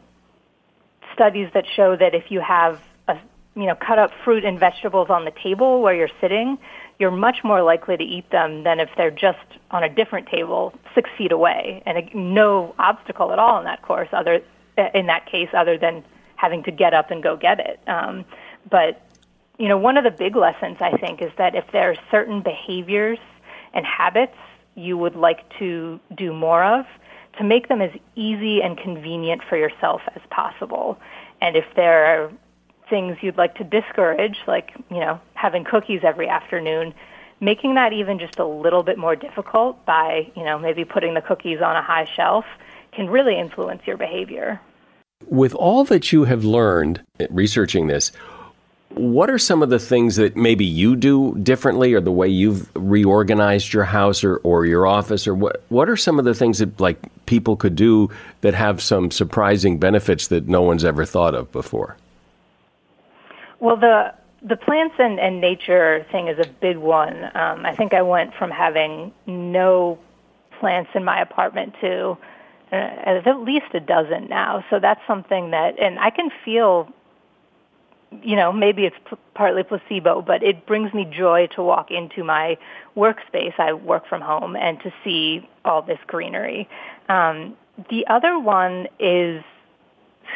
studies 1.14 1.48
that 1.54 1.64
show 1.74 1.96
that 1.96 2.14
if 2.14 2.30
you 2.30 2.40
have 2.40 2.78
a, 3.08 3.16
you 3.56 3.64
know, 3.64 3.74
cut 3.74 3.98
up 3.98 4.10
fruit 4.22 4.44
and 4.44 4.60
vegetables 4.60 5.08
on 5.08 5.24
the 5.24 5.32
table 5.42 5.80
where 5.80 5.94
you're 5.94 6.10
sitting, 6.20 6.58
you're 6.98 7.10
much 7.10 7.42
more 7.42 7.62
likely 7.62 7.96
to 7.96 8.04
eat 8.04 8.28
them 8.30 8.62
than 8.62 8.80
if 8.80 8.90
they're 8.98 9.10
just 9.10 9.38
on 9.70 9.82
a 9.82 9.88
different 9.88 10.28
table 10.28 10.74
six 10.94 11.08
feet 11.16 11.32
away 11.32 11.82
and 11.86 11.96
a, 11.96 12.16
no 12.16 12.74
obstacle 12.78 13.32
at 13.32 13.38
all 13.38 13.58
in 13.58 13.64
that 13.64 13.80
course 13.80 14.08
other 14.12 14.42
in 14.94 15.06
that 15.06 15.24
case 15.24 15.48
other 15.54 15.78
than 15.78 16.04
having 16.36 16.62
to 16.64 16.70
get 16.70 16.92
up 16.92 17.10
and 17.10 17.22
go 17.22 17.36
get 17.36 17.60
it. 17.60 17.80
Um, 17.86 18.26
but 18.68 19.00
you 19.58 19.68
know, 19.68 19.78
one 19.78 19.96
of 19.96 20.04
the 20.04 20.10
big 20.10 20.36
lessons 20.36 20.76
I 20.80 20.96
think 20.98 21.22
is 21.22 21.30
that 21.38 21.54
if 21.54 21.64
there 21.72 21.90
are 21.90 21.96
certain 22.10 22.42
behaviors 22.42 23.18
and 23.72 23.86
habits 23.86 24.36
you 24.80 24.96
would 24.96 25.14
like 25.14 25.40
to 25.58 26.00
do 26.16 26.32
more 26.32 26.64
of, 26.64 26.86
to 27.38 27.44
make 27.44 27.68
them 27.68 27.80
as 27.80 27.90
easy 28.16 28.62
and 28.62 28.76
convenient 28.76 29.42
for 29.48 29.56
yourself 29.56 30.00
as 30.16 30.22
possible. 30.30 30.98
And 31.40 31.56
if 31.56 31.64
there 31.76 32.06
are 32.06 32.32
things 32.88 33.18
you'd 33.20 33.36
like 33.36 33.54
to 33.56 33.64
discourage, 33.64 34.38
like, 34.46 34.72
you 34.90 34.98
know, 34.98 35.20
having 35.34 35.64
cookies 35.64 36.00
every 36.02 36.28
afternoon, 36.28 36.92
making 37.40 37.74
that 37.74 37.92
even 37.92 38.18
just 38.18 38.38
a 38.38 38.44
little 38.44 38.82
bit 38.82 38.98
more 38.98 39.16
difficult 39.16 39.84
by, 39.86 40.30
you 40.36 40.44
know, 40.44 40.58
maybe 40.58 40.84
putting 40.84 41.14
the 41.14 41.22
cookies 41.22 41.60
on 41.60 41.76
a 41.76 41.82
high 41.82 42.08
shelf 42.16 42.44
can 42.92 43.08
really 43.08 43.38
influence 43.38 43.82
your 43.86 43.96
behavior. 43.96 44.60
With 45.26 45.54
all 45.54 45.84
that 45.84 46.12
you 46.12 46.24
have 46.24 46.44
learned 46.44 47.02
researching 47.30 47.86
this, 47.86 48.10
what 48.94 49.30
are 49.30 49.38
some 49.38 49.62
of 49.62 49.70
the 49.70 49.78
things 49.78 50.16
that 50.16 50.36
maybe 50.36 50.64
you 50.64 50.96
do 50.96 51.34
differently 51.42 51.94
or 51.94 52.00
the 52.00 52.10
way 52.10 52.28
you've 52.28 52.68
reorganized 52.74 53.72
your 53.72 53.84
house 53.84 54.24
or, 54.24 54.36
or 54.38 54.66
your 54.66 54.86
office 54.86 55.26
or 55.26 55.34
what 55.34 55.62
what 55.68 55.88
are 55.88 55.96
some 55.96 56.18
of 56.18 56.24
the 56.24 56.34
things 56.34 56.58
that 56.58 56.78
like 56.80 56.98
people 57.26 57.56
could 57.56 57.76
do 57.76 58.10
that 58.40 58.54
have 58.54 58.82
some 58.82 59.10
surprising 59.10 59.78
benefits 59.78 60.28
that 60.28 60.48
no 60.48 60.62
one's 60.62 60.84
ever 60.84 61.04
thought 61.04 61.34
of 61.34 61.50
before? 61.52 61.96
Well, 63.60 63.76
the 63.76 64.12
the 64.42 64.56
plants 64.56 64.96
and, 64.98 65.20
and 65.20 65.40
nature 65.40 66.04
thing 66.10 66.28
is 66.28 66.38
a 66.38 66.48
big 66.60 66.78
one. 66.78 67.24
Um, 67.34 67.64
I 67.66 67.74
think 67.76 67.94
I 67.94 68.02
went 68.02 68.34
from 68.34 68.50
having 68.50 69.12
no 69.26 69.98
plants 70.58 70.90
in 70.94 71.04
my 71.04 71.20
apartment 71.20 71.74
to 71.80 72.16
uh, 72.72 72.76
at 72.76 73.40
least 73.40 73.66
a 73.74 73.80
dozen 73.80 74.28
now. 74.28 74.64
So 74.70 74.78
that's 74.80 75.00
something 75.06 75.50
that, 75.50 75.78
and 75.78 75.98
I 75.98 76.10
can 76.10 76.30
feel 76.44 76.88
you 78.22 78.36
know, 78.36 78.52
maybe 78.52 78.84
it's 78.84 78.96
p- 79.08 79.16
partly 79.34 79.62
placebo, 79.62 80.22
but 80.22 80.42
it 80.42 80.66
brings 80.66 80.92
me 80.92 81.04
joy 81.04 81.46
to 81.54 81.62
walk 81.62 81.90
into 81.90 82.24
my 82.24 82.58
workspace. 82.96 83.58
I 83.58 83.72
work 83.72 84.06
from 84.08 84.20
home 84.20 84.56
and 84.56 84.80
to 84.80 84.92
see 85.04 85.48
all 85.64 85.82
this 85.82 85.98
greenery. 86.06 86.68
Um, 87.08 87.56
the 87.88 88.06
other 88.08 88.38
one 88.38 88.88
is 88.98 89.42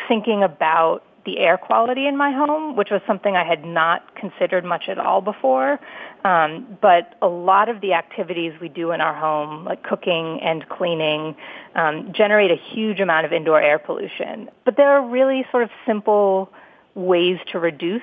thinking 0.08 0.42
about 0.42 1.04
the 1.24 1.38
air 1.38 1.56
quality 1.56 2.06
in 2.06 2.16
my 2.16 2.30
home, 2.30 2.76
which 2.76 2.90
was 2.90 3.00
something 3.06 3.34
I 3.34 3.44
had 3.44 3.64
not 3.64 4.14
considered 4.14 4.64
much 4.64 4.88
at 4.88 4.98
all 4.98 5.20
before. 5.22 5.80
Um, 6.24 6.78
but 6.80 7.16
a 7.22 7.26
lot 7.26 7.68
of 7.68 7.80
the 7.80 7.94
activities 7.94 8.52
we 8.60 8.68
do 8.68 8.92
in 8.92 9.00
our 9.00 9.14
home, 9.14 9.64
like 9.64 9.82
cooking 9.82 10.40
and 10.42 10.68
cleaning, 10.68 11.34
um, 11.74 12.12
generate 12.12 12.50
a 12.50 12.56
huge 12.56 13.00
amount 13.00 13.26
of 13.26 13.32
indoor 13.32 13.60
air 13.60 13.78
pollution. 13.78 14.50
But 14.64 14.76
there 14.76 14.90
are 14.90 15.06
really 15.06 15.46
sort 15.50 15.62
of 15.64 15.70
simple 15.86 16.50
ways 16.94 17.38
to 17.52 17.58
reduce 17.58 18.02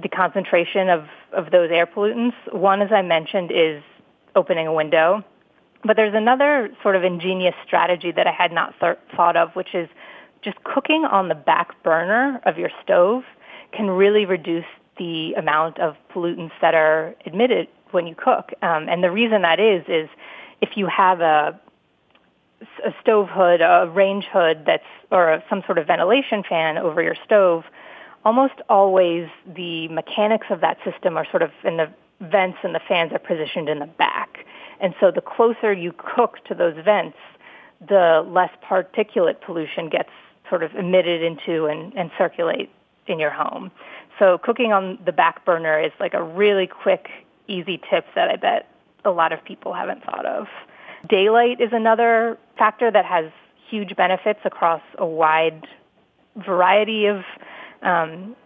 the 0.00 0.08
concentration 0.08 0.88
of, 0.88 1.06
of 1.32 1.50
those 1.50 1.70
air 1.70 1.86
pollutants. 1.86 2.34
One, 2.52 2.82
as 2.82 2.92
I 2.92 3.02
mentioned, 3.02 3.50
is 3.52 3.82
opening 4.36 4.66
a 4.66 4.72
window. 4.72 5.24
But 5.84 5.96
there's 5.96 6.14
another 6.14 6.70
sort 6.82 6.96
of 6.96 7.04
ingenious 7.04 7.54
strategy 7.66 8.10
that 8.12 8.26
I 8.26 8.32
had 8.32 8.52
not 8.52 8.74
th- 8.80 8.98
thought 9.14 9.36
of, 9.36 9.54
which 9.54 9.74
is 9.74 9.88
just 10.42 10.62
cooking 10.64 11.04
on 11.04 11.28
the 11.28 11.34
back 11.34 11.82
burner 11.82 12.40
of 12.44 12.58
your 12.58 12.70
stove 12.82 13.24
can 13.72 13.90
really 13.90 14.24
reduce 14.24 14.64
the 14.98 15.34
amount 15.34 15.78
of 15.78 15.96
pollutants 16.12 16.52
that 16.60 16.74
are 16.74 17.14
emitted 17.24 17.68
when 17.90 18.06
you 18.06 18.14
cook. 18.14 18.50
Um, 18.62 18.88
and 18.88 19.02
the 19.02 19.10
reason 19.10 19.42
that 19.42 19.60
is, 19.60 19.84
is 19.88 20.08
if 20.60 20.70
you 20.76 20.86
have 20.86 21.20
a, 21.20 21.60
a 22.84 22.94
stove 23.00 23.28
hood, 23.28 23.60
a 23.60 23.90
range 23.92 24.24
hood 24.24 24.64
that's, 24.66 24.82
or 25.10 25.42
some 25.48 25.62
sort 25.66 25.78
of 25.78 25.86
ventilation 25.86 26.42
fan 26.48 26.78
over 26.78 27.02
your 27.02 27.16
stove, 27.24 27.64
almost 28.28 28.60
always 28.68 29.26
the 29.46 29.88
mechanics 29.88 30.48
of 30.50 30.60
that 30.60 30.76
system 30.84 31.16
are 31.16 31.26
sort 31.30 31.42
of 31.42 31.50
in 31.64 31.78
the 31.78 31.88
vents 32.20 32.58
and 32.62 32.74
the 32.74 32.80
fans 32.86 33.10
are 33.10 33.18
positioned 33.18 33.70
in 33.70 33.78
the 33.78 33.86
back. 33.86 34.44
And 34.80 34.94
so 35.00 35.10
the 35.10 35.22
closer 35.22 35.72
you 35.72 35.94
cook 35.96 36.44
to 36.44 36.54
those 36.54 36.74
vents, 36.84 37.16
the 37.80 38.22
less 38.28 38.50
particulate 38.62 39.40
pollution 39.40 39.88
gets 39.88 40.10
sort 40.50 40.62
of 40.62 40.74
emitted 40.74 41.22
into 41.22 41.64
and, 41.64 41.94
and 41.94 42.10
circulate 42.18 42.68
in 43.06 43.18
your 43.18 43.30
home. 43.30 43.70
So 44.18 44.36
cooking 44.36 44.74
on 44.74 44.98
the 45.06 45.12
back 45.12 45.46
burner 45.46 45.80
is 45.80 45.92
like 45.98 46.12
a 46.12 46.22
really 46.22 46.66
quick, 46.66 47.08
easy 47.46 47.80
tip 47.90 48.04
that 48.14 48.28
I 48.28 48.36
bet 48.36 48.68
a 49.06 49.10
lot 49.10 49.32
of 49.32 49.42
people 49.42 49.72
haven't 49.72 50.04
thought 50.04 50.26
of. 50.26 50.48
Daylight 51.08 51.62
is 51.62 51.70
another 51.72 52.36
factor 52.58 52.90
that 52.90 53.06
has 53.06 53.32
huge 53.70 53.96
benefits 53.96 54.40
across 54.44 54.82
a 54.98 55.06
wide 55.06 55.66
variety 56.36 57.06
of 57.06 57.22
um, 57.82 58.36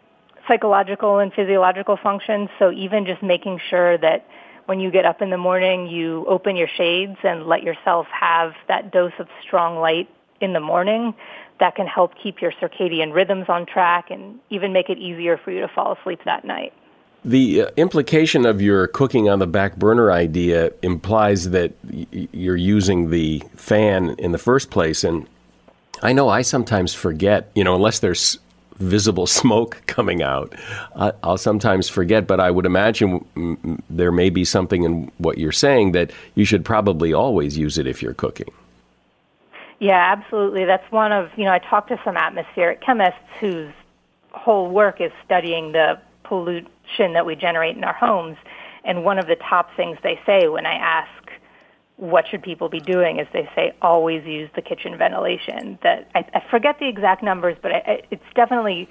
psychological 0.46 1.18
and 1.18 1.32
physiological 1.32 1.96
functions. 1.96 2.48
So 2.58 2.70
even 2.72 3.06
just 3.06 3.22
making 3.22 3.60
sure 3.70 3.98
that 3.98 4.26
when 4.66 4.80
you 4.80 4.90
get 4.90 5.04
up 5.04 5.22
in 5.22 5.30
the 5.30 5.38
morning, 5.38 5.88
you 5.88 6.24
open 6.26 6.56
your 6.56 6.68
shades 6.68 7.16
and 7.24 7.46
let 7.46 7.62
yourself 7.62 8.06
have 8.08 8.54
that 8.68 8.92
dose 8.92 9.12
of 9.18 9.28
strong 9.42 9.78
light 9.78 10.08
in 10.40 10.52
the 10.52 10.60
morning, 10.60 11.14
that 11.60 11.76
can 11.76 11.86
help 11.86 12.12
keep 12.20 12.42
your 12.42 12.52
circadian 12.52 13.12
rhythms 13.12 13.46
on 13.48 13.66
track 13.66 14.10
and 14.10 14.40
even 14.50 14.72
make 14.72 14.90
it 14.90 14.98
easier 14.98 15.36
for 15.36 15.52
you 15.52 15.60
to 15.60 15.68
fall 15.68 15.92
asleep 15.92 16.20
that 16.24 16.44
night. 16.44 16.72
The 17.24 17.62
uh, 17.62 17.70
implication 17.76 18.44
of 18.46 18.60
your 18.60 18.88
cooking 18.88 19.28
on 19.28 19.38
the 19.38 19.46
back 19.46 19.76
burner 19.76 20.10
idea 20.10 20.72
implies 20.82 21.50
that 21.50 21.72
you're 22.10 22.56
using 22.56 23.10
the 23.10 23.44
fan 23.54 24.16
in 24.18 24.32
the 24.32 24.38
first 24.38 24.70
place. 24.70 25.04
And 25.04 25.28
I 26.02 26.12
know 26.12 26.28
I 26.28 26.42
sometimes 26.42 26.94
forget, 26.94 27.48
you 27.54 27.62
know, 27.62 27.76
unless 27.76 28.00
there's 28.00 28.40
visible 28.76 29.26
smoke 29.40 29.82
coming 29.86 30.22
out. 30.22 30.54
Uh, 30.94 31.12
I'll 31.22 31.38
sometimes 31.38 31.88
forget, 31.88 32.26
but 32.26 32.40
I 32.40 32.50
would 32.50 32.66
imagine 32.66 33.82
there 33.90 34.12
may 34.12 34.30
be 34.30 34.44
something 34.44 34.84
in 34.84 35.10
what 35.18 35.38
you're 35.38 35.52
saying 35.52 35.92
that 35.92 36.10
you 36.34 36.44
should 36.44 36.64
probably 36.64 37.12
always 37.12 37.56
use 37.56 37.78
it 37.78 37.86
if 37.86 38.02
you're 38.02 38.14
cooking. 38.14 38.48
Yeah, 39.78 40.14
absolutely. 40.16 40.64
That's 40.64 40.88
one 40.92 41.10
of, 41.10 41.30
you 41.36 41.44
know, 41.44 41.50
I 41.50 41.58
talked 41.58 41.88
to 41.88 42.00
some 42.04 42.16
atmospheric 42.16 42.80
chemists 42.80 43.18
whose 43.40 43.72
whole 44.30 44.70
work 44.70 45.00
is 45.00 45.10
studying 45.24 45.72
the 45.72 46.00
pollution 46.22 47.14
that 47.14 47.26
we 47.26 47.34
generate 47.34 47.76
in 47.76 47.82
our 47.82 47.92
homes. 47.92 48.36
And 48.84 49.04
one 49.04 49.18
of 49.18 49.26
the 49.26 49.36
top 49.36 49.74
things 49.76 49.98
they 50.02 50.20
say 50.24 50.48
when 50.48 50.66
I 50.66 50.74
ask 50.74 51.10
what 52.02 52.26
should 52.26 52.42
people 52.42 52.68
be 52.68 52.80
doing 52.80 53.20
is 53.20 53.28
they 53.32 53.48
say 53.54 53.72
always 53.80 54.24
use 54.24 54.50
the 54.56 54.60
kitchen 54.60 54.98
ventilation. 54.98 55.78
That 55.84 56.10
I, 56.16 56.24
I 56.34 56.42
forget 56.50 56.80
the 56.80 56.88
exact 56.88 57.22
numbers, 57.22 57.56
but 57.62 57.70
I, 57.70 57.76
I, 57.76 58.02
it's 58.10 58.24
definitely 58.34 58.88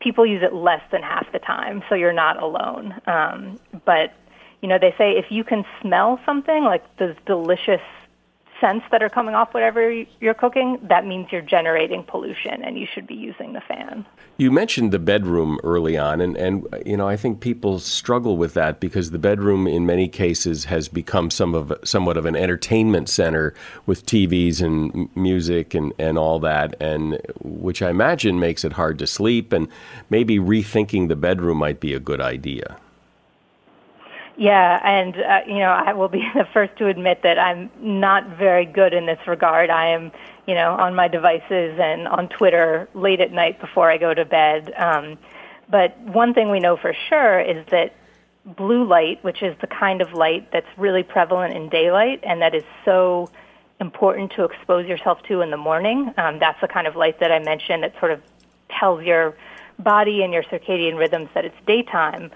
people 0.00 0.26
use 0.26 0.42
it 0.42 0.52
less 0.52 0.82
than 0.90 1.02
half 1.02 1.30
the 1.32 1.38
time, 1.38 1.84
so 1.88 1.94
you're 1.94 2.12
not 2.12 2.42
alone. 2.42 3.00
Um, 3.06 3.60
but 3.84 4.14
you 4.60 4.68
know, 4.68 4.76
they 4.76 4.92
say 4.98 5.12
if 5.12 5.26
you 5.30 5.44
can 5.44 5.64
smell 5.80 6.18
something 6.26 6.64
like 6.64 6.82
those 6.96 7.14
delicious 7.26 7.80
scents 8.62 8.86
that 8.92 9.02
are 9.02 9.10
coming 9.10 9.34
off 9.34 9.52
whatever 9.52 9.90
you're 10.20 10.34
cooking, 10.34 10.78
that 10.88 11.04
means 11.04 11.26
you're 11.30 11.42
generating 11.42 12.04
pollution 12.04 12.62
and 12.62 12.78
you 12.78 12.86
should 12.94 13.06
be 13.06 13.14
using 13.14 13.52
the 13.52 13.60
fan. 13.60 14.06
You 14.38 14.50
mentioned 14.50 14.92
the 14.92 14.98
bedroom 14.98 15.58
early 15.64 15.98
on, 15.98 16.20
and, 16.20 16.36
and 16.36 16.66
you 16.86 16.96
know 16.96 17.08
I 17.08 17.16
think 17.16 17.40
people 17.40 17.78
struggle 17.78 18.36
with 18.36 18.54
that 18.54 18.80
because 18.80 19.10
the 19.10 19.18
bedroom, 19.18 19.66
in 19.66 19.84
many 19.84 20.08
cases, 20.08 20.64
has 20.64 20.88
become 20.88 21.30
some 21.30 21.54
of 21.54 21.72
somewhat 21.84 22.16
of 22.16 22.24
an 22.24 22.36
entertainment 22.36 23.08
center 23.08 23.52
with 23.84 24.06
TVs 24.06 24.62
and 24.62 25.14
music 25.16 25.74
and, 25.74 25.92
and 25.98 26.16
all 26.16 26.38
that, 26.40 26.74
and 26.80 27.20
which 27.40 27.82
I 27.82 27.90
imagine 27.90 28.40
makes 28.40 28.64
it 28.64 28.72
hard 28.72 28.98
to 29.00 29.06
sleep. 29.06 29.52
And 29.52 29.68
maybe 30.08 30.38
rethinking 30.38 31.08
the 31.08 31.16
bedroom 31.16 31.58
might 31.58 31.80
be 31.80 31.92
a 31.92 32.00
good 32.00 32.20
idea. 32.20 32.78
Yeah, 34.36 34.80
and 34.82 35.16
uh, 35.16 35.40
you 35.46 35.58
know, 35.58 35.70
I 35.70 35.92
will 35.92 36.08
be 36.08 36.26
the 36.34 36.46
first 36.52 36.76
to 36.78 36.86
admit 36.86 37.22
that 37.22 37.38
I'm 37.38 37.70
not 37.80 38.36
very 38.36 38.64
good 38.64 38.94
in 38.94 39.06
this 39.06 39.18
regard. 39.26 39.70
I 39.70 39.88
am, 39.88 40.12
you 40.46 40.54
know, 40.54 40.72
on 40.72 40.94
my 40.94 41.08
devices 41.08 41.78
and 41.78 42.08
on 42.08 42.28
Twitter 42.28 42.88
late 42.94 43.20
at 43.20 43.32
night 43.32 43.60
before 43.60 43.90
I 43.90 43.98
go 43.98 44.14
to 44.14 44.24
bed. 44.24 44.72
Um, 44.76 45.18
but 45.68 45.98
one 46.00 46.34
thing 46.34 46.50
we 46.50 46.60
know 46.60 46.76
for 46.76 46.94
sure 47.08 47.40
is 47.40 47.64
that 47.70 47.94
blue 48.44 48.84
light, 48.84 49.22
which 49.22 49.42
is 49.42 49.56
the 49.60 49.66
kind 49.66 50.02
of 50.02 50.12
light 50.12 50.50
that's 50.52 50.66
really 50.76 51.02
prevalent 51.02 51.54
in 51.54 51.68
daylight 51.68 52.20
and 52.24 52.42
that 52.42 52.54
is 52.54 52.64
so 52.84 53.30
important 53.80 54.32
to 54.32 54.44
expose 54.44 54.86
yourself 54.86 55.22
to 55.24 55.40
in 55.40 55.50
the 55.50 55.56
morning, 55.56 56.12
um, 56.16 56.38
that's 56.38 56.60
the 56.60 56.68
kind 56.68 56.86
of 56.86 56.96
light 56.96 57.20
that 57.20 57.30
I 57.30 57.38
mentioned 57.38 57.82
that 57.82 57.94
sort 57.98 58.12
of 58.12 58.20
tells 58.68 59.04
your 59.04 59.36
body 59.78 60.22
and 60.22 60.32
your 60.32 60.42
circadian 60.44 60.98
rhythms 60.98 61.28
that 61.34 61.44
it's 61.44 61.56
daytime 61.66 62.30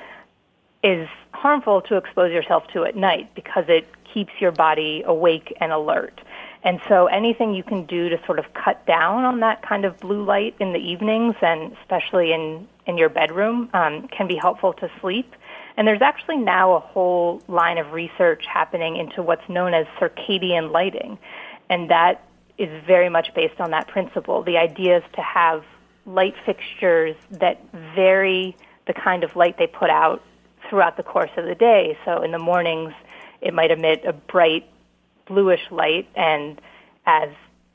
is 0.86 1.08
harmful 1.32 1.80
to 1.82 1.96
expose 1.96 2.32
yourself 2.32 2.64
to 2.68 2.84
at 2.84 2.94
night 2.94 3.34
because 3.34 3.64
it 3.66 3.88
keeps 4.14 4.32
your 4.40 4.52
body 4.52 5.02
awake 5.04 5.52
and 5.60 5.72
alert. 5.72 6.20
And 6.62 6.80
so 6.88 7.06
anything 7.06 7.54
you 7.54 7.64
can 7.64 7.86
do 7.86 8.08
to 8.08 8.24
sort 8.24 8.38
of 8.38 8.44
cut 8.54 8.86
down 8.86 9.24
on 9.24 9.40
that 9.40 9.62
kind 9.62 9.84
of 9.84 9.98
blue 9.98 10.24
light 10.24 10.54
in 10.60 10.72
the 10.72 10.78
evenings 10.78 11.34
and 11.42 11.72
especially 11.82 12.32
in, 12.32 12.68
in 12.86 12.98
your 12.98 13.08
bedroom 13.08 13.68
um, 13.74 14.06
can 14.08 14.28
be 14.28 14.36
helpful 14.36 14.74
to 14.74 14.88
sleep. 15.00 15.34
And 15.76 15.88
there's 15.88 16.02
actually 16.02 16.36
now 16.36 16.74
a 16.74 16.80
whole 16.80 17.42
line 17.48 17.78
of 17.78 17.92
research 17.92 18.44
happening 18.46 18.96
into 18.96 19.22
what's 19.22 19.48
known 19.48 19.74
as 19.74 19.86
circadian 20.00 20.70
lighting. 20.70 21.18
And 21.68 21.90
that 21.90 22.24
is 22.58 22.70
very 22.86 23.08
much 23.08 23.34
based 23.34 23.60
on 23.60 23.72
that 23.72 23.88
principle. 23.88 24.44
The 24.44 24.56
idea 24.56 24.98
is 24.98 25.04
to 25.16 25.20
have 25.20 25.64
light 26.06 26.34
fixtures 26.46 27.16
that 27.32 27.60
vary 27.96 28.56
the 28.86 28.94
kind 28.94 29.24
of 29.24 29.34
light 29.34 29.58
they 29.58 29.66
put 29.66 29.90
out 29.90 30.22
throughout 30.68 30.96
the 30.96 31.02
course 31.02 31.30
of 31.36 31.44
the 31.44 31.54
day. 31.54 31.98
So 32.04 32.22
in 32.22 32.32
the 32.32 32.38
mornings, 32.38 32.92
it 33.40 33.54
might 33.54 33.70
emit 33.70 34.04
a 34.04 34.12
bright 34.12 34.68
bluish 35.26 35.62
light, 35.70 36.08
and 36.14 36.60
as 37.06 37.28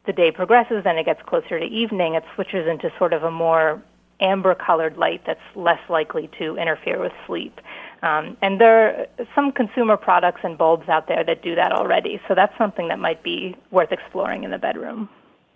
the 0.06 0.14
day 0.14 0.32
progresses 0.32 0.84
and 0.86 0.98
it 0.98 1.06
gets 1.06 1.22
closer 1.24 1.60
to 1.60 1.66
evening, 1.66 2.16
it 2.16 2.24
switches 2.36 2.68
into 2.68 2.92
sort 2.98 3.14
of 3.14 3.24
a 3.24 3.32
more 3.32 3.82
amber 4.20 4.56
colored 4.56 4.98
light 4.98 5.22
that's 5.26 5.42
less 5.56 5.80
likely 5.90 6.30
to 6.40 6.58
interfere 6.58 7.00
with 7.00 7.12
sleep. 7.26 7.60
Um, 8.04 8.38
and 8.42 8.60
there 8.60 9.02
are 9.20 9.26
some 9.36 9.52
consumer 9.52 9.98
products 9.98 10.42
and 10.44 10.58
bulbs 10.58 10.90
out 10.90 11.08
there 11.08 11.24
that 11.24 11.44
do 11.44 11.56
that 11.56 11.72
already. 11.72 12.20
So 12.28 12.36
that's 12.36 12.56
something 12.58 12.88
that 12.88 13.00
might 13.00 13.22
be 13.24 13.56
worth 13.70 13.92
exploring 13.92 14.44
in 14.44 14.52
the 14.52 14.58
bedroom. 14.58 15.10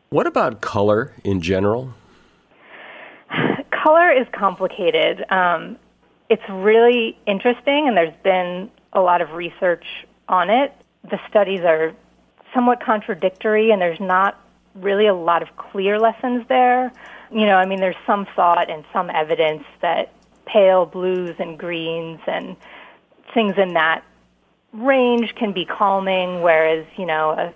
What 0.09 0.27
about 0.27 0.61
color 0.61 1.13
in 1.23 1.41
general? 1.41 1.93
Color 3.83 4.11
is 4.11 4.25
complicated. 4.31 5.29
Um, 5.31 5.77
it's 6.29 6.47
really 6.49 7.17
interesting, 7.25 7.87
and 7.87 7.95
there's 7.95 8.15
been 8.23 8.69
a 8.93 9.01
lot 9.01 9.21
of 9.21 9.31
research 9.31 9.85
on 10.27 10.49
it. 10.49 10.73
The 11.09 11.19
studies 11.29 11.61
are 11.61 11.93
somewhat 12.53 12.81
contradictory, 12.83 13.71
and 13.71 13.81
there's 13.81 13.99
not 13.99 14.39
really 14.75 15.07
a 15.07 15.13
lot 15.13 15.41
of 15.41 15.55
clear 15.57 15.99
lessons 15.99 16.45
there. 16.47 16.91
You 17.31 17.45
know, 17.45 17.55
I 17.55 17.65
mean, 17.65 17.79
there's 17.79 17.95
some 18.05 18.25
thought 18.35 18.69
and 18.69 18.83
some 18.91 19.09
evidence 19.09 19.63
that 19.81 20.11
pale 20.45 20.85
blues 20.85 21.35
and 21.39 21.57
greens 21.57 22.19
and 22.27 22.55
things 23.33 23.55
in 23.57 23.73
that 23.73 24.03
range 24.73 25.33
can 25.35 25.51
be 25.53 25.65
calming, 25.65 26.41
whereas, 26.41 26.85
you 26.97 27.05
know, 27.05 27.31
a 27.31 27.53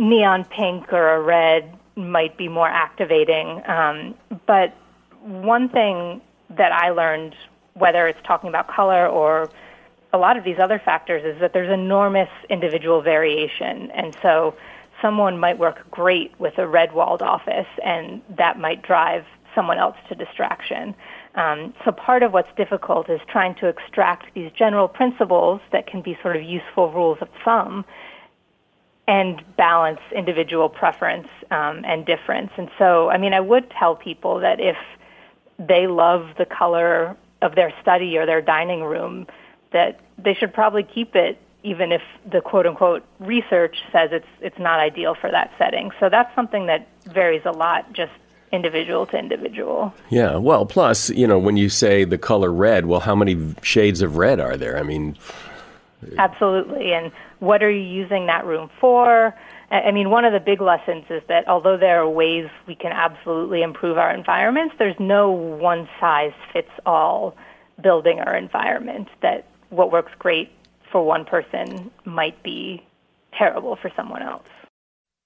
neon 0.00 0.44
pink 0.44 0.92
or 0.92 1.14
a 1.14 1.20
red 1.20 1.76
might 1.96 2.36
be 2.36 2.48
more 2.48 2.68
activating. 2.68 3.62
Um, 3.68 4.14
but 4.46 4.74
one 5.22 5.68
thing 5.68 6.20
that 6.50 6.72
I 6.72 6.90
learned, 6.90 7.34
whether 7.74 8.06
it's 8.06 8.20
talking 8.24 8.48
about 8.48 8.68
color 8.68 9.06
or 9.06 9.50
a 10.12 10.18
lot 10.18 10.36
of 10.36 10.44
these 10.44 10.58
other 10.58 10.78
factors, 10.78 11.22
is 11.24 11.40
that 11.40 11.52
there's 11.52 11.70
enormous 11.70 12.30
individual 12.48 13.02
variation. 13.02 13.90
And 13.90 14.16
so 14.22 14.54
someone 15.02 15.38
might 15.38 15.58
work 15.58 15.90
great 15.90 16.32
with 16.38 16.58
a 16.58 16.66
red 16.66 16.92
walled 16.92 17.22
office, 17.22 17.68
and 17.84 18.22
that 18.36 18.58
might 18.58 18.82
drive 18.82 19.24
someone 19.54 19.78
else 19.78 19.96
to 20.08 20.14
distraction. 20.14 20.94
Um, 21.34 21.74
so 21.84 21.92
part 21.92 22.22
of 22.22 22.32
what's 22.32 22.54
difficult 22.56 23.08
is 23.10 23.20
trying 23.28 23.54
to 23.56 23.68
extract 23.68 24.34
these 24.34 24.50
general 24.52 24.88
principles 24.88 25.60
that 25.72 25.86
can 25.86 26.02
be 26.02 26.18
sort 26.22 26.36
of 26.36 26.42
useful 26.42 26.92
rules 26.92 27.18
of 27.20 27.28
thumb 27.44 27.84
and 29.06 29.42
balance 29.56 30.00
individual 30.14 30.68
preference 30.68 31.28
um, 31.50 31.82
and 31.84 32.04
difference. 32.04 32.50
And 32.56 32.70
so, 32.78 33.08
I 33.08 33.18
mean, 33.18 33.32
I 33.32 33.40
would 33.40 33.70
tell 33.70 33.96
people 33.96 34.40
that 34.40 34.60
if 34.60 34.76
they 35.58 35.86
love 35.86 36.28
the 36.38 36.46
color 36.46 37.16
of 37.42 37.54
their 37.54 37.72
study 37.80 38.16
or 38.18 38.26
their 38.26 38.40
dining 38.40 38.82
room, 38.82 39.26
that 39.72 40.00
they 40.16 40.34
should 40.34 40.52
probably 40.52 40.82
keep 40.82 41.14
it 41.14 41.40
even 41.62 41.90
if 41.92 42.02
the 42.30 42.40
quote 42.40 42.66
unquote 42.66 43.04
research 43.18 43.76
says 43.92 44.10
it's 44.12 44.26
it's 44.40 44.58
not 44.58 44.78
ideal 44.78 45.14
for 45.14 45.30
that 45.30 45.50
setting. 45.58 45.90
So 45.98 46.08
that's 46.08 46.32
something 46.34 46.66
that 46.66 46.88
varies 47.04 47.42
a 47.44 47.50
lot 47.50 47.92
just 47.92 48.12
individual 48.52 49.06
to 49.06 49.18
individual. 49.18 49.92
Yeah, 50.08 50.36
well, 50.36 50.64
plus, 50.64 51.10
you 51.10 51.26
know, 51.26 51.38
when 51.38 51.56
you 51.56 51.68
say 51.68 52.04
the 52.04 52.16
color 52.16 52.52
red, 52.52 52.86
well, 52.86 53.00
how 53.00 53.14
many 53.14 53.54
shades 53.62 54.00
of 54.00 54.16
red 54.16 54.40
are 54.40 54.56
there? 54.56 54.78
I 54.78 54.82
mean, 54.82 55.18
absolutely. 56.16 56.92
And 56.92 57.12
what 57.40 57.62
are 57.62 57.70
you 57.70 57.82
using 57.82 58.26
that 58.26 58.46
room 58.46 58.70
for? 58.80 59.34
I 59.70 59.90
mean, 59.90 60.08
one 60.08 60.24
of 60.24 60.32
the 60.32 60.40
big 60.40 60.62
lessons 60.62 61.04
is 61.10 61.22
that 61.28 61.46
although 61.46 61.76
there 61.76 62.00
are 62.00 62.08
ways 62.08 62.48
we 62.66 62.74
can 62.74 62.92
absolutely 62.92 63.62
improve 63.62 63.98
our 63.98 64.14
environments, 64.14 64.74
there's 64.78 64.98
no 64.98 65.30
one 65.30 65.88
size 66.00 66.32
fits 66.52 66.70
all 66.86 67.36
building 67.82 68.18
our 68.20 68.34
environment 68.34 69.08
that 69.20 69.46
what 69.68 69.92
works 69.92 70.12
great 70.18 70.50
for 70.90 71.04
one 71.04 71.24
person 71.24 71.90
might 72.06 72.42
be 72.42 72.82
terrible 73.36 73.76
for 73.76 73.90
someone 73.94 74.22
else. 74.22 74.46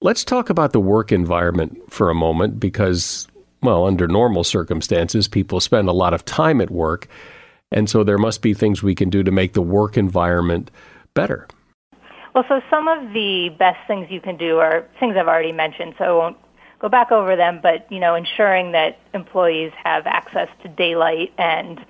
Let's 0.01 0.24
talk 0.24 0.51
about 0.51 0.72
the 0.72 0.80
work 0.80 1.12
environment 1.12 1.78
for 1.88 2.11
a 2.11 2.14
moment 2.14 2.59
because, 2.59 3.28
well, 3.62 3.86
under 3.86 4.09
normal 4.09 4.43
circumstances, 4.43 5.28
people 5.28 5.61
spend 5.61 5.88
a 5.88 5.93
lot 5.93 6.14
of 6.14 6.24
time 6.24 6.61
at 6.61 6.70
work. 6.70 7.07
And 7.70 7.88
so 7.88 8.03
there 8.03 8.18
must 8.18 8.43
be 8.43 8.55
things 8.55 8.82
we 8.82 8.97
can 8.97 9.09
do 9.09 9.22
to 9.22 9.30
make 9.30 9.53
the 9.53 9.62
work 9.62 9.97
environment 9.97 10.72
better. 11.14 11.47
Well, 12.35 12.45
so 12.49 12.62
some 12.70 12.89
of 12.89 13.12
the 13.12 13.51
best 13.59 13.78
things 13.87 14.11
you 14.11 14.20
can 14.20 14.37
do 14.37 14.59
are 14.59 14.87
things 14.99 15.16
I've 15.18 15.28
already 15.28 15.53
mentioned, 15.53 15.95
so 15.99 16.05
I 16.05 16.12
won't 16.12 16.37
go 16.78 16.89
back 16.89 17.12
over 17.12 17.37
them, 17.37 17.61
but 17.62 17.91
you 17.93 18.01
know, 18.01 18.14
ensuring 18.14 18.72
that 18.72 18.99
employees 19.12 19.72
have 19.85 20.07
access 20.07 20.49
to 20.62 20.68
daylight 20.68 21.33
and 21.37 21.85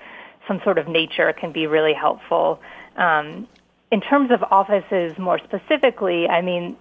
some 0.48 0.60
sort 0.64 0.78
of 0.78 0.88
nature 0.88 1.32
can 1.32 1.52
be 1.52 1.66
really 1.66 1.94
helpful. 1.94 2.60
Um, 2.96 3.46
in 3.92 4.00
terms 4.00 4.30
of 4.30 4.42
offices 4.50 5.16
more 5.18 5.38
specifically, 5.38 6.28
I 6.28 6.42
mean, 6.42 6.76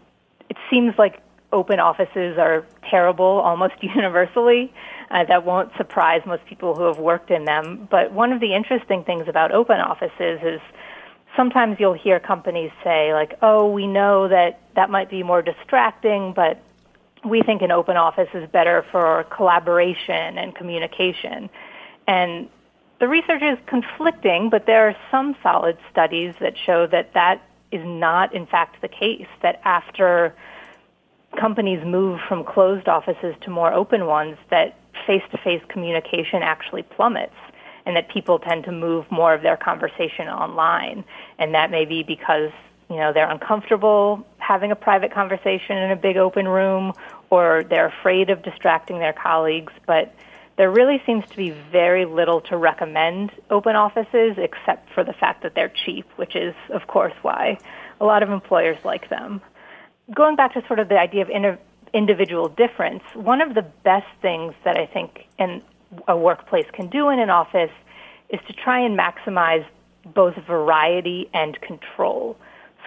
it 0.50 0.58
seems 0.70 0.98
like 0.98 1.22
open 1.54 1.80
offices 1.80 2.38
are 2.38 2.66
terrible 2.90 3.26
almost 3.26 3.76
universally. 3.82 4.74
Uh, 5.12 5.26
that 5.26 5.46
won't 5.46 5.72
surprise 5.78 6.22
most 6.26 6.46
people 6.46 6.74
who 6.74 6.84
have 6.84 6.98
worked 6.98 7.32
in 7.32 7.46
them. 7.46 7.88
But 7.92 8.14
one 8.14 8.32
of 8.32 8.40
the 8.40 8.56
interesting 8.56 9.04
things 9.04 9.28
about 9.28 9.52
open 9.52 9.80
offices 9.80 10.40
is 10.42 10.62
sometimes 11.36 11.78
you'll 11.80 11.94
hear 11.94 12.20
companies 12.20 12.72
say 12.84 13.14
like, 13.14 13.38
"Oh, 13.42 13.68
we 13.70 13.88
know 13.88 14.28
that 14.28 14.60
that 14.76 14.90
might 14.90 15.10
be 15.10 15.24
more 15.24 15.42
distracting, 15.42 16.34
but 16.34 16.62
we 17.24 17.42
think 17.42 17.62
an 17.62 17.72
open 17.72 17.98
office 17.98 18.30
is 18.34 18.50
better 18.50 18.84
for 18.92 19.26
collaboration 19.30 20.38
and 20.38 20.56
communication." 20.56 21.50
And 22.08 22.50
the 23.00 23.08
research 23.08 23.42
is 23.42 23.58
conflicting, 23.66 24.50
but 24.50 24.66
there 24.66 24.88
are 24.88 24.96
some 25.10 25.36
solid 25.42 25.78
studies 25.90 26.36
that 26.40 26.58
show 26.58 26.88
that 26.88 27.14
that 27.14 27.42
is 27.72 27.86
not 27.86 28.34
in 28.34 28.46
fact 28.46 28.82
the 28.82 28.88
case 28.88 29.28
that 29.42 29.62
after 29.64 30.36
companies 31.40 31.84
move 31.86 32.20
from 32.28 32.44
closed 32.44 32.88
offices 32.88 33.36
to 33.42 33.50
more 33.50 33.74
open 33.74 34.06
ones 34.06 34.38
that 34.50 34.78
face-to-face 35.08 35.64
communication 35.70 36.44
actually 36.44 36.84
plummets 36.84 37.36
and 37.86 37.96
that 37.96 38.10
people 38.10 38.40
tend 38.40 38.64
to 38.66 38.72
move 38.72 39.10
more 39.12 39.34
of 39.34 39.42
their 39.42 39.58
conversation 39.58 40.28
online. 40.28 41.04
And 41.40 41.54
that 41.54 41.72
may 41.72 41.86
be 41.86 42.04
because 42.04 42.52
you 42.92 42.98
know, 42.98 43.14
they're 43.14 43.30
uncomfortable 43.30 44.26
having 44.38 44.70
a 44.72 44.76
private 44.76 45.14
conversation 45.14 45.78
in 45.78 45.92
a 45.92 45.96
big 45.96 46.18
open 46.18 46.46
room 46.46 46.92
or 47.30 47.64
they're 47.70 47.88
afraid 47.88 48.30
of 48.30 48.44
distracting 48.44 49.00
their 49.00 49.14
colleagues, 49.14 49.72
but 49.88 50.14
there 50.58 50.70
really 50.70 51.02
seems 51.06 51.26
to 51.30 51.38
be 51.38 51.52
very 51.72 52.04
little 52.04 52.42
to 52.42 52.58
recommend 52.58 53.32
open 53.50 53.78
offices 53.78 54.36
except 54.38 54.92
for 54.94 55.06
the 55.06 55.14
fact 55.14 55.42
that 55.44 55.56
they're 55.56 55.72
cheap, 55.86 56.06
which 56.18 56.36
is, 56.36 56.54
of 56.70 56.86
course, 56.88 57.14
why 57.22 57.58
a 58.02 58.06
lot 58.06 58.24
of 58.24 58.30
employers 58.30 58.78
like 58.84 59.10
them. 59.10 59.42
Going 60.14 60.36
back 60.36 60.54
to 60.56 60.68
sort 60.68 60.80
of 60.80 60.90
the 60.90 61.00
idea 61.00 61.22
of 61.22 61.30
inter- 61.30 61.60
individual 61.94 62.50
difference, 62.50 63.04
one 63.14 63.40
of 63.40 63.54
the 63.54 63.62
best 63.62 64.08
things 64.22 64.54
that 64.66 64.76
I 64.76 64.86
think 64.86 65.28
in 65.40 65.62
a 66.08 66.18
workplace 66.18 66.66
can 66.72 66.88
do 66.88 67.10
in 67.10 67.20
an 67.20 67.30
office 67.30 67.72
is 68.30 68.40
to 68.48 68.54
try 68.54 68.80
and 68.80 68.98
maximize 68.98 69.66
both 70.06 70.36
variety 70.48 71.30
and 71.34 71.60
control. 71.62 72.38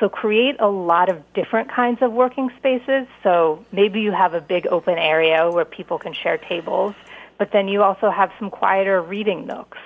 So 0.00 0.08
create 0.08 0.56
a 0.58 0.68
lot 0.68 1.08
of 1.08 1.22
different 1.34 1.70
kinds 1.70 2.02
of 2.02 2.12
working 2.12 2.50
spaces. 2.56 3.06
So 3.22 3.64
maybe 3.70 4.00
you 4.00 4.12
have 4.12 4.34
a 4.34 4.40
big 4.40 4.66
open 4.66 4.98
area 4.98 5.50
where 5.50 5.64
people 5.64 5.98
can 5.98 6.12
share 6.12 6.38
tables, 6.38 6.94
but 7.38 7.52
then 7.52 7.68
you 7.68 7.82
also 7.82 8.10
have 8.10 8.32
some 8.38 8.50
quieter 8.50 9.00
reading 9.00 9.46
nooks 9.46 9.78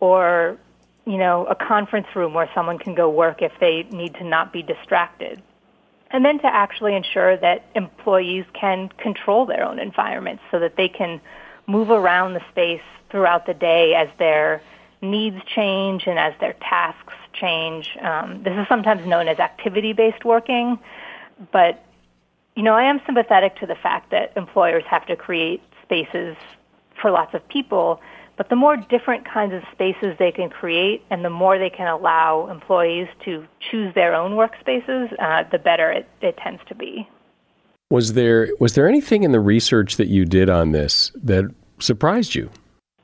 or 0.00 0.58
you 1.06 1.18
know, 1.18 1.46
a 1.46 1.54
conference 1.54 2.08
room 2.16 2.34
where 2.34 2.50
someone 2.52 2.78
can 2.78 2.94
go 2.94 3.08
work 3.08 3.40
if 3.40 3.52
they 3.60 3.84
need 3.90 4.14
to 4.14 4.24
not 4.24 4.52
be 4.52 4.62
distracted. 4.62 5.40
And 6.10 6.24
then 6.24 6.38
to 6.40 6.46
actually 6.46 6.94
ensure 6.96 7.36
that 7.36 7.64
employees 7.74 8.44
can 8.52 8.88
control 8.88 9.46
their 9.46 9.64
own 9.64 9.78
environments 9.78 10.42
so 10.50 10.58
that 10.58 10.76
they 10.76 10.88
can 10.88 11.20
move 11.66 11.90
around 11.90 12.34
the 12.34 12.42
space 12.50 12.82
throughout 13.10 13.46
the 13.46 13.54
day 13.54 13.94
as 13.94 14.08
their 14.18 14.62
needs 15.02 15.42
change 15.44 16.06
and 16.06 16.18
as 16.18 16.34
their 16.40 16.54
tasks 16.54 17.14
change. 17.32 17.96
Um, 18.00 18.42
this 18.42 18.54
is 18.56 18.66
sometimes 18.68 19.06
known 19.06 19.28
as 19.28 19.38
activity-based 19.38 20.24
working, 20.24 20.78
but 21.52 21.82
you 22.54 22.62
know, 22.62 22.74
I 22.74 22.84
am 22.84 23.00
sympathetic 23.04 23.56
to 23.56 23.66
the 23.66 23.74
fact 23.74 24.10
that 24.10 24.32
employers 24.34 24.84
have 24.88 25.06
to 25.06 25.16
create 25.16 25.62
spaces 25.82 26.36
for 27.00 27.10
lots 27.10 27.34
of 27.34 27.46
people, 27.48 28.00
but 28.38 28.48
the 28.48 28.56
more 28.56 28.76
different 28.76 29.26
kinds 29.26 29.52
of 29.52 29.62
spaces 29.72 30.16
they 30.18 30.32
can 30.32 30.48
create 30.48 31.04
and 31.10 31.24
the 31.24 31.30
more 31.30 31.58
they 31.58 31.70
can 31.70 31.86
allow 31.86 32.48
employees 32.50 33.08
to 33.24 33.46
choose 33.70 33.94
their 33.94 34.14
own 34.14 34.32
workspaces, 34.32 35.12
uh, 35.18 35.44
the 35.50 35.58
better 35.58 35.90
it, 35.92 36.08
it 36.22 36.36
tends 36.38 36.62
to 36.68 36.74
be. 36.74 37.06
Was 37.90 38.14
there 38.14 38.48
was 38.58 38.74
there 38.74 38.88
anything 38.88 39.22
in 39.22 39.32
the 39.32 39.40
research 39.40 39.96
that 39.96 40.08
you 40.08 40.24
did 40.24 40.50
on 40.50 40.72
this 40.72 41.12
that 41.22 41.44
surprised 41.78 42.34
you? 42.34 42.50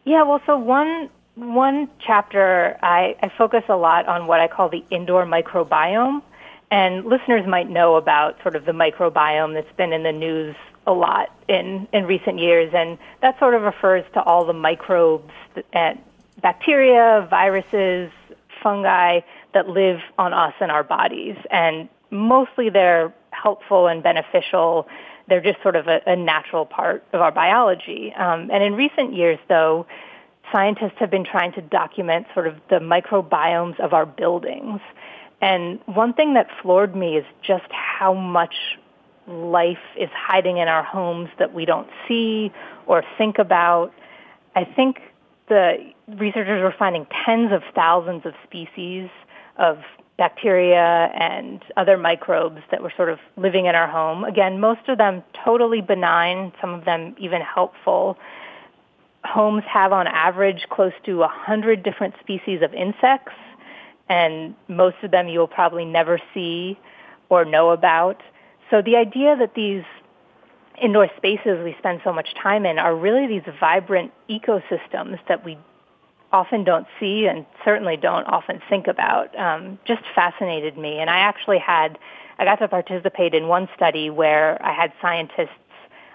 Yeah, 0.05 0.25
well, 0.25 0.41
so 0.45 0.59
one 0.59 1.09
one 1.35 1.89
chapter, 2.05 2.79
I, 2.83 3.17
I 3.23 3.31
focus 3.37 3.65
a 3.69 3.77
lot 3.77 4.07
on 4.07 4.27
what 4.27 4.41
I 4.41 4.49
call 4.49 4.69
the 4.69 4.85
indoor 4.91 5.25
microbiome. 5.25 6.23
And 6.71 7.05
listeners 7.05 7.47
might 7.47 7.69
know 7.69 7.97
about 7.97 8.41
sort 8.43 8.57
of 8.57 8.65
the 8.65 8.73
microbiome 8.73 9.55
that's 9.55 9.75
been 9.77 9.93
in 9.93 10.03
the 10.03 10.13
news 10.13 10.57
a 10.87 10.93
lot 10.93 11.29
in, 11.49 11.87
in 11.93 12.07
recent 12.07 12.39
years. 12.39 12.73
And 12.75 12.99
that 13.21 13.39
sort 13.39 13.55
of 13.55 13.63
refers 13.63 14.05
to 14.15 14.23
all 14.23 14.45
the 14.45 14.53
microbes 14.53 15.33
and 15.73 15.99
bacteria, 16.41 17.27
viruses, 17.29 18.11
fungi 18.63 19.21
that 19.55 19.69
live 19.69 20.01
on 20.19 20.33
us 20.33 20.55
and 20.61 20.71
our 20.71 20.83
bodies. 20.83 21.37
And 21.51 21.89
mostly 22.11 22.71
they're 22.71 23.13
helpful 23.43 23.87
and 23.87 24.03
beneficial. 24.03 24.87
They're 25.29 25.41
just 25.41 25.63
sort 25.63 25.77
of 25.77 25.89
a, 25.89 26.01
a 26.07 26.17
natural 26.17 26.67
part 26.67 27.05
of 27.13 27.21
our 27.21 27.33
biology. 27.33 28.13
Um, 28.15 28.51
and 28.53 28.63
in 28.63 28.75
recent 28.75 29.15
years, 29.15 29.39
though, 29.49 29.87
scientists 30.51 30.97
have 30.97 31.11
been 31.11 31.25
trying 31.25 31.53
to 31.53 31.63
document 31.63 32.27
sort 32.35 32.47
of 32.47 32.57
the 32.69 32.77
microbiomes 32.77 33.79
of 33.81 33.93
our 33.93 34.07
buildings. 34.07 34.81
And 35.41 35.81
one 35.87 36.13
thing 36.13 36.35
that 36.35 36.49
floored 36.61 36.95
me 36.95 37.17
is 37.17 37.25
just 37.43 37.71
how 37.71 38.15
much 38.15 38.55
life 39.27 39.79
is 39.97 40.11
hiding 40.15 40.59
in 40.59 40.69
our 40.69 40.83
homes 40.83 41.31
that 41.39 41.55
we 41.55 41.65
don't 41.65 41.89
see 42.07 42.53
or 42.87 43.05
think 43.19 43.39
about. 43.39 43.93
I 44.55 44.65
think 44.65 45.01
the 45.49 45.93
researchers 46.09 46.63
were 46.63 46.75
finding 46.77 47.07
tens 47.25 47.53
of 47.53 47.63
thousands 47.75 48.27
of 48.27 48.35
species 48.45 49.09
of 49.57 49.79
bacteria 50.23 51.11
and 51.19 51.65
other 51.77 51.97
microbes 51.99 52.61
that 52.71 52.81
were 52.81 52.93
sort 52.97 53.09
of 53.09 53.19
living 53.37 53.67
in 53.67 53.75
our 53.75 53.89
home. 53.89 54.23
Again, 54.23 54.61
most 54.61 54.89
of 54.89 54.97
them 54.97 55.25
totally 55.45 55.81
benign, 55.81 56.53
some 56.61 56.71
of 56.71 56.85
them 56.85 57.17
even 57.19 57.41
helpful 57.41 58.17
homes 59.25 59.63
have 59.69 59.93
on 59.93 60.07
average 60.07 60.67
close 60.71 60.93
to 61.05 61.19
100 61.19 61.83
different 61.83 62.15
species 62.21 62.61
of 62.63 62.73
insects, 62.75 63.35
and 64.09 64.55
most 64.69 64.97
of 65.03 65.11
them 65.11 65.29
you'll 65.29 65.49
probably 65.49 65.85
never 65.85 66.21
see 66.35 66.79
or 67.29 67.45
know 67.45 67.71
about. 67.71 68.21
So 68.71 68.83
the 68.83 68.97
idea 68.97 69.37
that 69.37 69.55
these 69.55 69.85
indoor 70.81 71.09
spaces 71.17 71.63
we 71.65 71.75
spend 71.79 72.01
so 72.05 72.13
much 72.13 72.35
time 72.41 72.65
in 72.67 72.79
are 72.79 72.95
really 72.95 73.27
these 73.27 73.55
vibrant 73.61 74.13
ecosystems 74.29 75.19
that 75.29 75.45
we 75.45 75.59
often 76.33 76.65
don't 76.65 76.87
see 76.99 77.27
and 77.27 77.45
certainly 77.65 77.97
don't 77.97 78.25
often 78.25 78.61
think 78.69 78.87
about 78.87 79.37
um, 79.39 79.79
just 79.85 80.03
fascinated 80.15 80.79
me. 80.79 80.99
And 80.99 81.11
I 81.11 81.19
actually 81.19 81.59
had, 81.59 81.99
I 82.39 82.45
got 82.45 82.57
to 82.57 82.69
participate 82.69 83.35
in 83.35 83.49
one 83.49 83.69
study 83.77 84.11
where 84.11 84.61
I 84.65 84.73
had 84.73 84.93
scientists 85.01 85.51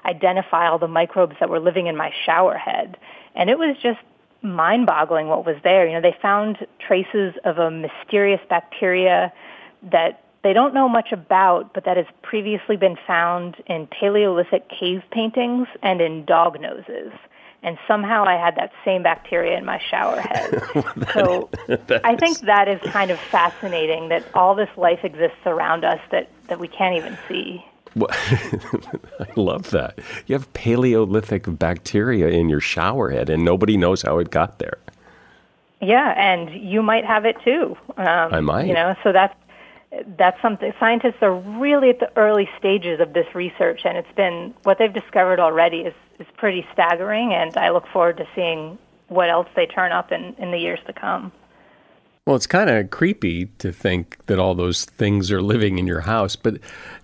identify 0.05 0.68
all 0.68 0.80
the 0.80 0.88
microbes 0.88 1.36
that 1.39 1.49
were 1.49 1.59
living 1.59 1.88
in 1.88 1.95
my 1.95 2.11
shower 2.26 2.57
head. 2.57 2.97
And 3.36 3.49
it 3.49 3.59
was 3.59 3.76
just 3.82 3.99
mind-boggling 4.41 5.28
what 5.28 5.45
was 5.45 5.57
there. 5.63 5.86
You 5.88 5.93
know, 5.93 6.01
they 6.01 6.15
found 6.22 6.65
traces 6.80 7.34
of 7.43 7.57
a 7.57 7.70
mysterious 7.70 8.41
bacteria 8.49 9.34
that 9.91 10.24
they 10.43 10.53
don't 10.53 10.74
know 10.74 10.88
much 10.88 11.11
about, 11.11 11.74
but 11.74 11.86
that 11.86 11.97
has 11.97 12.05
previously 12.22 12.78
been 12.78 12.97
found 13.05 13.57
in 13.65 13.88
Paleolithic 13.88 14.70
cave 14.70 15.03
paintings 15.11 15.68
and 15.84 15.99
in 15.99 16.26
dog 16.26 16.59
noses. 16.61 17.11
And 17.63 17.77
somehow 17.87 18.23
I 18.23 18.35
had 18.35 18.55
that 18.55 18.71
same 18.85 19.03
bacteria 19.03 19.57
in 19.57 19.65
my 19.65 19.81
shower 19.89 20.21
head. 20.21 20.63
so 21.13 21.49
I 22.03 22.15
think 22.15 22.39
that 22.41 22.67
is 22.67 22.79
kind 22.91 23.11
of 23.11 23.19
fascinating 23.19 24.09
that 24.09 24.23
all 24.33 24.55
this 24.55 24.69
life 24.77 25.03
exists 25.03 25.39
around 25.45 25.83
us 25.83 25.99
that, 26.11 26.29
that 26.47 26.59
we 26.59 26.67
can't 26.67 26.95
even 26.95 27.17
see. 27.27 27.65
I 27.99 29.27
love 29.35 29.71
that. 29.71 29.97
You 30.27 30.35
have 30.35 30.51
Paleolithic 30.53 31.45
bacteria 31.47 32.27
in 32.27 32.47
your 32.47 32.59
shower 32.59 33.09
head, 33.09 33.29
and 33.29 33.43
nobody 33.43 33.75
knows 33.75 34.03
how 34.03 34.19
it 34.19 34.29
got 34.29 34.59
there. 34.59 34.77
Yeah, 35.81 36.13
and 36.17 36.49
you 36.49 36.81
might 36.81 37.05
have 37.05 37.25
it 37.25 37.37
too. 37.43 37.75
Um, 37.97 38.33
I 38.33 38.39
might. 38.39 38.67
You 38.67 38.73
know, 38.73 38.95
so 39.03 39.11
that's 39.11 39.35
that's 40.17 40.41
something. 40.41 40.73
Scientists 40.79 41.21
are 41.21 41.33
really 41.33 41.89
at 41.89 41.99
the 41.99 42.11
early 42.17 42.49
stages 42.57 42.99
of 42.99 43.13
this 43.13 43.27
research, 43.33 43.81
and 43.85 43.97
it's 43.97 44.11
been 44.15 44.53
what 44.63 44.77
they've 44.77 44.93
discovered 44.93 45.39
already 45.39 45.81
is 45.81 45.93
is 46.19 46.27
pretty 46.37 46.65
staggering. 46.73 47.33
And 47.33 47.55
I 47.57 47.69
look 47.69 47.87
forward 47.87 48.17
to 48.17 48.27
seeing 48.35 48.77
what 49.07 49.29
else 49.29 49.47
they 49.55 49.65
turn 49.65 49.91
up 49.91 50.11
in 50.11 50.35
in 50.37 50.51
the 50.51 50.57
years 50.57 50.79
to 50.87 50.93
come. 50.93 51.31
Well, 52.28 52.36
it's 52.36 52.45
kind 52.45 52.69
of 52.69 52.89
creepy 52.89 53.45
to 53.59 53.71
think 53.71 54.17
that 54.25 54.38
all 54.38 54.53
those 54.53 54.84
things 54.84 55.32
are 55.32 55.41
living 55.41 55.80
in 55.80 55.88
your 55.88 56.01
house, 56.01 56.36
but 56.36 56.57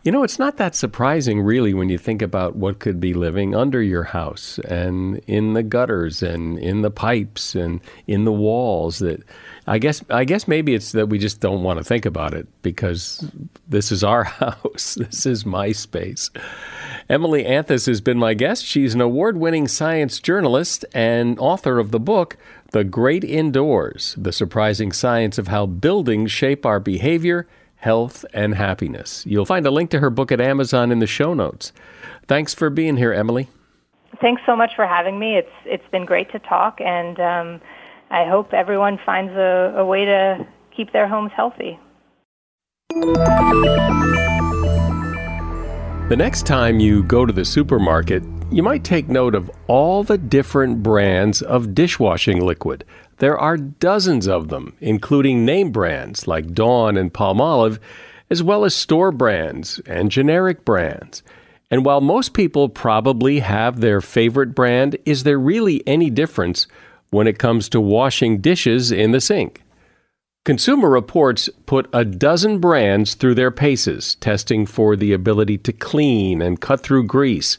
you 0.04 0.12
know, 0.12 0.22
it's 0.22 0.38
not 0.38 0.58
that 0.58 0.76
surprising 0.76 1.40
really 1.40 1.74
when 1.74 1.88
you 1.88 1.98
think 1.98 2.22
about 2.22 2.58
what 2.58 2.80
could 2.80 3.00
be 3.00 3.14
living 3.14 3.56
under 3.56 3.82
your 3.82 4.04
house 4.04 4.60
and 4.68 5.20
in 5.26 5.54
the 5.54 5.64
gutters 5.64 6.22
and 6.22 6.60
in 6.60 6.82
the 6.82 6.92
pipes 6.92 7.56
and 7.56 7.80
in 8.06 8.26
the 8.26 8.34
walls 8.34 9.00
that 9.00 9.24
I 9.66 9.78
guess 9.78 10.04
I 10.10 10.26
guess 10.26 10.46
maybe 10.46 10.74
it's 10.74 10.92
that 10.92 11.08
we 11.08 11.20
just 11.20 11.40
don't 11.40 11.64
want 11.64 11.78
to 11.78 11.86
think 11.86 12.06
about 12.06 12.34
it 12.34 12.46
because 12.62 13.26
this 13.70 13.94
is 13.94 14.04
our 14.04 14.24
house. 14.42 14.96
This 14.96 15.26
is 15.26 15.46
my 15.46 15.72
space. 15.72 16.32
Emily 17.10 17.46
Anthes 17.46 17.86
has 17.86 18.02
been 18.02 18.20
my 18.20 18.34
guest. 18.34 18.66
She's 18.66 18.94
an 18.94 19.00
award-winning 19.00 19.70
science 19.70 20.20
journalist 20.20 20.84
and 20.94 21.40
author 21.40 21.80
of 21.80 21.92
the 21.92 22.00
book 22.00 22.36
the 22.74 22.84
Great 22.84 23.24
Indoors 23.24 24.16
The 24.18 24.32
Surprising 24.32 24.92
Science 24.92 25.38
of 25.38 25.48
How 25.48 25.68
Buildings 25.68 26.32
Shape 26.32 26.66
Our 26.66 26.80
Behavior, 26.80 27.48
Health, 27.76 28.26
and 28.34 28.56
Happiness. 28.56 29.24
You'll 29.28 29.46
find 29.46 29.68
a 29.68 29.72
link 29.72 29.92
to 29.92 30.00
her 30.00 30.10
book 30.10 30.32
at 30.32 30.42
Amazon 30.42 30.92
in 30.92 30.98
the 30.98 31.06
show 31.06 31.36
notes. 31.36 31.72
Thanks 32.28 32.56
for 32.56 32.72
being 32.72 32.98
here, 32.98 33.14
Emily. 33.14 33.48
Thanks 34.20 34.42
so 34.48 34.56
much 34.56 34.72
for 34.76 34.88
having 34.88 35.20
me. 35.20 35.38
It's 35.38 35.52
it's 35.66 35.88
been 35.92 36.06
great 36.06 36.32
to 36.32 36.40
talk, 36.40 36.82
and 36.82 37.20
um, 37.20 37.62
I 38.10 38.26
hope 38.26 38.54
everyone 38.54 38.98
finds 39.06 39.34
a, 39.34 39.76
a 39.78 39.86
way 39.86 40.06
to 40.06 40.48
keep 40.76 40.92
their 40.94 41.08
homes 41.08 41.32
healthy. 41.36 41.80
The 46.10 46.16
next 46.18 46.48
time 46.48 46.80
you 46.80 47.04
go 47.04 47.24
to 47.26 47.34
the 47.34 47.46
supermarket, 47.46 48.24
you 48.54 48.62
might 48.62 48.84
take 48.84 49.10
note 49.10 49.34
of 49.34 49.50
all 49.68 50.04
the 50.04 50.18
different 50.18 50.84
brands 50.84 51.42
of 51.42 51.74
dishwashing 51.74 52.40
liquid. 52.40 52.86
There 53.18 53.38
are 53.38 53.58
dozens 53.58 54.28
of 54.28 54.50
them, 54.50 54.76
including 54.80 55.44
name 55.44 55.72
brands 55.72 56.28
like 56.28 56.54
Dawn 56.54 56.96
and 56.96 57.12
Palmolive, 57.12 57.80
as 58.30 58.44
well 58.44 58.64
as 58.64 58.76
store 58.76 59.12
brands 59.12 59.80
and 59.88 60.12
generic 60.12 60.66
brands. 60.66 61.24
And 61.72 61.84
while 61.84 62.02
most 62.02 62.34
people 62.34 62.70
probably 62.70 63.40
have 63.40 63.80
their 63.80 64.02
favorite 64.02 64.54
brand, 64.54 64.98
is 65.04 65.24
there 65.24 65.40
really 65.40 65.82
any 65.88 66.12
difference 66.12 66.68
when 67.10 67.26
it 67.26 67.40
comes 67.40 67.68
to 67.70 67.82
washing 67.82 68.40
dishes 68.40 68.92
in 68.92 69.12
the 69.12 69.22
sink? 69.22 69.64
Consumer 70.46 70.90
Reports 70.90 71.50
put 71.66 71.90
a 71.92 72.06
dozen 72.06 72.60
brands 72.60 73.16
through 73.16 73.34
their 73.34 73.50
paces, 73.50 74.14
testing 74.16 74.68
for 74.68 74.96
the 74.96 75.14
ability 75.14 75.58
to 75.60 75.74
clean 75.74 76.42
and 76.42 76.62
cut 76.62 76.82
through 76.82 77.06
grease. 77.06 77.58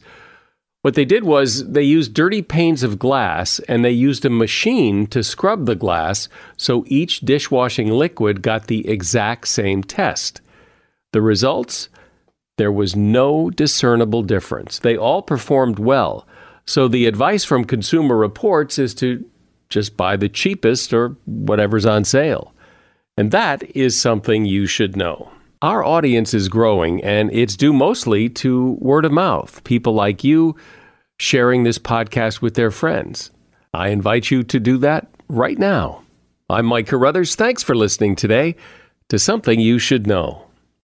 What 0.84 0.96
they 0.96 1.06
did 1.06 1.24
was 1.24 1.66
they 1.66 1.82
used 1.82 2.12
dirty 2.12 2.42
panes 2.42 2.82
of 2.82 2.98
glass 2.98 3.58
and 3.60 3.82
they 3.82 3.90
used 3.90 4.26
a 4.26 4.28
machine 4.28 5.06
to 5.06 5.24
scrub 5.24 5.64
the 5.64 5.74
glass 5.74 6.28
so 6.58 6.84
each 6.88 7.20
dishwashing 7.20 7.90
liquid 7.90 8.42
got 8.42 8.66
the 8.66 8.86
exact 8.86 9.48
same 9.48 9.82
test. 9.82 10.42
The 11.14 11.22
results? 11.22 11.88
There 12.58 12.70
was 12.70 12.94
no 12.94 13.48
discernible 13.48 14.24
difference. 14.24 14.78
They 14.78 14.94
all 14.94 15.22
performed 15.22 15.78
well. 15.78 16.28
So 16.66 16.86
the 16.86 17.06
advice 17.06 17.44
from 17.44 17.64
Consumer 17.64 18.18
Reports 18.18 18.78
is 18.78 18.94
to 18.96 19.24
just 19.70 19.96
buy 19.96 20.16
the 20.18 20.28
cheapest 20.28 20.92
or 20.92 21.16
whatever's 21.24 21.86
on 21.86 22.04
sale. 22.04 22.52
And 23.16 23.30
that 23.30 23.74
is 23.74 23.98
something 23.98 24.44
you 24.44 24.66
should 24.66 24.98
know. 24.98 25.30
Our 25.64 25.82
audience 25.82 26.34
is 26.34 26.50
growing, 26.50 27.02
and 27.02 27.32
it's 27.32 27.56
due 27.56 27.72
mostly 27.72 28.28
to 28.28 28.72
word 28.82 29.06
of 29.06 29.12
mouth. 29.12 29.64
People 29.64 29.94
like 29.94 30.22
you 30.22 30.56
sharing 31.18 31.62
this 31.62 31.78
podcast 31.78 32.42
with 32.42 32.52
their 32.52 32.70
friends. 32.70 33.30
I 33.72 33.88
invite 33.88 34.30
you 34.30 34.42
to 34.42 34.60
do 34.60 34.76
that 34.76 35.08
right 35.26 35.58
now. 35.58 36.02
I'm 36.50 36.66
Mike 36.66 36.88
Carruthers. 36.88 37.34
Thanks 37.34 37.62
for 37.62 37.74
listening 37.74 38.14
today 38.14 38.56
to 39.08 39.18
Something 39.18 39.58
You 39.58 39.78
Should 39.78 40.06
Know. 40.06 40.44